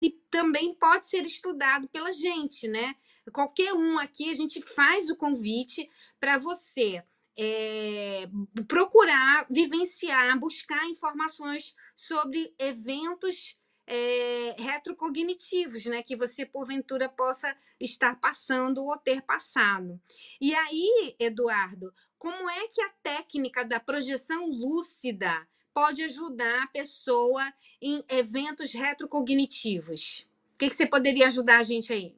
E 0.02 0.12
também 0.30 0.74
pode 0.74 1.08
ser 1.08 1.26
estudado 1.26 1.88
pela 1.90 2.12
gente, 2.12 2.68
né? 2.68 2.96
Qualquer 3.34 3.74
um 3.74 4.00
aqui, 4.00 4.32
a 4.32 4.34
gente 4.34 4.62
faz 4.74 5.10
o 5.10 5.16
convite 5.16 5.90
para 6.20 6.38
você 6.38 7.04
é, 7.38 8.28
procurar 8.68 9.48
vivenciar, 9.50 10.38
buscar 10.38 10.86
informações 10.90 11.74
sobre 11.96 12.54
eventos 12.60 13.58
é, 13.88 14.56
retrocognitivos, 14.60 15.86
né, 15.86 16.04
que 16.04 16.16
você 16.16 16.46
porventura 16.46 17.10
possa 17.10 17.56
estar 17.80 18.20
passando 18.20 18.86
ou 18.86 18.96
ter 18.98 19.22
passado. 19.22 20.00
E 20.40 20.54
aí, 20.54 21.16
Eduardo, 21.18 21.92
como 22.18 22.50
é 22.50 22.68
que 22.68 22.82
a 22.82 22.90
técnica 23.02 23.66
da 23.66 23.80
projeção 23.80 24.46
lúcida 24.48 25.48
pode 25.80 26.04
ajudar 26.04 26.64
a 26.64 26.68
pessoa 26.68 27.42
em 27.82 28.04
eventos 28.10 28.74
retrocognitivos? 28.74 30.28
O 30.54 30.60
que, 30.60 30.68
que 30.68 30.76
você 30.76 30.86
poderia 30.86 31.28
ajudar 31.28 31.60
a 31.60 31.64
gente 31.64 31.94
aí? 31.94 32.14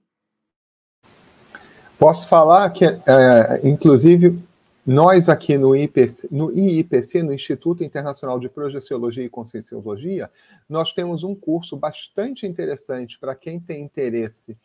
Posso 2.00 2.28
falar 2.28 2.68
que, 2.72 2.84
é, 2.84 3.62
inclusive, 3.64 4.42
nós 4.84 5.30
aqui 5.30 5.60
no 5.60 5.76
IPC, 5.76 6.28
no 6.32 6.52
IIPC, 6.52 7.22
no 7.22 7.32
Instituto 7.32 7.84
Internacional 7.84 8.40
de 8.40 8.50
Projeciologia 8.50 9.24
e 9.24 9.30
Conscienciologia, 9.30 10.32
nós 10.68 10.92
temos 10.92 11.24
um 11.24 11.36
curso 11.36 11.78
bastante 11.78 12.48
interessante 12.48 13.20
para 13.20 13.36
quem 13.36 13.60
tem 13.60 13.84
interesse 13.84 14.58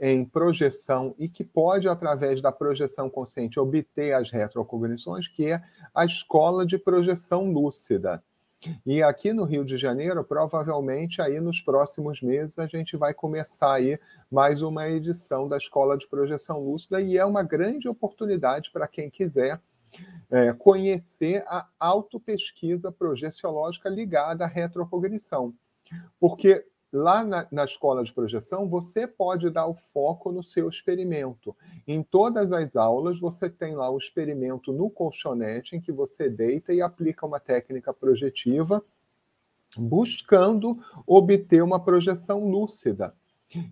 em 0.00 0.24
projeção 0.24 1.12
e 1.18 1.28
que 1.28 1.42
pode, 1.42 1.88
através 1.88 2.40
da 2.40 2.52
projeção 2.52 3.10
consciente, 3.10 3.58
obter 3.58 4.14
as 4.14 4.30
retrocognições, 4.30 5.26
que 5.26 5.50
é 5.50 5.60
a 5.92 6.04
Escola 6.04 6.64
de 6.64 6.78
Projeção 6.78 7.50
Lúcida. 7.50 8.22
E 8.84 9.02
aqui 9.02 9.32
no 9.32 9.44
Rio 9.44 9.64
de 9.64 9.78
Janeiro, 9.78 10.24
provavelmente 10.24 11.22
aí 11.22 11.40
nos 11.40 11.60
próximos 11.60 12.20
meses 12.20 12.58
a 12.58 12.66
gente 12.66 12.96
vai 12.96 13.14
começar 13.14 13.74
aí 13.74 13.98
mais 14.30 14.62
uma 14.62 14.88
edição 14.88 15.48
da 15.48 15.56
Escola 15.56 15.96
de 15.96 16.08
Projeção 16.08 16.58
Lúcida 16.60 17.00
e 17.00 17.16
é 17.16 17.24
uma 17.24 17.44
grande 17.44 17.88
oportunidade 17.88 18.70
para 18.72 18.88
quem 18.88 19.08
quiser 19.08 19.60
é, 20.30 20.52
conhecer 20.52 21.44
a 21.46 21.68
autopesquisa 21.78 22.90
projeciológica 22.90 23.88
ligada 23.88 24.44
à 24.44 24.48
retrocognição. 24.48 25.54
Porque 26.18 26.66
lá 26.92 27.22
na, 27.22 27.46
na, 27.50 27.64
escola 27.64 28.02
de 28.02 28.12
projeção, 28.12 28.68
você 28.68 29.06
pode 29.06 29.50
dar 29.50 29.66
o 29.66 29.74
foco 29.74 30.32
no 30.32 30.42
seu 30.42 30.68
experimento. 30.68 31.54
Em 31.86 32.02
todas 32.02 32.50
as 32.52 32.76
aulas, 32.76 33.18
você 33.18 33.50
tem 33.50 33.74
lá 33.74 33.90
o 33.90 33.98
experimento 33.98 34.72
no 34.72 34.88
colchonete, 34.90 35.76
em 35.76 35.80
que 35.80 35.92
você 35.92 36.28
deita 36.28 36.72
e 36.72 36.80
aplica 36.80 37.26
uma 37.26 37.38
técnica 37.38 37.92
projetiva, 37.92 38.82
buscando 39.76 40.78
obter 41.06 41.62
uma 41.62 41.78
projeção 41.78 42.48
lúcida. 42.48 43.14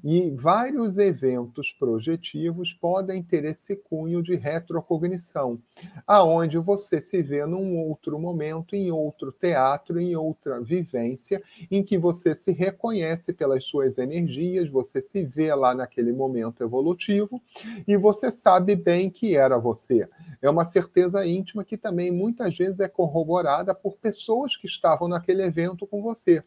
E 0.02 0.30
vários 0.30 0.96
eventos 0.96 1.70
projetivos 1.72 2.72
podem 2.72 3.22
ter 3.22 3.44
esse 3.44 3.76
cunho 3.76 4.22
de 4.22 4.34
retrocognição, 4.34 5.60
aonde 6.06 6.56
você 6.56 7.00
se 7.02 7.20
vê 7.20 7.44
num 7.44 7.76
outro 7.76 8.18
momento, 8.18 8.74
em 8.74 8.90
outro 8.90 9.30
teatro, 9.30 10.00
em 10.00 10.16
outra 10.16 10.60
vivência, 10.62 11.42
em 11.70 11.82
que 11.82 11.98
você 11.98 12.34
se 12.34 12.52
reconhece 12.52 13.34
pelas 13.34 13.64
suas 13.64 13.98
energias, 13.98 14.70
você 14.70 15.02
se 15.02 15.22
vê 15.22 15.54
lá 15.54 15.74
naquele 15.74 16.12
momento 16.12 16.62
evolutivo 16.62 17.42
e 17.86 17.98
você 17.98 18.30
sabe 18.30 18.74
bem 18.74 19.10
que 19.10 19.36
era 19.36 19.58
você. 19.58 20.08
É 20.40 20.48
uma 20.48 20.64
certeza 20.64 21.26
íntima 21.26 21.64
que 21.64 21.76
também 21.76 22.10
muitas 22.10 22.56
vezes 22.56 22.80
é 22.80 22.88
corroborada 22.88 23.74
por 23.74 23.98
pessoas 23.98 24.56
que 24.56 24.66
estavam 24.66 25.06
naquele 25.06 25.42
evento 25.42 25.86
com 25.86 26.00
você. 26.00 26.42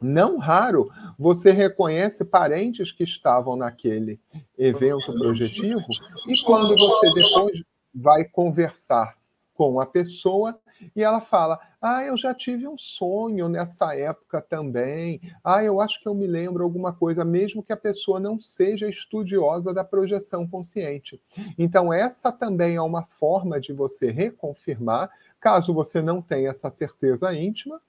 Não 0.00 0.38
raro, 0.38 0.90
você 1.18 1.52
reconhece 1.52 2.24
parentes 2.24 2.90
que 2.90 3.04
estavam 3.04 3.54
naquele 3.54 4.18
evento 4.56 5.12
projetivo 5.12 5.84
e 6.26 6.42
quando 6.44 6.74
você 6.74 7.12
depois 7.12 7.62
vai 7.94 8.24
conversar 8.24 9.16
com 9.52 9.78
a 9.78 9.84
pessoa 9.84 10.58
e 10.96 11.02
ela 11.02 11.20
fala: 11.20 11.60
Ah, 11.82 12.02
eu 12.02 12.16
já 12.16 12.34
tive 12.34 12.66
um 12.66 12.78
sonho 12.78 13.46
nessa 13.46 13.94
época 13.94 14.40
também. 14.40 15.20
Ah, 15.44 15.62
eu 15.62 15.82
acho 15.82 16.00
que 16.00 16.08
eu 16.08 16.14
me 16.14 16.26
lembro 16.26 16.64
alguma 16.64 16.94
coisa, 16.94 17.24
mesmo 17.24 17.62
que 17.62 17.72
a 17.72 17.76
pessoa 17.76 18.18
não 18.18 18.40
seja 18.40 18.88
estudiosa 18.88 19.74
da 19.74 19.84
projeção 19.84 20.48
consciente. 20.48 21.20
Então, 21.58 21.92
essa 21.92 22.32
também 22.32 22.76
é 22.76 22.82
uma 22.82 23.04
forma 23.04 23.60
de 23.60 23.74
você 23.74 24.10
reconfirmar, 24.10 25.10
caso 25.38 25.74
você 25.74 26.00
não 26.00 26.22
tenha 26.22 26.48
essa 26.48 26.70
certeza 26.70 27.34
íntima, 27.34 27.80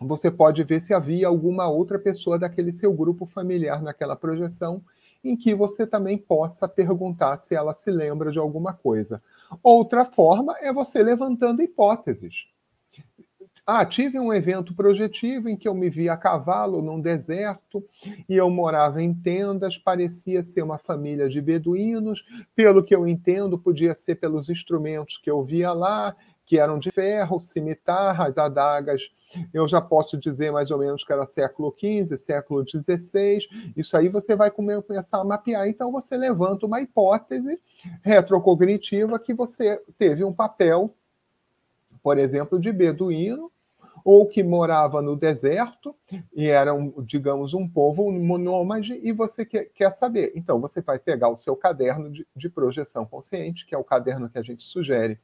você 0.00 0.30
pode 0.30 0.62
ver 0.62 0.80
se 0.80 0.94
havia 0.94 1.26
alguma 1.26 1.68
outra 1.68 1.98
pessoa 1.98 2.38
daquele 2.38 2.72
seu 2.72 2.92
grupo 2.92 3.26
familiar 3.26 3.82
naquela 3.82 4.14
projeção, 4.14 4.82
em 5.24 5.36
que 5.36 5.54
você 5.54 5.86
também 5.86 6.16
possa 6.16 6.68
perguntar 6.68 7.38
se 7.38 7.54
ela 7.54 7.74
se 7.74 7.90
lembra 7.90 8.30
de 8.30 8.38
alguma 8.38 8.72
coisa. 8.72 9.20
Outra 9.62 10.04
forma 10.04 10.56
é 10.60 10.72
você 10.72 11.02
levantando 11.02 11.62
hipóteses. 11.62 12.46
Ah, 13.66 13.84
tive 13.84 14.18
um 14.18 14.32
evento 14.32 14.74
projetivo 14.74 15.46
em 15.46 15.56
que 15.56 15.68
eu 15.68 15.74
me 15.74 15.90
vi 15.90 16.08
a 16.08 16.16
cavalo 16.16 16.80
num 16.80 16.98
deserto 16.98 17.84
e 18.26 18.34
eu 18.34 18.48
morava 18.48 19.02
em 19.02 19.12
tendas, 19.12 19.76
parecia 19.76 20.42
ser 20.42 20.62
uma 20.62 20.78
família 20.78 21.28
de 21.28 21.38
beduínos, 21.38 22.24
pelo 22.56 22.82
que 22.82 22.94
eu 22.94 23.06
entendo, 23.06 23.58
podia 23.58 23.94
ser 23.94 24.14
pelos 24.14 24.48
instrumentos 24.48 25.18
que 25.18 25.30
eu 25.30 25.44
via 25.44 25.70
lá, 25.72 26.16
que 26.46 26.58
eram 26.58 26.78
de 26.78 26.90
ferro, 26.90 27.42
cimitarras, 27.42 28.38
adagas 28.38 29.10
eu 29.52 29.68
já 29.68 29.80
posso 29.80 30.16
dizer 30.16 30.50
mais 30.50 30.70
ou 30.70 30.78
menos 30.78 31.04
que 31.04 31.12
era 31.12 31.26
século 31.26 31.74
XV, 31.76 32.16
século 32.18 32.64
XVI. 32.66 33.46
Isso 33.76 33.96
aí 33.96 34.08
você 34.08 34.34
vai 34.34 34.50
começar 34.50 35.18
a 35.18 35.24
mapear. 35.24 35.68
Então 35.68 35.92
você 35.92 36.16
levanta 36.16 36.66
uma 36.66 36.80
hipótese 36.80 37.60
retrocognitiva 38.02 39.18
que 39.18 39.34
você 39.34 39.82
teve 39.98 40.24
um 40.24 40.32
papel, 40.32 40.94
por 42.02 42.18
exemplo, 42.18 42.58
de 42.58 42.72
beduíno, 42.72 43.50
ou 44.04 44.26
que 44.26 44.42
morava 44.42 45.02
no 45.02 45.14
deserto 45.14 45.94
e 46.34 46.46
era, 46.46 46.72
um, 46.72 47.02
digamos, 47.02 47.52
um 47.52 47.68
povo 47.68 48.10
nômade, 48.10 48.98
e 49.02 49.12
você 49.12 49.44
quer, 49.44 49.66
quer, 49.74 49.90
saber. 49.90 50.32
Então, 50.34 50.60
você 50.60 50.80
vai 50.80 50.98
pegar 50.98 51.28
o 51.28 51.36
seu 51.36 51.54
caderno 51.54 52.10
de, 52.10 52.26
de 52.34 52.48
projeção 52.48 53.04
consciente, 53.04 53.66
que 53.66 53.74
é 53.74 53.78
o 53.78 53.84
caderno 53.84 54.30
que 54.30 54.38
a 54.38 54.42
gente 54.42 54.64
sugere 54.64 55.18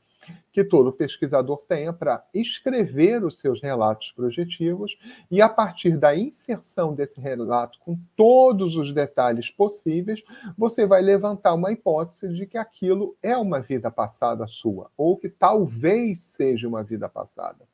que 0.52 0.64
todo 0.64 0.92
pesquisador 0.92 1.58
tenha 1.68 1.92
para 1.92 2.24
escrever 2.32 3.24
os 3.24 3.38
seus 3.38 3.60
relatos 3.60 4.12
projetivos 4.12 4.96
e, 5.30 5.42
a 5.42 5.48
partir 5.48 5.96
da 5.96 6.16
inserção 6.16 6.94
desse 6.94 7.20
relato 7.20 7.78
com 7.80 7.98
todos 8.16 8.76
os 8.76 8.92
detalhes 8.92 9.50
possíveis, 9.50 10.22
você 10.56 10.86
vai 10.86 11.02
levantar 11.02 11.54
uma 11.54 11.72
hipótese 11.72 12.32
de 12.32 12.46
que 12.46 12.56
aquilo 12.56 13.16
é 13.22 13.36
uma 13.36 13.60
vida 13.60 13.90
passada 13.90 14.46
sua, 14.46 14.90
ou 14.96 15.16
que 15.16 15.28
talvez 15.28 16.22
seja 16.22 16.68
uma 16.68 16.82
vida 16.82 17.08
passada. 17.08 17.64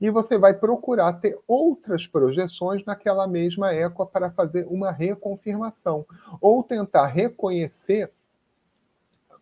E 0.00 0.10
você 0.10 0.36
vai 0.36 0.54
procurar 0.54 1.14
ter 1.14 1.38
outras 1.48 2.06
projeções 2.06 2.84
naquela 2.84 3.26
mesma 3.26 3.72
época 3.72 4.06
para 4.06 4.30
fazer 4.30 4.66
uma 4.68 4.90
reconfirmação, 4.90 6.06
ou 6.40 6.62
tentar 6.62 7.06
reconhecer 7.06 8.12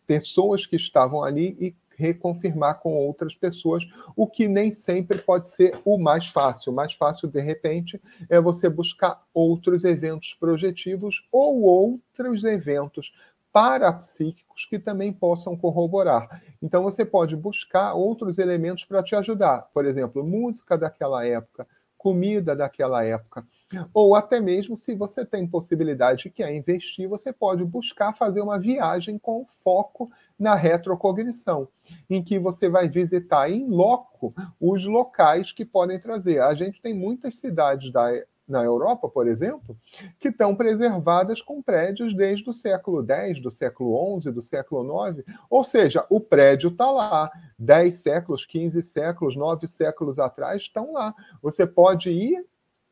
pessoas 0.07 0.67
que 0.67 0.77
estavam 0.77 1.23
ali 1.23 1.57
e 1.61 1.75
reconfirmar 1.97 2.81
com 2.81 2.95
outras 2.95 3.35
pessoas, 3.35 3.85
o 4.17 4.27
que 4.27 4.49
nem 4.49 4.73
sempre 4.73 5.19
pode 5.19 5.49
ser 5.49 5.79
o 5.85 5.99
mais 5.99 6.29
fácil. 6.29 6.73
O 6.73 6.75
mais 6.75 6.93
fácil, 6.95 7.29
de 7.29 7.41
repente, 7.41 8.01
é 8.29 8.41
você 8.41 8.69
buscar 8.69 9.23
outros 9.33 9.85
eventos 9.85 10.35
projetivos 10.35 11.27
ou 11.31 11.63
outros 11.63 12.45
eventos 12.45 13.13
parapsíquicos 13.53 14.65
que 14.65 14.79
também 14.79 15.13
possam 15.13 15.57
corroborar. 15.57 16.43
Então, 16.63 16.83
você 16.83 17.05
pode 17.05 17.37
buscar 17.37 17.93
outros 17.93 18.39
elementos 18.39 18.85
para 18.85 19.03
te 19.03 19.15
ajudar. 19.15 19.69
Por 19.75 19.85
exemplo, 19.85 20.25
música 20.25 20.79
daquela 20.79 21.27
época, 21.27 21.67
comida 21.99 22.57
daquela 22.57 23.05
época. 23.05 23.47
Ou 23.95 24.15
até 24.15 24.41
mesmo, 24.41 24.77
se 24.77 24.95
você 24.95 25.25
tem 25.25 25.47
possibilidade 25.47 26.29
e 26.29 26.31
quer 26.31 26.55
investir, 26.55 27.09
você 27.09 27.33
pode 27.33 27.65
buscar 27.65 28.13
fazer 28.13 28.41
uma 28.41 28.59
viagem 28.59 29.19
com 29.19 29.47
foco 29.63 30.11
na 30.43 30.57
retrocognição, 30.57 31.69
em 32.11 32.23
que 32.23 32.37
você 32.37 32.69
vai 32.69 32.89
visitar 32.89 33.49
em 33.49 33.69
loco 33.69 34.35
os 34.61 34.85
locais 34.85 35.53
que 35.53 35.65
podem 35.65 36.01
trazer. 36.01 36.41
A 36.43 36.53
gente 36.53 36.83
tem 36.83 36.93
muitas 36.93 37.39
cidades 37.39 37.93
da, 37.93 38.11
na 38.49 38.65
Europa, 38.65 39.09
por 39.09 39.29
exemplo, 39.29 39.79
que 40.19 40.29
estão 40.29 40.57
preservadas 40.57 41.41
com 41.41 41.63
prédios 41.63 42.13
desde 42.13 42.51
o 42.51 42.53
século 42.53 43.07
X, 43.09 43.41
do 43.41 43.53
século 43.53 44.21
XI, 44.21 44.33
do 44.33 44.43
século 44.43 45.09
IX. 45.09 45.25
Ou 45.49 45.63
seja, 45.63 46.05
o 46.11 46.21
prédio 46.21 46.71
está 46.71 46.91
lá. 46.91 47.31
Dez 47.57 48.03
séculos, 48.03 48.45
15 48.45 48.83
séculos, 48.83 49.37
nove 49.37 49.69
séculos 49.69 50.19
atrás 50.19 50.63
estão 50.63 50.93
lá. 50.93 51.15
Você 51.41 51.65
pode 51.65 52.11
ir 52.11 52.45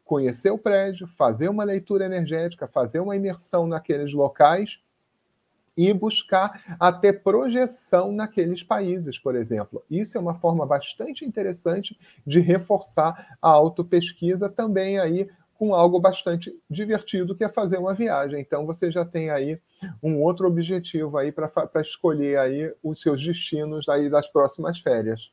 conhecer 0.04 0.52
o 0.52 0.58
prédio, 0.58 1.08
fazer 1.16 1.48
uma 1.48 1.64
leitura 1.64 2.04
energética, 2.04 2.68
fazer 2.68 3.00
uma 3.00 3.16
imersão 3.16 3.66
naqueles 3.66 4.12
locais 4.12 4.78
e 5.76 5.92
buscar 5.92 6.76
até 6.78 7.12
projeção 7.12 8.12
naqueles 8.12 8.62
países, 8.62 9.18
por 9.18 9.34
exemplo. 9.34 9.82
Isso 9.90 10.16
é 10.16 10.20
uma 10.20 10.34
forma 10.34 10.66
bastante 10.66 11.24
interessante 11.24 11.98
de 12.26 12.40
reforçar 12.40 13.36
a 13.40 13.48
autopesquisa 13.48 14.48
também 14.48 14.98
aí 14.98 15.28
com 15.54 15.74
algo 15.74 16.00
bastante 16.00 16.54
divertido, 16.70 17.34
que 17.34 17.44
é 17.44 17.48
fazer 17.48 17.76
uma 17.76 17.92
viagem. 17.92 18.40
Então 18.40 18.64
você 18.64 18.90
já 18.90 19.04
tem 19.04 19.28
aí 19.28 19.60
um 20.02 20.16
outro 20.22 20.46
objetivo 20.46 21.18
aí 21.18 21.30
para 21.30 21.50
escolher 21.82 22.38
aí 22.38 22.74
os 22.82 23.00
seus 23.00 23.22
destinos 23.22 23.86
aí 23.86 24.08
das 24.08 24.26
próximas 24.28 24.80
férias. 24.80 25.30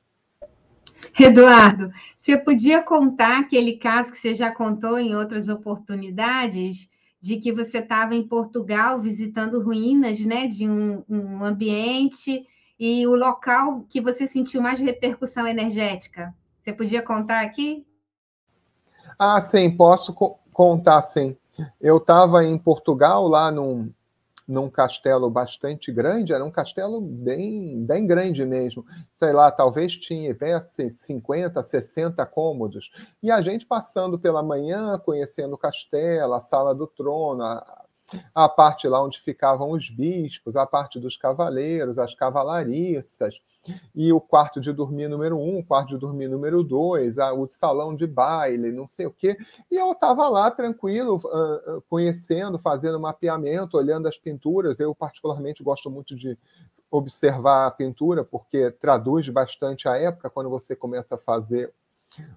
Eduardo, 1.17 1.91
você 2.15 2.37
podia 2.37 2.83
contar 2.83 3.39
aquele 3.39 3.77
caso 3.77 4.11
que 4.11 4.17
você 4.17 4.33
já 4.33 4.51
contou 4.51 4.99
em 4.99 5.15
outras 5.15 5.47
oportunidades, 5.47 6.89
de 7.27 7.35
que 7.35 7.51
você 7.51 7.79
estava 7.79 8.15
em 8.15 8.25
Portugal 8.25 9.01
visitando 9.01 9.61
ruínas 9.61 10.23
né, 10.23 10.47
de 10.47 10.65
um, 10.69 11.03
um, 11.09 11.43
ambiente 11.43 12.47
e 12.79 13.05
o 13.05 13.15
local 13.15 13.85
que 13.89 13.99
você 13.99 14.25
sentiu 14.25 14.61
mais 14.61 14.79
repercussão 14.79 15.45
energética. 15.45 16.33
Você 16.61 16.71
podia 16.71 17.01
contar 17.01 17.41
aqui? 17.41 17.85
Ah, 19.19 19.41
sim, 19.41 19.69
posso 19.69 20.13
co 20.13 20.39
contar 20.53 21.01
sim. 21.01 21.35
Eu 21.81 21.97
estava 21.97 22.45
em 22.45 22.57
Portugal, 22.57 23.27
lá 23.27 23.51
num, 23.51 23.91
num 24.47 24.69
castelo 24.69 25.29
bastante 25.29 25.91
grande, 25.91 26.31
era 26.31 26.45
um 26.45 26.51
castelo 26.51 27.01
bem, 27.01 27.85
bem 27.85 28.07
grande 28.07 28.45
mesmo. 28.45 28.85
Sei 29.19 29.33
lá, 29.33 29.51
talvez 29.51 29.97
tivesse 29.97 30.89
50, 30.89 31.61
60 31.61 32.25
cômodos. 32.25 32.89
E 33.21 33.29
a 33.29 33.41
gente 33.41 33.65
passando 33.65 34.17
pela 34.17 34.41
manhã, 34.41 34.97
conhecendo 34.99 35.55
o 35.55 35.57
castelo, 35.57 36.33
a 36.33 36.41
sala 36.41 36.73
do 36.73 36.87
trono, 36.87 37.43
a, 37.43 37.85
a 38.33 38.47
parte 38.47 38.87
lá 38.87 39.03
onde 39.03 39.19
ficavam 39.19 39.71
os 39.71 39.89
bispos, 39.89 40.55
a 40.55 40.65
parte 40.65 40.97
dos 40.97 41.17
cavaleiros, 41.17 41.99
as 41.99 42.15
cavalariças, 42.15 43.35
e 43.95 44.11
o 44.13 44.19
quarto 44.19 44.61
de 44.61 44.71
dormir 44.71 45.07
número 45.07 45.37
um, 45.37 45.59
o 45.59 45.63
quarto 45.63 45.89
de 45.89 45.97
dormir 45.97 46.27
número 46.27 46.63
dois, 46.63 47.17
o 47.17 47.47
salão 47.47 47.95
de 47.95 48.07
baile, 48.07 48.71
não 48.71 48.87
sei 48.87 49.05
o 49.05 49.11
quê. 49.11 49.37
E 49.71 49.75
eu 49.75 49.91
estava 49.91 50.27
lá 50.29 50.49
tranquilo, 50.51 51.21
conhecendo, 51.89 52.57
fazendo 52.59 52.99
mapeamento, 52.99 53.77
olhando 53.77 54.07
as 54.07 54.17
pinturas. 54.17 54.79
Eu, 54.79 54.93
particularmente, 54.95 55.63
gosto 55.63 55.89
muito 55.89 56.15
de 56.15 56.37
observar 56.89 57.67
a 57.67 57.71
pintura, 57.71 58.23
porque 58.23 58.71
traduz 58.71 59.27
bastante 59.29 59.87
a 59.87 59.97
época. 59.97 60.29
Quando 60.29 60.49
você 60.49 60.75
começa 60.75 61.15
a 61.15 61.17
fazer 61.17 61.73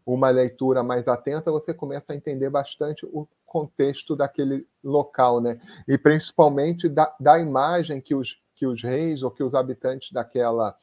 uma 0.05 0.29
leitura 0.31 0.83
mais 0.83 1.07
atenta, 1.07 1.53
você 1.53 1.73
começa 1.73 2.13
a 2.13 2.17
entender 2.17 2.51
bastante 2.51 3.07
o 3.07 3.29
contexto 3.47 4.17
daquele 4.17 4.67
local, 4.83 5.41
né? 5.41 5.61
E 5.87 5.97
principalmente 5.97 6.89
da, 6.89 7.15
da 7.21 7.39
imagem 7.39 8.01
que 8.01 8.15
os, 8.15 8.41
que 8.57 8.67
os 8.67 8.83
reis 8.83 9.23
ou 9.23 9.31
que 9.31 9.45
os 9.45 9.55
habitantes 9.55 10.11
daquela 10.11 10.77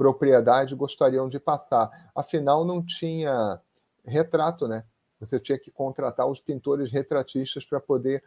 propriedade 0.00 0.74
gostariam 0.74 1.28
de 1.28 1.38
passar. 1.38 2.10
Afinal, 2.16 2.64
não 2.64 2.82
tinha 2.82 3.60
retrato, 4.02 4.66
né? 4.66 4.82
Você 5.20 5.38
tinha 5.38 5.58
que 5.58 5.70
contratar 5.70 6.26
os 6.26 6.40
pintores 6.40 6.90
retratistas 6.90 7.66
para 7.66 7.78
poder 7.78 8.24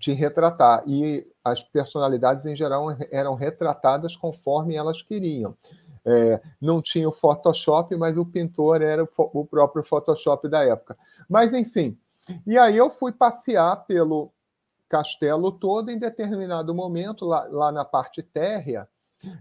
te 0.00 0.10
retratar. 0.10 0.82
E 0.88 1.24
as 1.44 1.62
personalidades, 1.62 2.46
em 2.46 2.56
geral, 2.56 2.88
eram 3.12 3.36
retratadas 3.36 4.16
conforme 4.16 4.74
elas 4.74 5.00
queriam. 5.02 5.56
É, 6.04 6.40
não 6.60 6.82
tinha 6.82 7.08
o 7.08 7.12
Photoshop, 7.12 7.94
mas 7.94 8.18
o 8.18 8.26
pintor 8.26 8.82
era 8.82 9.08
o 9.16 9.44
próprio 9.44 9.84
Photoshop 9.84 10.48
da 10.48 10.64
época. 10.64 10.98
Mas, 11.28 11.54
enfim. 11.54 11.96
E 12.44 12.58
aí 12.58 12.76
eu 12.76 12.90
fui 12.90 13.12
passear 13.12 13.86
pelo 13.86 14.32
castelo 14.88 15.52
todo 15.52 15.92
em 15.92 15.98
determinado 15.98 16.74
momento, 16.74 17.24
lá, 17.24 17.44
lá 17.44 17.70
na 17.70 17.84
parte 17.84 18.20
térrea, 18.20 18.88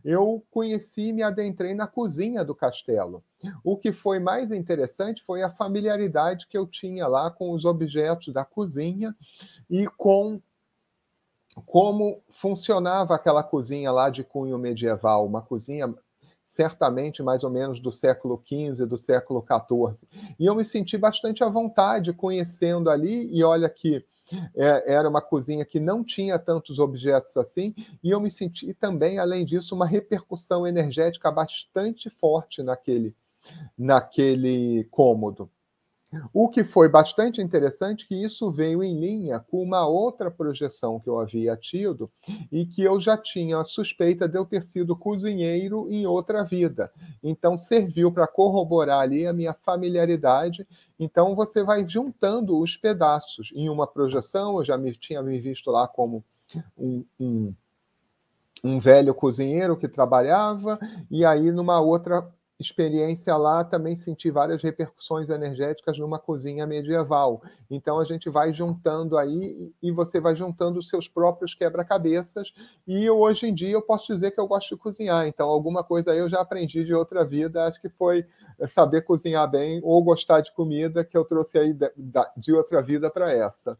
eu 0.03 0.43
conheci 0.51 1.07
e 1.07 1.13
me 1.13 1.23
adentrei 1.23 1.73
na 1.73 1.87
cozinha 1.87 2.43
do 2.43 2.53
castelo. 2.55 3.23
O 3.63 3.77
que 3.77 3.91
foi 3.91 4.19
mais 4.19 4.51
interessante 4.51 5.23
foi 5.23 5.41
a 5.41 5.49
familiaridade 5.49 6.47
que 6.47 6.57
eu 6.57 6.67
tinha 6.67 7.07
lá 7.07 7.31
com 7.31 7.51
os 7.51 7.65
objetos 7.65 8.33
da 8.33 8.43
cozinha 8.43 9.15
e 9.69 9.87
com 9.97 10.41
como 11.65 12.21
funcionava 12.29 13.15
aquela 13.15 13.43
cozinha 13.43 13.91
lá 13.91 14.09
de 14.09 14.23
cunho 14.23 14.57
medieval, 14.57 15.25
uma 15.25 15.41
cozinha 15.41 15.93
certamente 16.45 17.21
mais 17.21 17.43
ou 17.43 17.49
menos 17.49 17.79
do 17.79 17.91
século 17.91 18.41
XV, 18.45 18.85
do 18.85 18.97
século 18.97 19.45
XIV. 19.45 20.07
E 20.39 20.45
eu 20.45 20.55
me 20.55 20.65
senti 20.65 20.97
bastante 20.97 21.43
à 21.43 21.49
vontade 21.49 22.11
conhecendo 22.11 22.89
ali, 22.89 23.29
e 23.31 23.43
olha 23.43 23.69
que 23.69 24.03
é, 24.55 24.93
era 24.93 25.09
uma 25.09 25.21
cozinha 25.21 25.65
que 25.65 25.79
não 25.79 26.03
tinha 26.03 26.37
tantos 26.39 26.79
objetos 26.79 27.35
assim, 27.37 27.73
e 28.03 28.11
eu 28.11 28.19
me 28.19 28.31
senti 28.31 28.73
também, 28.73 29.19
além 29.19 29.45
disso, 29.45 29.75
uma 29.75 29.85
repercussão 29.85 30.65
energética 30.65 31.31
bastante 31.31 32.09
forte 32.09 32.63
naquele, 32.63 33.15
naquele 33.77 34.85
cômodo. 34.91 35.49
O 36.33 36.49
que 36.49 36.63
foi 36.63 36.89
bastante 36.89 37.41
interessante 37.41 38.07
que 38.07 38.15
isso 38.15 38.49
veio 38.51 38.83
em 38.83 38.99
linha 38.99 39.39
com 39.39 39.61
uma 39.61 39.87
outra 39.87 40.31
projeção 40.31 40.99
que 40.99 41.07
eu 41.07 41.19
havia 41.19 41.55
tido 41.55 42.09
e 42.51 42.65
que 42.65 42.81
eu 42.81 42.99
já 42.99 43.15
tinha 43.15 43.59
a 43.59 43.63
suspeita 43.63 44.27
de 44.27 44.37
eu 44.37 44.45
ter 44.45 44.63
sido 44.63 44.95
cozinheiro 44.95 45.87
em 45.91 46.07
outra 46.07 46.43
vida. 46.43 46.91
Então 47.23 47.57
serviu 47.57 48.11
para 48.11 48.27
corroborar 48.27 49.01
ali 49.01 49.27
a 49.27 49.33
minha 49.33 49.53
familiaridade. 49.53 50.67
Então 50.99 51.35
você 51.35 51.63
vai 51.63 51.87
juntando 51.87 52.57
os 52.57 52.75
pedaços. 52.75 53.51
Em 53.53 53.69
uma 53.69 53.85
projeção 53.85 54.57
eu 54.57 54.65
já 54.65 54.77
me, 54.77 54.95
tinha 54.95 55.21
me 55.21 55.39
visto 55.39 55.69
lá 55.69 55.87
como 55.87 56.23
um, 56.77 57.05
um 57.19 57.53
um 58.63 58.77
velho 58.77 59.13
cozinheiro 59.15 59.77
que 59.77 59.87
trabalhava, 59.87 60.77
e 61.09 61.23
aí 61.23 61.49
numa 61.51 61.79
outra 61.79 62.29
experiência 62.59 63.35
lá 63.37 63.63
também 63.63 63.97
senti 63.97 64.29
várias 64.29 64.61
repercussões 64.61 65.29
energéticas 65.29 65.97
numa 65.97 66.19
cozinha 66.19 66.67
medieval. 66.67 67.41
Então 67.71 67.99
a 67.99 68.03
gente 68.03 68.29
vai 68.29 68.53
juntando 68.53 69.17
aí 69.17 69.71
e 69.81 69.91
você 69.91 70.19
vai 70.19 70.35
juntando 70.35 70.77
os 70.79 70.89
seus 70.89 71.07
próprios 71.07 71.55
quebra-cabeças. 71.55 72.53
E 72.85 73.09
hoje 73.09 73.47
em 73.47 73.53
dia 73.53 73.71
eu 73.71 73.81
posso 73.81 74.13
dizer 74.13 74.31
que 74.31 74.39
eu 74.39 74.47
gosto 74.47 74.75
de 74.75 74.81
cozinhar. 74.81 75.25
Então 75.25 75.49
alguma 75.49 75.83
coisa 75.83 76.11
aí 76.11 76.19
eu 76.19 76.29
já 76.29 76.41
aprendi 76.41 76.83
de 76.83 76.93
outra 76.93 77.23
vida. 77.23 77.65
Acho 77.65 77.81
que 77.81 77.89
foi 77.89 78.25
saber 78.69 79.03
cozinhar 79.03 79.49
bem 79.49 79.79
ou 79.83 80.03
gostar 80.03 80.41
de 80.41 80.53
comida 80.53 81.05
que 81.05 81.17
eu 81.17 81.23
trouxe 81.23 81.57
aí 81.57 81.75
de 82.35 82.53
outra 82.53 82.81
vida 82.81 83.09
para 83.09 83.31
essa. 83.31 83.77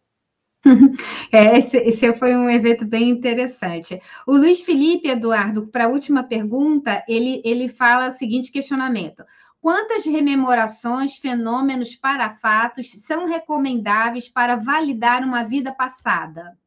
É, 1.32 1.58
esse, 1.58 1.78
esse, 1.78 2.14
foi 2.16 2.36
um 2.36 2.50
evento 2.50 2.86
bem 2.86 3.10
interessante. 3.10 4.00
O 4.26 4.36
Luiz 4.36 4.62
Felipe 4.62 5.08
Eduardo, 5.08 5.68
para 5.68 5.86
a 5.86 5.90
última 5.90 6.24
pergunta, 6.24 7.04
ele, 7.08 7.42
ele 7.46 7.70
fala 7.70 8.10
o 8.10 8.12
seguinte 8.12 8.52
questionamento: 8.52 9.24
quantas 9.62 10.06
rememorações, 10.06 11.18
fenômenos 11.18 11.96
para 11.96 12.36
fatos 12.36 12.92
são 12.92 13.28
recomendáveis 13.28 14.28
para 14.28 14.56
validar 14.56 15.24
uma 15.24 15.44
vida 15.44 15.72
passada? 15.72 16.58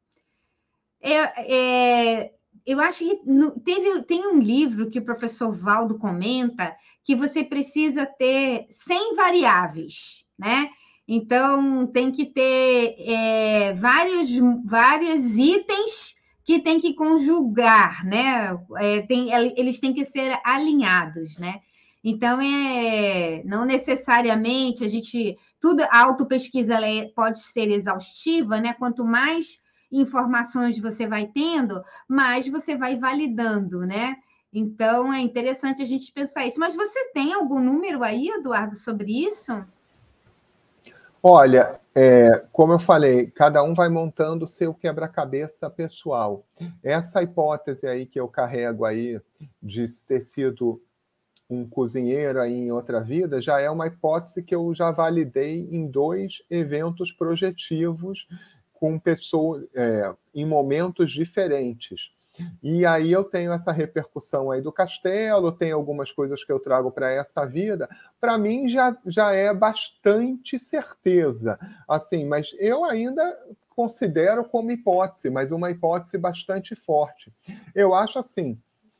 É, 1.00 2.22
é, 2.22 2.32
eu 2.64 2.80
acho 2.80 3.00
que 3.00 3.20
teve, 3.64 4.02
tem 4.04 4.26
um 4.28 4.38
livro 4.38 4.88
que 4.88 5.00
o 5.00 5.04
professor 5.04 5.52
Valdo 5.52 5.98
comenta 5.98 6.76
que 7.02 7.16
você 7.16 7.42
precisa 7.42 8.06
ter 8.06 8.66
100 8.70 9.16
variáveis, 9.16 10.24
né? 10.38 10.70
Então, 11.06 11.86
tem 11.86 12.12
que 12.12 12.26
ter 12.26 12.96
é, 12.98 13.74
vários, 13.74 14.30
vários 14.64 15.36
itens 15.36 16.22
que 16.44 16.60
tem 16.60 16.80
que 16.80 16.94
conjugar, 16.94 18.04
né? 18.04 18.56
É, 18.78 19.02
tem, 19.02 19.32
eles 19.56 19.78
têm 19.80 19.92
que 19.92 20.04
ser 20.04 20.38
alinhados, 20.44 21.38
né? 21.38 21.60
Então, 22.04 22.40
é, 22.40 23.42
não 23.44 23.64
necessariamente 23.64 24.84
a 24.84 24.88
gente. 24.88 25.36
Tudo, 25.60 25.82
a 25.82 26.00
autopesquisa 26.00 26.74
é, 26.80 27.08
pode 27.14 27.38
ser 27.40 27.70
exaustiva, 27.70 28.60
né? 28.60 28.74
Quanto 28.74 29.04
mais 29.04 29.60
informações 29.90 30.78
você 30.78 31.06
vai 31.06 31.28
tendo, 31.28 31.82
mais 32.08 32.48
você 32.48 32.76
vai 32.76 32.98
validando, 32.98 33.80
né? 33.80 34.16
Então, 34.52 35.12
é 35.12 35.20
interessante 35.20 35.80
a 35.80 35.84
gente 35.84 36.12
pensar 36.12 36.46
isso. 36.46 36.58
Mas 36.58 36.74
você 36.74 37.12
tem 37.12 37.32
algum 37.32 37.60
número 37.60 38.02
aí, 38.02 38.28
Eduardo, 38.28 38.74
sobre 38.74 39.26
isso? 39.26 39.64
Olha, 41.22 41.80
é, 41.94 42.44
como 42.50 42.72
eu 42.72 42.80
falei, 42.80 43.30
cada 43.30 43.62
um 43.62 43.74
vai 43.74 43.88
montando 43.88 44.44
o 44.44 44.48
seu 44.48 44.74
quebra-cabeça 44.74 45.70
pessoal. 45.70 46.44
Essa 46.82 47.22
hipótese 47.22 47.86
aí 47.86 48.06
que 48.06 48.18
eu 48.18 48.26
carrego 48.26 48.84
aí 48.84 49.20
de 49.62 49.86
ter 50.02 50.20
sido 50.22 50.82
um 51.48 51.68
cozinheiro 51.68 52.40
aí 52.40 52.52
em 52.52 52.72
outra 52.72 53.00
vida 53.00 53.40
já 53.40 53.60
é 53.60 53.70
uma 53.70 53.86
hipótese 53.86 54.42
que 54.42 54.54
eu 54.54 54.74
já 54.74 54.90
validei 54.90 55.68
em 55.70 55.86
dois 55.86 56.42
eventos 56.50 57.12
projetivos 57.12 58.26
com 58.72 58.98
pessoas 58.98 59.64
é, 59.74 60.12
em 60.34 60.44
momentos 60.44 61.12
diferentes. 61.12 62.10
E 62.62 62.86
aí 62.86 63.12
eu 63.12 63.24
tenho 63.24 63.52
essa 63.52 63.72
repercussão 63.72 64.50
aí 64.50 64.60
do 64.60 64.72
castelo, 64.72 65.52
tem 65.52 65.72
algumas 65.72 66.10
coisas 66.10 66.42
que 66.42 66.50
eu 66.52 66.58
trago 66.58 66.90
para 66.90 67.10
essa 67.10 67.44
vida. 67.44 67.88
Para 68.20 68.38
mim 68.38 68.68
já, 68.68 68.96
já 69.06 69.32
é 69.32 69.52
bastante 69.52 70.58
certeza, 70.58 71.58
assim, 71.86 72.24
mas 72.24 72.54
eu 72.58 72.84
ainda 72.84 73.38
considero 73.68 74.44
como 74.44 74.70
hipótese, 74.70 75.30
mas 75.30 75.50
uma 75.50 75.70
hipótese 75.70 76.16
bastante 76.18 76.74
forte. 76.74 77.32
Eu 77.74 77.94
acho 77.94 78.18
assim, 78.18 78.58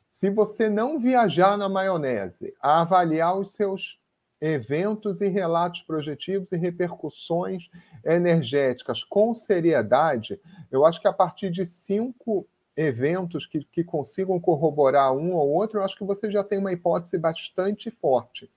se 0.09 0.29
você 0.29 0.69
não 0.69 0.99
viajar 0.99 1.57
na 1.57 1.67
maionese, 1.67 2.53
a 2.61 2.81
avaliar 2.81 3.37
os 3.37 3.51
seus 3.51 3.99
eventos 4.39 5.21
e 5.21 5.27
relatos 5.27 5.81
projetivos 5.83 6.51
e 6.51 6.57
repercussões 6.57 7.69
energéticas 8.03 9.03
com 9.03 9.33
seriedade, 9.33 10.39
eu 10.69 10.85
acho 10.85 10.99
que 10.99 11.07
a 11.07 11.13
partir 11.13 11.49
de 11.49 11.65
cinco 11.65 12.45
eventos 12.75 13.45
que, 13.45 13.63
que 13.65 13.83
consigam 13.83 14.39
corroborar 14.39 15.13
um 15.13 15.33
ou 15.33 15.49
outro, 15.49 15.79
eu 15.79 15.83
acho 15.83 15.97
que 15.97 16.03
você 16.03 16.31
já 16.31 16.43
tem 16.43 16.57
uma 16.57 16.73
hipótese 16.73 17.17
bastante 17.17 17.91
forte. 17.91 18.49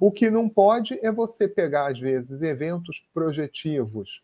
O 0.00 0.10
que 0.10 0.30
não 0.30 0.48
pode 0.48 0.98
é 1.04 1.10
você 1.10 1.48
pegar, 1.48 1.90
às 1.90 1.98
vezes, 1.98 2.42
eventos 2.42 3.04
projetivos 3.12 4.22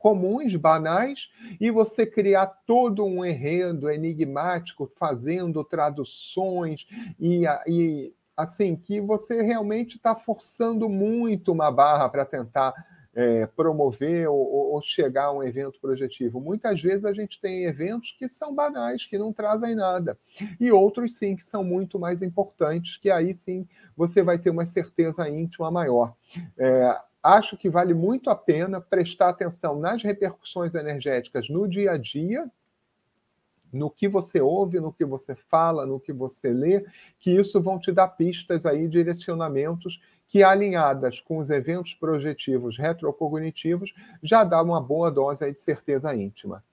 comuns, 0.00 0.56
banais, 0.56 1.28
e 1.60 1.70
você 1.70 2.06
criar 2.06 2.46
todo 2.66 3.04
um 3.04 3.22
enredo 3.22 3.90
enigmático, 3.90 4.90
fazendo 4.96 5.62
traduções 5.62 6.86
e, 7.20 7.44
e 7.66 8.12
assim, 8.34 8.74
que 8.74 8.98
você 8.98 9.42
realmente 9.42 9.96
está 9.96 10.16
forçando 10.16 10.88
muito 10.88 11.52
uma 11.52 11.70
barra 11.70 12.08
para 12.08 12.24
tentar 12.24 12.72
é, 13.20 13.44
promover 13.44 14.30
ou, 14.30 14.72
ou, 14.72 14.80
chegar 14.80 15.26
a 15.26 15.32
um 15.32 15.42
evento 15.42 15.78
projetivo. 15.78 16.40
Muitas 16.40 16.80
vezes 16.80 17.04
a 17.04 17.12
gente 17.12 17.38
tem 17.38 17.64
eventos 17.64 18.16
que 18.18 18.26
são 18.26 18.54
banais, 18.54 19.04
que 19.04 19.18
não 19.18 19.30
trazem 19.30 19.74
nada, 19.74 20.18
e 20.58 20.72
outros 20.72 21.18
sim 21.18 21.36
que 21.36 21.44
são 21.44 21.62
muito 21.62 21.98
mais 21.98 22.22
importantes, 22.22 22.96
que 22.96 23.10
aí 23.10 23.34
sim 23.34 23.68
você 23.94 24.22
vai 24.22 24.38
ter 24.38 24.48
uma 24.48 24.64
certeza 24.64 25.28
íntima 25.28 25.70
maior. 25.70 26.14
É, 26.56 26.98
acho 27.22 27.58
que 27.58 27.68
vale 27.68 27.92
muito 27.92 28.30
a 28.30 28.34
pena 28.34 28.80
prestar 28.80 29.28
atenção 29.28 29.78
nas 29.78 30.02
repercussões 30.02 30.74
energéticas 30.74 31.50
no 31.50 31.68
dia 31.68 31.92
a 31.92 31.96
dia 31.98 32.50
no 33.72 33.88
que 33.88 34.08
você 34.08 34.40
ouve, 34.40 34.80
no 34.80 34.92
que 34.92 35.04
você 35.04 35.32
fala, 35.34 35.86
no 35.86 36.00
que 36.00 36.12
você 36.12 36.52
lê, 36.52 36.84
que 37.20 37.30
isso 37.30 37.60
vão 37.60 37.78
te 37.78 37.92
dar 37.92 38.08
pistas 38.08 38.66
aí, 38.66 38.88
direcionamentos 38.88 40.00
que 40.30 40.44
alinhadas 40.44 41.20
com 41.20 41.38
os 41.38 41.50
eventos 41.50 41.92
projetivos 41.92 42.78
retrocognitivos 42.78 43.92
já 44.22 44.44
dá 44.44 44.62
uma 44.62 44.80
boa 44.80 45.10
dose 45.10 45.50
de 45.50 45.60
certeza 45.60 46.14
íntima. 46.14 46.64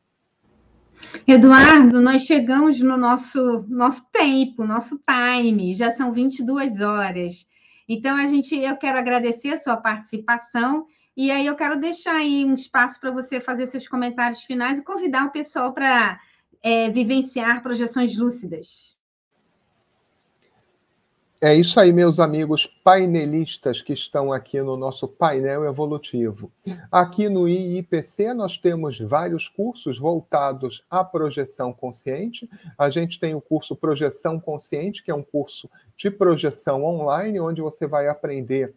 Eduardo, 1.27 1.99
nós 1.99 2.23
chegamos 2.23 2.79
no 2.79 2.97
nosso 2.97 3.65
nosso 3.67 4.07
tempo, 4.11 4.63
nosso 4.63 4.99
time, 4.99 5.75
já 5.75 5.91
são 5.91 6.13
22 6.13 6.81
horas. 6.81 7.47
Então 7.89 8.15
a 8.15 8.27
gente 8.27 8.55
eu 8.55 8.77
quero 8.77 8.97
agradecer 8.97 9.49
a 9.49 9.57
sua 9.57 9.77
participação 9.77 10.85
e 11.15 11.31
aí 11.31 11.45
eu 11.45 11.55
quero 11.55 11.79
deixar 11.79 12.15
aí 12.15 12.45
um 12.45 12.53
espaço 12.53 12.99
para 12.99 13.11
você 13.11 13.39
fazer 13.39 13.65
seus 13.65 13.87
comentários 13.87 14.43
finais 14.43 14.77
e 14.77 14.83
convidar 14.83 15.25
o 15.25 15.31
pessoal 15.31 15.73
para 15.73 16.19
é, 16.61 16.91
vivenciar 16.91 17.63
projeções 17.63 18.15
lúcidas. 18.15 18.96
É 21.39 21.53
isso 21.53 21.79
aí, 21.79 21.93
meus 21.93 22.19
amigos 22.19 22.65
painelistas 22.83 23.79
que 23.79 23.93
estão 23.93 24.33
aqui 24.33 24.59
no 24.59 24.75
nosso 24.75 25.07
painel 25.07 25.65
evolutivo. 25.65 26.51
Aqui 26.91 27.29
no 27.29 27.47
IIPC 27.47 28.33
nós 28.33 28.57
temos 28.57 28.99
vários 28.99 29.47
cursos 29.47 29.99
voltados 29.99 30.83
à 30.89 31.03
projeção 31.03 31.71
consciente. 31.71 32.49
A 32.75 32.89
gente 32.89 33.19
tem 33.19 33.35
o 33.35 33.41
curso 33.41 33.75
Projeção 33.75 34.39
Consciente, 34.39 35.03
que 35.03 35.11
é 35.11 35.13
um 35.13 35.21
curso 35.21 35.69
de 35.95 36.09
projeção 36.09 36.83
online, 36.83 37.39
onde 37.39 37.61
você 37.61 37.85
vai 37.85 38.07
aprender 38.07 38.73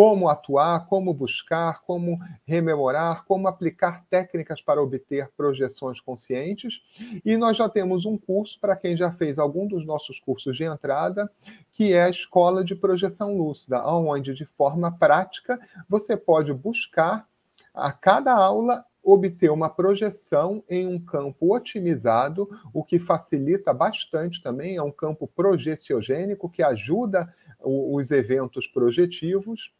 como 0.00 0.30
atuar, 0.30 0.86
como 0.86 1.12
buscar, 1.12 1.82
como 1.82 2.18
rememorar, 2.46 3.22
como 3.26 3.46
aplicar 3.46 4.02
técnicas 4.08 4.62
para 4.62 4.80
obter 4.80 5.28
projeções 5.36 6.00
conscientes. 6.00 6.80
E 7.22 7.36
nós 7.36 7.58
já 7.58 7.68
temos 7.68 8.06
um 8.06 8.16
curso 8.16 8.58
para 8.58 8.74
quem 8.74 8.96
já 8.96 9.12
fez 9.12 9.38
algum 9.38 9.66
dos 9.66 9.84
nossos 9.84 10.18
cursos 10.18 10.56
de 10.56 10.64
entrada, 10.64 11.30
que 11.74 11.92
é 11.92 12.04
a 12.04 12.08
Escola 12.08 12.64
de 12.64 12.74
Projeção 12.74 13.36
Lúcida, 13.36 13.86
onde 13.86 14.32
de 14.32 14.46
forma 14.46 14.90
prática 14.90 15.60
você 15.86 16.16
pode 16.16 16.50
buscar 16.54 17.28
a 17.74 17.92
cada 17.92 18.32
aula 18.32 18.82
obter 19.04 19.50
uma 19.50 19.68
projeção 19.68 20.64
em 20.66 20.86
um 20.86 20.98
campo 20.98 21.54
otimizado, 21.54 22.48
o 22.72 22.82
que 22.82 22.98
facilita 22.98 23.74
bastante 23.74 24.42
também, 24.42 24.76
é 24.76 24.82
um 24.82 24.90
campo 24.90 25.26
projeciogênico 25.26 26.48
que 26.48 26.62
ajuda 26.62 27.30
os 27.62 28.10
eventos 28.10 28.66
projetivos 28.66 29.70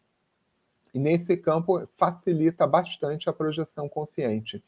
e 0.93 0.99
nesse 0.99 1.37
campo 1.37 1.87
facilita 1.97 2.67
bastante 2.67 3.29
a 3.29 3.33
projeção 3.33 3.89
consciente. 3.89 4.63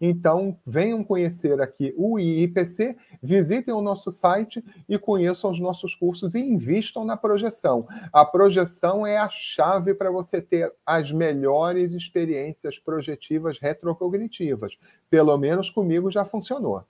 Então, 0.00 0.58
venham 0.66 1.04
conhecer 1.04 1.60
aqui 1.60 1.94
o 1.96 2.18
IIPC, 2.18 2.96
visitem 3.22 3.74
o 3.74 3.82
nosso 3.82 4.10
site 4.10 4.64
e 4.88 4.98
conheçam 4.98 5.50
os 5.50 5.60
nossos 5.60 5.94
cursos 5.94 6.34
e 6.34 6.40
invistam 6.40 7.04
na 7.04 7.16
projeção. 7.16 7.86
A 8.12 8.24
projeção 8.24 9.06
é 9.06 9.18
a 9.18 9.28
chave 9.28 9.94
para 9.94 10.10
você 10.10 10.40
ter 10.40 10.72
as 10.84 11.12
melhores 11.12 11.92
experiências 11.92 12.78
projetivas 12.78 13.58
retrocognitivas. 13.58 14.76
Pelo 15.10 15.36
menos 15.36 15.70
comigo 15.70 16.10
já 16.10 16.24
funcionou. 16.24 16.84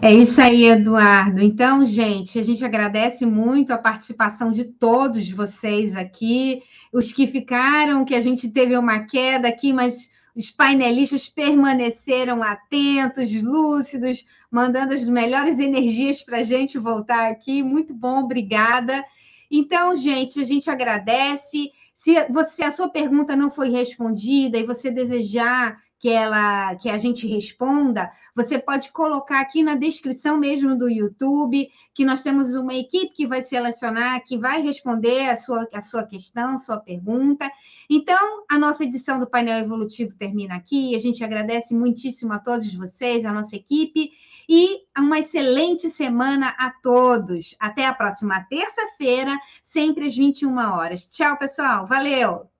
É 0.00 0.12
isso 0.12 0.40
aí, 0.40 0.64
Eduardo. 0.64 1.40
Então, 1.40 1.84
gente, 1.84 2.38
a 2.38 2.42
gente 2.42 2.64
agradece 2.64 3.26
muito 3.26 3.72
a 3.72 3.78
participação 3.78 4.50
de 4.50 4.64
todos 4.64 5.30
vocês 5.30 5.94
aqui, 5.94 6.62
os 6.92 7.12
que 7.12 7.26
ficaram, 7.26 8.04
que 8.04 8.14
a 8.14 8.20
gente 8.20 8.48
teve 8.48 8.76
uma 8.76 9.00
queda 9.00 9.48
aqui, 9.48 9.72
mas 9.72 10.10
os 10.34 10.50
painelistas 10.50 11.28
permaneceram 11.28 12.42
atentos, 12.42 13.30
lúcidos, 13.42 14.24
mandando 14.50 14.94
as 14.94 15.06
melhores 15.06 15.58
energias 15.58 16.22
para 16.22 16.38
a 16.38 16.42
gente 16.42 16.78
voltar 16.78 17.30
aqui. 17.30 17.62
Muito 17.62 17.94
bom, 17.94 18.20
obrigada. 18.20 19.04
Então, 19.50 19.94
gente, 19.94 20.40
a 20.40 20.44
gente 20.44 20.70
agradece. 20.70 21.70
Se 21.94 22.14
você 22.30 22.64
a 22.64 22.70
sua 22.70 22.88
pergunta 22.88 23.36
não 23.36 23.50
foi 23.50 23.68
respondida 23.70 24.58
e 24.58 24.66
você 24.66 24.90
desejar 24.90 25.76
que 26.02 26.08
ela 26.08 26.74
que 26.74 26.90
a 26.90 26.98
gente 26.98 27.28
responda, 27.28 28.10
você 28.34 28.58
pode 28.58 28.90
colocar 28.90 29.40
aqui 29.40 29.62
na 29.62 29.76
descrição 29.76 30.36
mesmo 30.36 30.76
do 30.76 30.90
YouTube, 30.90 31.70
que 31.94 32.04
nós 32.04 32.24
temos 32.24 32.56
uma 32.56 32.74
equipe 32.74 33.14
que 33.14 33.24
vai 33.24 33.40
selecionar, 33.40 34.24
que 34.24 34.36
vai 34.36 34.60
responder 34.60 35.30
a 35.30 35.36
sua, 35.36 35.68
a 35.72 35.80
sua 35.80 36.02
questão, 36.02 36.58
sua 36.58 36.78
pergunta. 36.78 37.48
Então, 37.88 38.42
a 38.50 38.58
nossa 38.58 38.82
edição 38.82 39.20
do 39.20 39.28
painel 39.28 39.60
evolutivo 39.60 40.16
termina 40.16 40.56
aqui. 40.56 40.92
A 40.96 40.98
gente 40.98 41.22
agradece 41.22 41.72
muitíssimo 41.72 42.32
a 42.32 42.40
todos 42.40 42.74
vocês, 42.74 43.24
a 43.24 43.32
nossa 43.32 43.54
equipe, 43.54 44.10
e 44.48 44.80
uma 44.98 45.20
excelente 45.20 45.88
semana 45.88 46.48
a 46.58 46.72
todos. 46.82 47.54
Até 47.60 47.86
a 47.86 47.94
próxima 47.94 48.44
terça-feira, 48.50 49.38
sempre 49.62 50.06
às 50.06 50.16
21 50.16 50.56
horas. 50.56 51.06
Tchau, 51.06 51.38
pessoal. 51.38 51.86
Valeu! 51.86 52.51